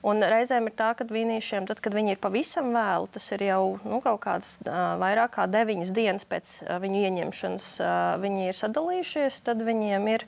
Un 0.00 0.24
reizēm 0.24 0.70
ir 0.70 0.72
tā, 0.78 0.94
ka 0.96 1.04
vīniešiem, 1.04 1.66
tad, 1.68 1.82
kad 1.84 1.92
viņi 1.92 2.14
ir 2.14 2.20
pavisam 2.22 2.70
vēlu, 2.72 3.08
tas 3.12 3.26
ir 3.36 3.42
jau 3.50 3.64
nu, 3.84 3.98
kaut 4.00 4.22
kādas 4.24 4.54
vairāk 4.64 5.34
kā 5.34 5.44
deviņas 5.50 5.92
dienas 5.92 6.24
pēc 6.28 6.54
viņu 6.80 7.02
ieņemšanas, 7.04 7.66
viņi 8.22 8.48
ir 8.48 8.56
sadalījušies, 8.56 9.42
tad 9.44 9.60
viņiem 9.66 10.08
ir 10.14 10.24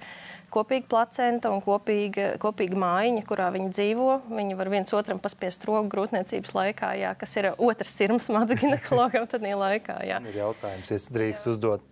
kopīga 0.52 0.84
placenta 0.90 1.48
un 1.52 1.62
kopīga, 1.64 2.34
kopīga 2.42 2.76
mājiņa, 2.82 3.22
kurā 3.28 3.48
viņi 3.54 3.72
dzīvo. 3.72 4.18
Viņi 4.28 4.58
var 4.58 4.70
viens 4.74 4.92
otram 4.96 5.22
paspiest 5.22 5.64
roku 5.68 5.88
grūtniecības 5.94 6.52
laikā, 6.58 6.92
jā, 7.00 7.14
kas 7.16 7.32
ir 7.40 7.52
otrs 7.56 7.94
sirds 7.96 8.28
mācu 8.34 8.58
ginekologam 8.60 9.24
tādā 9.30 9.56
laikā. 9.56 10.02
Jā. 10.04 10.20
Ir 10.28 10.38
jautājums, 10.42 10.92
es 10.92 11.08
drīkst 11.12 11.48
uzdot. 11.54 11.88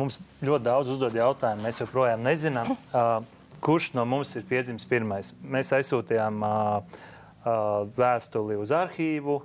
Mums 0.00 0.16
ļoti 0.40 0.64
daudz 0.64 0.94
uzdod 0.94 1.16
jautājumu, 1.16 1.66
mēs 1.66 1.82
joprojām 1.82 2.24
nezinām, 2.24 2.72
uh, 2.96 3.18
kurš 3.62 3.92
no 3.94 4.04
mums 4.08 4.34
ir 4.36 4.44
piedzimis 4.48 4.86
pirmais. 4.88 5.30
Mēs 5.42 5.70
aizsūtījām 5.76 6.42
uh, 6.42 7.00
uh, 7.46 7.84
vēstuli 7.96 8.58
uz 8.58 8.72
arhīvu, 8.74 9.38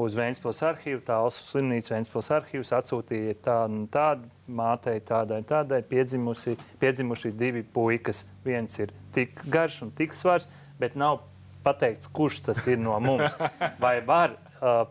uz 0.00 0.16
Vēncpils 0.16 0.62
arhīvu, 0.64 1.02
tā 1.04 1.18
Osu 1.26 1.44
slimnīca 1.50 1.92
Vēncpils 1.94 2.30
arhīvs 2.38 2.72
atsūtīja 2.78 3.36
tādu 3.44 3.82
un 3.82 3.88
tādu 3.92 4.30
mātei, 4.48 5.02
tādai, 5.04 5.42
tādai 5.48 5.82
piedzimusi, 5.88 6.56
piedzimuši 6.80 7.34
divi 7.36 7.64
puikas. 7.74 8.24
Viens 8.46 8.78
ir 8.80 8.94
tik 9.12 9.44
garš 9.52 9.82
un 9.86 9.92
tik 9.96 10.16
svars, 10.16 10.48
bet 10.80 10.96
nav 10.96 11.20
pateikts, 11.66 12.08
kurš 12.08 12.40
tas 12.48 12.64
ir 12.72 12.80
no 12.80 12.96
mums. 13.04 13.36
Vai 13.84 13.98
var 14.06 14.38
uh, 14.62 14.86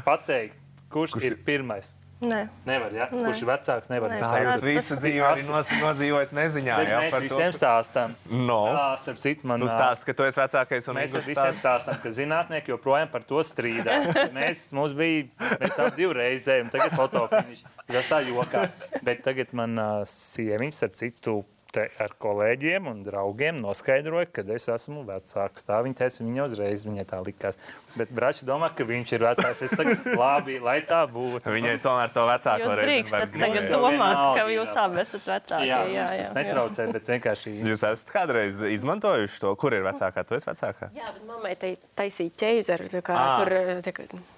pateikt, 0.00 0.56
kurš, 0.88 1.18
kurš 1.18 1.28
ir 1.28 1.38
pirmais? 1.44 1.92
Nē. 2.24 2.40
Nevar, 2.66 2.92
ja? 2.96 3.06
Nē. 3.12 3.22
Kurš 3.28 3.42
ir 3.44 3.48
vecāks, 3.50 3.90
nevar. 3.92 4.10
Nē. 4.14 4.18
Tā 4.22 4.30
Tas- 4.32 4.60
jūs 4.60 4.64
visu 4.66 4.96
dzīvi 5.02 5.22
arī 5.28 5.44
nos- 5.48 5.72
nodzīvojat 5.82 6.34
neziņā. 6.38 6.76
Jā, 6.88 6.98
mēs 7.04 7.10
par 7.14 7.20
to, 7.20 7.28
visiem 7.28 7.52
stāstām. 7.56 8.14
No. 8.30 8.60
Starp 8.98 9.18
citu, 9.22 9.44
man 9.44 9.60
Tu 9.60 9.66
stāsti, 9.68 10.04
ka 10.08 10.12
tu 10.12 10.22
esi 10.28 10.40
vecākais 10.40 10.88
un 10.88 10.96
Mēs 10.96 11.14
visiem 11.18 11.54
stāstām, 11.54 12.00
ka 12.02 12.08
zinātnieki 12.08 12.72
joprojām 12.74 13.10
par 13.10 13.22
to 13.22 13.38
strīdās. 13.46 14.12
Mēs, 14.38 14.72
mums 14.72 14.92
bija, 14.92 15.28
mēs 15.60 15.78
ap 15.78 15.94
divu 15.96 16.14
reizēm, 16.18 16.70
tagad 16.72 16.92
fotofiniši. 16.96 17.64
Tas 17.86 18.08
tā 18.08 18.22
jokā. 18.26 18.68
Bet 19.04 19.22
tagad 19.22 19.52
man 19.52 19.78
uh, 19.78 20.04
sieviņš, 20.08 20.72
starp 20.80 20.94
citu, 20.96 21.44
te 21.74 21.84
ar 22.00 22.12
kolēģiem 22.22 22.86
un 22.90 23.00
draugiem 23.06 23.58
noskaidroja, 23.62 24.28
ka 24.34 24.44
es 24.54 24.68
esmu 24.70 25.02
vecāks. 25.08 25.66
Tā 25.66 25.80
viņa 25.84 25.98
teica, 26.00 26.20
viņa 26.22 26.44
uzreiz 26.48 26.84
viņai 26.86 27.04
tā 27.10 27.18
likās. 27.26 27.58
Bet 27.98 28.12
Bračs 28.14 28.44
domā, 28.46 28.70
ka 28.74 28.86
viņš 28.88 29.12
ir 29.16 29.24
vecāks. 29.26 29.62
Es 29.66 29.74
saku, 29.74 29.94
labi, 30.22 30.56
lai 30.62 30.76
tā 30.86 31.02
būtu. 31.10 31.50
Viņai 31.54 31.76
tomēr 31.84 32.14
to 32.14 32.24
Jūs 32.64 32.72
drīkstat 32.88 33.14
var 33.18 33.26
tagad 33.26 33.50
gribēt. 33.54 33.70
jau 33.74 33.80
domāt, 33.84 34.20
ka 34.38 34.46
jūs 34.54 34.78
abi 34.84 35.02
esat 35.04 35.28
vecāki. 35.32 35.68
Jā, 35.70 35.80
jā, 35.82 35.90
jā, 35.94 36.06
jā, 36.20 36.28
netraucē, 36.38 36.86
bet 36.94 37.12
vienkārši. 37.14 37.54
Jūs 37.70 37.86
esat 37.90 38.14
kādreiz 38.14 38.62
izmantojuši 38.74 39.42
to, 39.44 39.54
kur 39.60 39.74
ir 39.76 39.84
vecākā? 39.86 40.24
Tu 40.28 40.38
esi 40.38 40.50
vecākā. 40.50 40.90
Jā, 40.96 41.10
bet 41.18 41.26
mammai 41.28 41.54
tai 41.60 41.74
taisīja 41.98 42.34
ķēzaru. 42.44 42.90
tā 42.94 43.02
Kā, 43.04 43.18
Ā. 43.18 43.34
tur, 43.42 43.52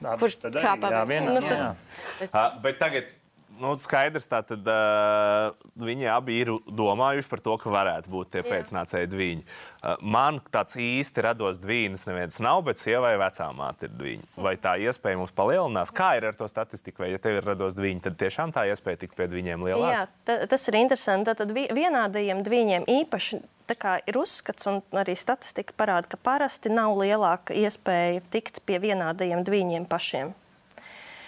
tā, 0.02 0.16
kurš 0.20 0.38
kāpā? 0.56 0.90
jā, 0.96 1.04
vienā, 1.08 1.36
nu, 1.36 1.40
tas, 1.44 1.62
jā. 1.62 2.44
bet 2.64 2.78
tagad, 2.80 3.12
nu, 3.60 3.72
skaidrs, 3.80 4.28
tad 4.30 4.50
uh, 4.52 5.54
viņi 5.80 6.08
abi 6.12 6.38
ir 6.42 6.52
domājuši 6.66 7.30
par 7.30 7.42
to, 7.44 7.56
ka 7.62 7.72
varētu 7.72 8.12
būt 8.12 8.30
tie 8.34 8.44
pēcnācēji 8.46 9.10
dviņi. 9.12 9.44
Uh, 9.46 9.96
man 10.02 10.40
tāds 10.52 10.78
īsti 10.80 11.24
rados 11.26 11.60
dvīnis 11.62 12.06
neviens 12.08 12.40
nav, 12.44 12.62
bet 12.68 12.82
sievai 12.82 13.14
vecā 13.20 13.48
māte 13.56 13.88
ir 13.88 13.96
dviņi. 13.96 14.30
Vai 14.46 14.54
tā 14.60 14.76
iespēja 14.82 15.20
mums 15.20 15.34
palielinās? 15.36 15.94
Kā 15.94 16.14
ir 16.18 16.28
ar 16.30 16.38
to 16.38 16.48
statistiku? 16.50 17.04
Vai 17.04 17.12
ja 17.14 17.22
tev 17.22 17.40
ir 17.40 17.50
rados 17.50 17.76
dviņi, 17.78 18.04
tad 18.06 18.20
tiešām 18.20 18.54
tā 18.56 18.66
iespēja 18.70 19.04
tikt 19.04 19.18
pie 19.18 19.28
dviņiem 19.32 19.66
lielāka? 19.68 19.92
jā, 19.92 20.06
ta, 20.28 20.38
tas 20.54 20.68
ir 20.70 20.80
interesanti. 20.82 21.36
Tad 21.36 21.52
vi- 21.56 21.68
vienādajiem 21.74 22.42
dviņiem 22.46 22.88
īpaši 23.02 23.42
tā 23.66 23.74
kā 23.78 23.98
ir 24.06 24.18
uzskats, 24.18 24.66
un 24.70 24.80
arī 24.96 25.16
statistika 25.18 25.74
parāda, 25.76 26.10
ka 26.14 26.20
parasti 26.22 26.70
nav 26.72 26.96
lielāka 27.00 27.54
iespēja 27.56 28.22
tikt 28.30 28.62
pie 28.66 28.78
vienādajiem 28.82 29.42
dviņiem 29.46 29.88
pašiem. 29.90 30.34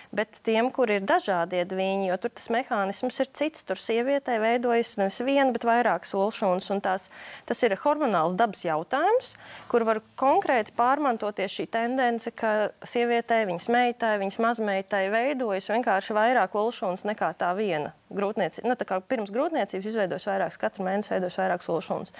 Bet 0.09 0.39
tiem, 0.43 0.71
kur 0.73 0.89
ir 0.89 1.03
dažādie 1.05 1.67
dviņi, 1.69 2.09
jo 2.09 2.17
tur 2.17 2.31
tas 2.33 2.49
mehānisms 2.49 3.19
ir 3.21 3.29
cits, 3.37 3.65
tur 3.69 3.77
sievietē 3.77 4.39
veidojas 4.41 4.95
nevis 4.97 5.21
viena, 5.21 5.53
bet 5.53 5.67
vairākas 5.69 6.15
olšūnas. 6.17 6.69
tās- 6.81 7.11
Tas 7.45 7.63
ir 7.63 7.77
hormonāls 7.77 8.37
dabas 8.37 8.63
jautājums, 8.65 9.37
kur 9.69 9.85
var 9.85 10.01
konkrēti 10.17 10.73
pārmantoties 10.73 11.53
šī 11.53 11.69
tendence, 11.69 12.31
ka 12.31 12.71
sievietē, 12.83 13.45
viņas 13.45 13.69
meitai, 13.69 14.19
viņas 14.19 14.39
mazmeitai 14.39 15.11
veidojas 15.11 15.69
vienkārši 15.69 16.17
vairāk 16.17 16.53
olšūnas 16.53 17.05
nekā 17.05 17.35
tā 17.37 17.55
viena. 17.55 17.93
Grūtnieci, 18.11 18.65
nu, 18.65 18.75
tā 18.75 18.87
kā 18.87 19.03
pirms 19.03 19.31
grūtniecības 19.31 19.85
izveidojas 19.85 20.25
vairākas, 20.25 20.59
katru 20.59 20.85
mēnesi 20.85 21.11
veidojas 21.11 21.37
vairākas 21.37 21.69
olšūnas. 21.69 22.13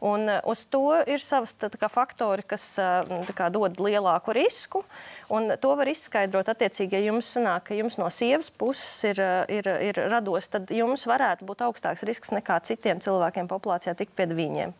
Un 0.00 0.28
uh, 0.28 0.38
uz 0.48 0.62
to 0.72 0.84
ir 1.04 1.20
savas 1.20 1.52
kā, 1.58 1.90
faktori, 1.92 2.44
kas 2.48 2.64
tā 2.78 3.34
kā, 3.36 3.50
dod 3.52 3.80
lielāku 3.82 4.32
risku. 4.36 4.84
To 5.28 5.74
var 5.76 5.90
izskaidrot 5.92 6.48
attiecīgi, 6.52 6.96
ja 6.96 7.10
jums 7.10 7.28
sanāk, 7.34 7.68
ka 7.68 7.76
jums 7.78 7.98
no 8.00 8.08
sievas 8.12 8.48
puses 8.50 9.10
ir, 9.12 9.20
uh, 9.20 9.44
ir, 9.52 9.68
ir 9.90 10.00
rados, 10.12 10.48
tad 10.52 10.72
jums 10.72 11.04
varētu 11.10 11.48
būt 11.48 11.66
augstāks 11.68 12.06
risks 12.08 12.32
nekā 12.32 12.62
citiem 12.64 13.02
cilvēkiem 13.04 13.50
populācijā 13.50 13.96
tikt 13.98 14.16
pie 14.16 14.30
viņiem. 14.30 14.72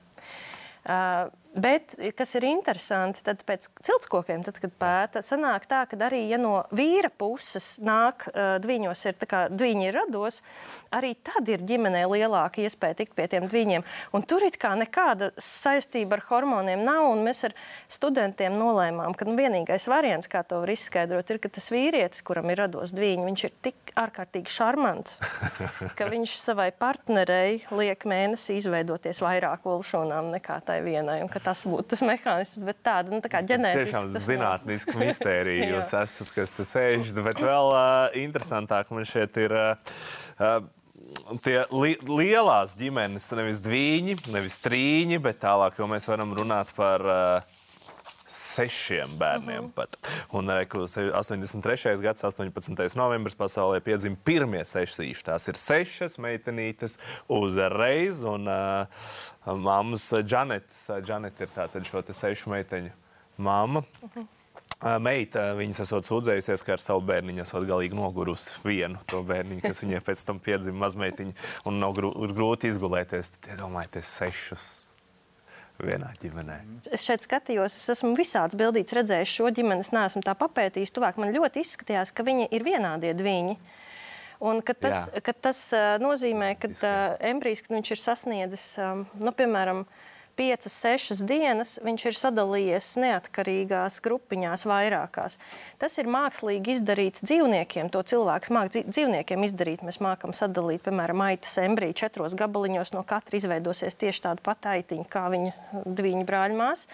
Uh, 0.81 1.29
bet, 1.55 1.95
kas 2.17 2.35
ir 2.39 2.47
interesanti, 2.47 3.23
tad 3.27 3.43
pēc 3.47 3.67
ciltskokiem, 3.87 4.45
tad, 4.47 4.61
kad 4.63 4.73
pēta, 4.81 5.23
sanāk 5.25 5.67
tā, 5.71 5.83
ka 5.91 5.99
arī 6.07 6.23
ja 6.31 6.39
no 6.41 6.63
vīra 6.77 7.11
puses 7.11 7.79
nāk 7.83 8.27
uh, 8.31 8.57
dviņos, 8.63 9.03
ir 9.09 9.19
tā 9.19 9.29
kā 9.31 9.41
dviņi 9.51 9.89
ir 9.89 9.99
rados, 9.99 10.41
arī 10.95 11.13
tad 11.27 11.49
ir 11.51 11.65
ģimenē 11.67 12.05
lielāka 12.11 12.63
iespēja 12.63 13.01
tikt 13.01 13.17
pie 13.19 13.27
tiem 13.33 13.49
dviņiem. 13.51 13.87
Un 14.15 14.27
tur 14.31 14.45
it 14.47 14.61
kā 14.63 14.73
nekāda 14.79 15.33
saistība 15.43 16.19
ar 16.19 16.25
hormoniem 16.29 16.85
nav, 16.87 17.09
un 17.15 17.25
mēs 17.27 17.43
ar 17.49 17.57
studentiem 17.91 18.55
nolēmām, 18.59 19.17
ka 19.19 19.27
nu, 19.29 19.35
vienīgais 19.39 19.89
variants, 19.91 20.31
kā 20.31 20.45
to 20.47 20.63
var 20.63 20.75
izskaidrot, 20.75 21.35
ir, 21.35 21.43
ka 21.43 21.51
tas 21.51 21.71
vīrietis, 21.73 22.23
kuram 22.27 22.51
ir 22.53 22.63
rados 22.63 22.95
dviņi, 22.95 23.27
viņš 23.27 23.47
ir 23.49 23.57
tik 23.67 23.95
ārkārtīgi 23.99 24.55
šarmants, 24.55 25.19
ka 25.99 26.09
viņš 26.11 26.37
savai 26.39 26.71
partnerei 26.71 27.61
liek 27.75 28.07
mēnesī 28.07 28.61
izveidoties 28.61 29.23
vairāk 29.25 29.67
ulšūnām 29.67 30.31
nekā 30.37 30.61
tai 30.67 30.81
vienai, 30.87 31.21
un 31.25 31.31
ka 31.41 31.51
tas 31.51 31.65
būtu 31.69 31.89
tas 31.93 32.03
mehānisms, 32.11 32.67
bet 32.67 32.83
tāda, 32.87 33.13
nu, 33.13 33.23
tā 33.25 33.33
kā 33.33 33.41
ģenētiski. 33.47 33.89
Tiešām 33.89 34.19
zinātniska 34.27 34.97
mistērija 35.05 35.71
jūs 35.75 35.95
esat, 36.03 36.35
kas 36.37 36.53
te 36.57 36.69
sēž. 36.69 37.15
Bet 37.25 37.41
vēl 37.41 37.73
uh, 37.73 38.21
interesantāk 38.21 38.93
man 38.95 39.09
šeit 39.09 39.41
ir. 39.41 39.57
Uh, 40.37 40.61
Tie 41.43 41.57
li 41.75 41.97
lielās 42.07 42.77
ģimenes, 42.79 43.25
nevis 43.35 43.59
dviņi, 43.65 44.15
nevis 44.31 44.61
trīņi, 44.63 45.19
bet 45.25 45.41
tālāk 45.43 45.81
jau 45.81 45.89
mēs 45.91 46.07
varam 46.07 46.37
runāt 46.39 46.71
par 46.77 47.03
uh, 47.03 47.57
sešiem 48.31 49.17
bērniem. 49.19 49.65
Uh 49.65 49.71
-huh. 49.75 50.39
Un 50.39 50.51
re, 50.51 50.67
ku 50.67 50.87
se- 50.87 51.13
83. 51.13 52.01
gads, 52.01 52.25
18. 52.25 52.97
novembris 52.97 53.35
pasaulē 53.35 53.81
piedzima 53.81 54.17
pirmie 54.25 54.65
sešsīši. 54.65 55.25
Tās 55.25 55.49
ir 55.49 55.55
sešas 55.57 56.19
meitenītes 56.19 56.99
uzreiz. 57.29 58.23
Un 58.25 58.49
uh, 58.49 58.87
mammas 59.57 60.13
Džanetes, 60.13 60.91
Džanet 61.03 61.41
ir 61.41 61.49
tātad 61.57 61.85
šo 61.85 62.03
te 62.03 62.13
sešu 62.13 62.51
meiteņu 62.51 62.91
mamma. 63.37 63.83
Uh 64.03 64.11
-huh. 64.15 64.27
Meita, 64.81 65.53
viņas 65.53 65.81
esot 65.81 66.05
sūdzējusies, 66.05 66.65
ka 66.65 66.73
ar 66.73 66.81
savu 66.81 67.01
bērniņu 67.01 67.43
esot 67.43 67.65
galīgi 67.65 67.95
nogurusi 67.95 68.51
vienu 68.65 68.99
to 69.07 69.23
bērniņu, 69.23 69.61
kas 69.61 69.83
viņai 69.83 70.01
pēc 70.01 70.25
tam 70.25 70.39
piedzima 70.39 70.79
mazmeitiņu, 70.79 71.33
un 71.65 71.79
nav 71.79 71.93
grūti 71.93 72.73
izgulēties. 72.73 73.31
Tad 73.31 73.51
iedomājieties 73.59 74.07
sešus 74.07 74.80
vienā 75.85 76.11
ģimenē. 76.21 76.57
Es 76.93 77.05
šeit 77.07 77.25
skatījos, 77.27 77.77
es 77.77 77.93
esmu 77.97 78.13
visādas 78.19 78.59
bildītas 78.59 78.97
redzējis 78.99 79.35
šo 79.39 79.51
ģimeni, 79.57 79.85
es 79.87 79.93
neesmu 79.95 80.23
tā 80.27 80.35
papētījis. 80.39 80.93
Tuvāk 80.97 81.21
man 81.21 81.35
ļoti 81.35 81.65
izskatījās, 81.65 82.13
ka 82.15 82.27
viņi 82.27 82.51
ir 82.55 82.67
vienādie 82.67 83.15
dviņi. 83.19 83.57
Un 84.51 84.63
ka 84.65 84.73
tas, 84.73 85.11
Jā. 85.13 85.21
ka 85.25 85.35
tas 85.49 85.59
uh, 85.77 85.99
nozīmē, 86.01 86.55
ka 86.61 86.71
uh, 86.73 86.95
embrijs, 87.29 87.61
viņš 87.69 87.91
ir 87.93 88.01
sasniedzis, 88.01 88.65
um, 88.81 89.05
nu, 89.21 89.35
piemēram, 89.37 89.85
5, 90.41 90.71
6 90.73 91.21
dienas, 91.29 91.75
viņš 91.85 92.05
ir 92.09 92.17
sadalījies 92.17 92.87
neatkarīgās 93.03 93.99
grupiņās, 94.01 94.63
vairākās. 94.65 95.37
Tas 95.83 95.99
ir 96.01 96.09
mākslīgi 96.09 96.79
izdarīts 96.79 97.21
dzīvniekiem. 97.27 97.91
To 97.93 98.01
cilvēks 98.01 98.53
māca 98.57 98.81
dzīvniekiem 98.89 99.45
izdarīt. 99.45 99.85
Mēs 99.85 100.01
mākam 100.01 100.33
sadalīt, 100.37 100.81
piemēram, 100.87 101.21
aitas 101.27 101.59
embriju 101.61 101.99
četros 102.01 102.37
gabaliņos. 102.41 102.95
No 102.97 103.03
katra 103.05 103.37
izveidosies 103.37 103.99
tieši 104.01 104.25
tāda 104.31 104.45
pati 104.47 104.71
aitiņa, 104.79 105.05
kā 105.13 105.27
viņa 105.35 105.83
diviņu 105.85 106.25
brāļmās. 106.31 106.87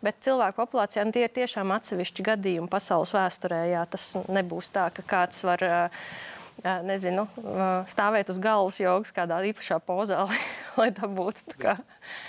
Bet 0.00 0.22
cilvēku 0.24 0.62
populācijā 0.62 1.04
nu, 1.04 1.12
tie 1.12 1.26
ir 1.26 1.34
tiešām 1.36 1.76
atsevišķi 1.76 2.24
gadījumi 2.30 2.72
pasaules 2.72 3.12
vēsturē. 3.12 3.60
Jā, 3.74 3.84
tas 3.92 4.08
nebūs 4.24 4.72
tā, 4.72 4.88
ka 4.96 5.04
kāds 5.04 5.44
var. 5.44 5.68
Uh, 5.68 6.32
Nezinu, 6.86 7.26
stāvēt 7.92 8.30
uz 8.32 8.38
galvas 8.42 8.78
jogas 8.80 9.12
kādā 9.14 9.38
īpašā 9.50 9.78
pozā, 9.86 10.22
lai, 10.30 10.38
lai 10.76 10.88
tā 10.96 11.08
būtu. 11.10 11.44
tā 11.52 11.58
kā- 11.62 11.76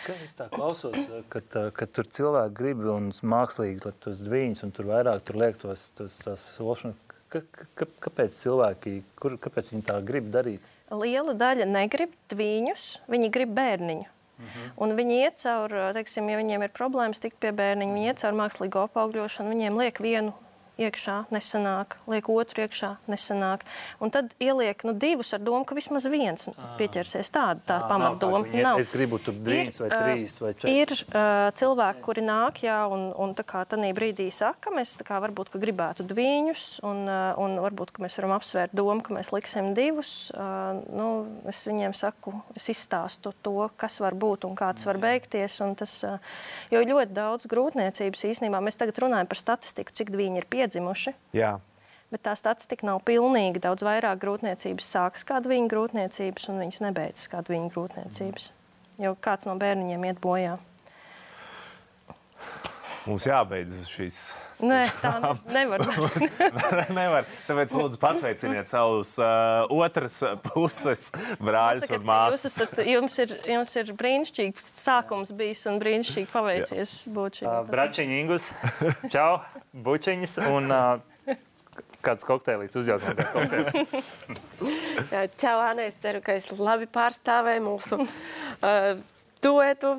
Kas 0.05 0.21
es 0.25 0.33
tā 0.37 0.47
klausos, 0.53 0.97
kad, 1.33 1.57
kad 1.77 1.91
tur 1.95 2.05
cilvēki 2.17 2.55
grib 2.57 2.83
un 2.93 3.11
mākslīgi 3.11 3.85
liek 3.85 3.99
tos 4.03 4.21
dviņus, 4.25 4.63
un 4.67 4.71
tur 4.77 4.89
vairāk 4.91 5.23
tur 5.27 5.39
liek 5.41 5.57
tos, 5.61 5.89
tos 5.97 6.17
tās 6.23 6.47
solšanas. 6.57 6.97
Ka, 7.27 7.41
ka, 7.75 7.85
kāpēc 8.07 8.31
cilvēki, 8.37 9.01
kur, 9.19 9.35
kāpēc 9.43 9.73
viņi 9.73 9.83
tā 9.89 9.97
grib 10.07 10.29
darīt? 10.31 10.63
Liela 10.95 11.33
daļa 11.35 11.65
negrib 11.67 12.13
dviņus, 12.31 12.83
viņi 13.11 13.31
grib 13.35 13.51
bērniņu. 13.57 14.05
Mhm. 14.37 14.65
Un 14.85 14.93
viņi 14.95 15.15
iet 15.25 15.39
cauri, 15.41 15.81
teiksim, 15.97 16.27
ja 16.29 16.37
viņiem 16.37 16.63
ir 16.63 16.71
problēmas 16.77 17.19
tikt 17.19 17.39
pie 17.41 17.49
bērniņa, 17.57 17.95
viņi 17.97 18.11
iet 18.11 18.21
cauri 18.21 18.37
mākslīgo 18.37 18.83
apaugļošanu, 18.87 19.49
viņiem 19.51 19.79
liek 19.81 19.97
vienu 19.99 20.31
iekšā, 20.81 21.17
nesanāk, 21.33 21.97
liek 22.09 22.29
otru 22.31 22.63
iekšā, 22.65 22.91
nesanāk. 23.09 23.65
Un 24.03 24.13
tad 24.13 24.31
ieliek 24.41 24.83
nu, 24.87 24.93
divus 24.97 25.33
ar 25.35 25.41
domu, 25.43 25.65
ka 25.67 25.77
vismaz 25.77 26.05
viens 26.09 26.47
pieķersies. 26.79 27.31
Tāda 27.33 27.61
tā 27.67 27.79
nav 27.81 27.89
pamatdoma. 27.91 28.43
ka 28.45 28.51
viņi 28.51 28.63
iet, 28.63 28.81
Es 28.83 28.91
gribu 28.93 29.19
tur 29.21 29.35
dviņus 29.41 29.81
vai 29.81 29.89
trīs 29.91 30.37
vai 30.43 30.51
četrus. 30.53 30.73
Ir 30.73 30.93
uh, 30.93 31.49
cilvēki, 31.57 32.03
kuri 32.05 32.23
nāk, 32.25 32.61
jā, 32.65 32.77
un, 32.93 33.07
un 33.17 33.33
tā 33.37 33.45
kā 33.47 33.63
tādā 33.69 33.89
brīdī 33.97 34.29
saka, 34.33 34.71
mēs 34.75 34.95
kā 35.07 35.19
varbūt 35.23 35.53
gribētu 35.57 36.05
dviņus, 36.07 36.65
un, 36.87 37.03
uh, 37.09 37.41
un 37.41 37.57
varbūt 37.63 37.97
mēs 38.03 38.17
varam 38.19 38.35
apsvērt 38.37 38.75
domu, 38.77 39.01
ka 39.05 39.15
mēs 39.17 39.33
liksim 39.33 39.73
divus. 39.77 40.29
Uh, 40.35 40.81
nu, 40.93 41.07
es 41.49 41.63
viņiem 41.67 41.95
saku, 41.97 42.35
es 42.57 42.69
izstāstu 42.73 43.33
to, 43.45 43.69
kas 43.79 43.99
var 44.03 44.17
būt 44.17 44.47
un 44.47 44.55
kā 44.57 44.71
tas 44.77 44.87
var 44.87 45.01
beigties. 45.01 45.59
un 45.65 45.75
Tas, 45.77 45.91
uh, 46.07 46.17
jo 46.73 46.81
ļoti 46.81 47.13
daudz 47.13 47.49
grūtniecības 47.49 48.23
īstenībā 48.31 48.61
mēs 48.63 48.79
tagad 48.79 48.97
runājam 49.03 49.29
par 49.29 49.39
statistiku, 49.39 49.93
cik 49.93 50.09
dviņi 50.13 50.41
ir 50.41 50.47
piedzimuši. 50.67 51.15
Jā. 51.37 51.57
Bet 52.11 52.23
tā 52.23 52.35
statistika 52.39 52.87
nav 52.87 53.01
pilnīga. 53.07 53.65
Daudz 53.67 53.83
vairāk 53.83 54.19
grūtniecības 54.21 54.87
sākas 54.93 55.27
kā 55.27 55.41
viņa 55.43 55.67
grūtniecības, 55.71 56.47
un 56.51 56.61
viņas 56.63 56.83
nebeidzas 56.85 57.31
kā 57.31 57.43
viņa 57.47 57.71
grūtniecības. 57.73 58.51
Jo 59.03 59.13
kāds 59.19 59.47
no 59.47 59.57
bērniņiem 59.59 60.07
iet 60.07 60.21
bojā. 60.23 60.57
Mums 63.07 63.23
jābeidz 63.27 63.85
šīs. 63.87 64.17
Nē, 64.67 64.79
tā 64.99 65.11
nevar. 65.55 65.83
Nevar. 66.97 67.27
Tāpēc, 67.47 67.75
lūdzu, 67.77 67.99
pasveiciniet 68.01 68.67
savus 68.67 69.13
uh, 69.21 69.63
otras 69.71 70.17
puses 70.49 71.05
brāļus 71.39 71.85
Sakiet, 71.85 72.01
un 72.01 72.07
māsas. 72.09 72.43
Jūs 72.43 72.49
esat, 72.49 72.81
jums, 72.89 73.17
ir, 73.23 73.35
jums 73.53 73.71
ir 73.79 73.93
brīnišķīgs 74.01 74.71
sākums 74.81 75.31
bijis 75.37 75.63
un 75.69 75.79
brīnišķīgi 75.83 76.31
paveicies 76.33 76.97
būt 77.15 77.41
šim. 77.41 77.47
Uh, 77.51 77.61
Bračiņa 77.69 78.19
Ingus, 78.23 78.49
čau, 79.13 79.37
bučiņas 79.85 80.37
un 80.47 80.71
uh, 80.73 81.35
kāds 82.05 82.25
kokteilīts 82.27 82.77
uzjausim. 82.79 83.17
Jā, 85.11 85.25
Čau, 85.41 85.57
Anē, 85.63 85.89
es 85.91 85.99
ceru, 86.03 86.21
ka 86.25 86.37
es 86.37 86.49
labi 86.55 86.87
pārstāvēju 86.89 87.65
mūsu 87.65 88.01
uh, 88.03 88.91
duetu. 89.43 89.97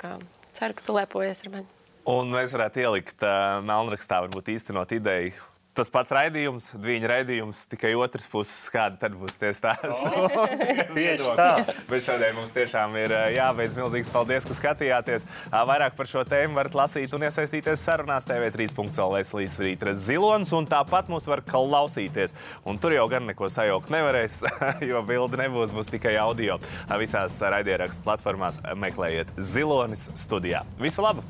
Kā, 0.00 0.16
ceru, 0.56 0.76
ka 0.78 0.86
tu 0.86 0.96
lepojies 0.96 1.44
ar 1.44 1.54
mani. 1.56 1.70
Un 2.10 2.32
mēs 2.32 2.54
varētu 2.56 2.82
ielikt 2.82 3.24
uh, 3.26 3.60
melnrakstā, 3.66 4.22
varbūt 4.24 4.54
īstenot 4.54 4.94
ideju. 4.96 5.49
Tas 5.70 5.86
pats 5.92 6.10
raidījums, 6.10 6.72
viņa 6.82 7.08
raidījums, 7.12 7.60
tikai 7.70 7.92
otrs 7.94 8.24
puses, 8.30 8.64
kāda 8.74 8.98
tad 9.04 9.14
būs 9.14 9.36
tie 9.38 9.52
stāsti. 9.54 10.10
Tieši 10.96 11.34
tā. 11.38 11.46
Bet 11.86 12.02
šodien 12.02 12.34
mums 12.34 12.50
tiešām 12.56 12.96
ir 12.98 13.14
uh, 13.14 13.28
jābeidz 13.30 13.76
milzīgs 13.78 14.10
paldies, 14.10 14.48
ka 14.48 14.56
skatījāties. 14.58 15.28
Vairāk 15.70 15.94
par 15.98 16.10
šo 16.10 16.24
tēmu 16.26 16.58
varat 16.58 16.74
lasīt 16.74 17.14
un 17.14 17.28
iesaistīties 17.28 17.86
sarunās 17.86 18.26
TV3.CLV 18.26 19.22
līdz 19.38 19.56
rītras 19.62 20.02
zilonis, 20.08 20.50
un 20.58 20.66
tāpat 20.70 21.06
mūs 21.12 21.30
var 21.30 21.44
klausīties. 21.46 22.34
Un 22.66 22.82
tur 22.82 22.98
jau 22.98 23.06
gan 23.12 23.30
neko 23.30 23.46
sajaukt 23.46 23.94
nevarēs, 23.94 24.42
jo 24.90 25.06
bildi 25.06 25.44
nebūs, 25.44 25.70
būs 25.76 25.94
tikai 25.94 26.18
audio. 26.18 26.58
Visās 26.98 27.38
raidierakstu 27.38 28.02
platformās 28.10 28.58
meklējiet 28.74 29.30
zilonis 29.38 30.10
studijā. 30.18 30.66
Visu 30.82 31.06
labu! 31.06 31.22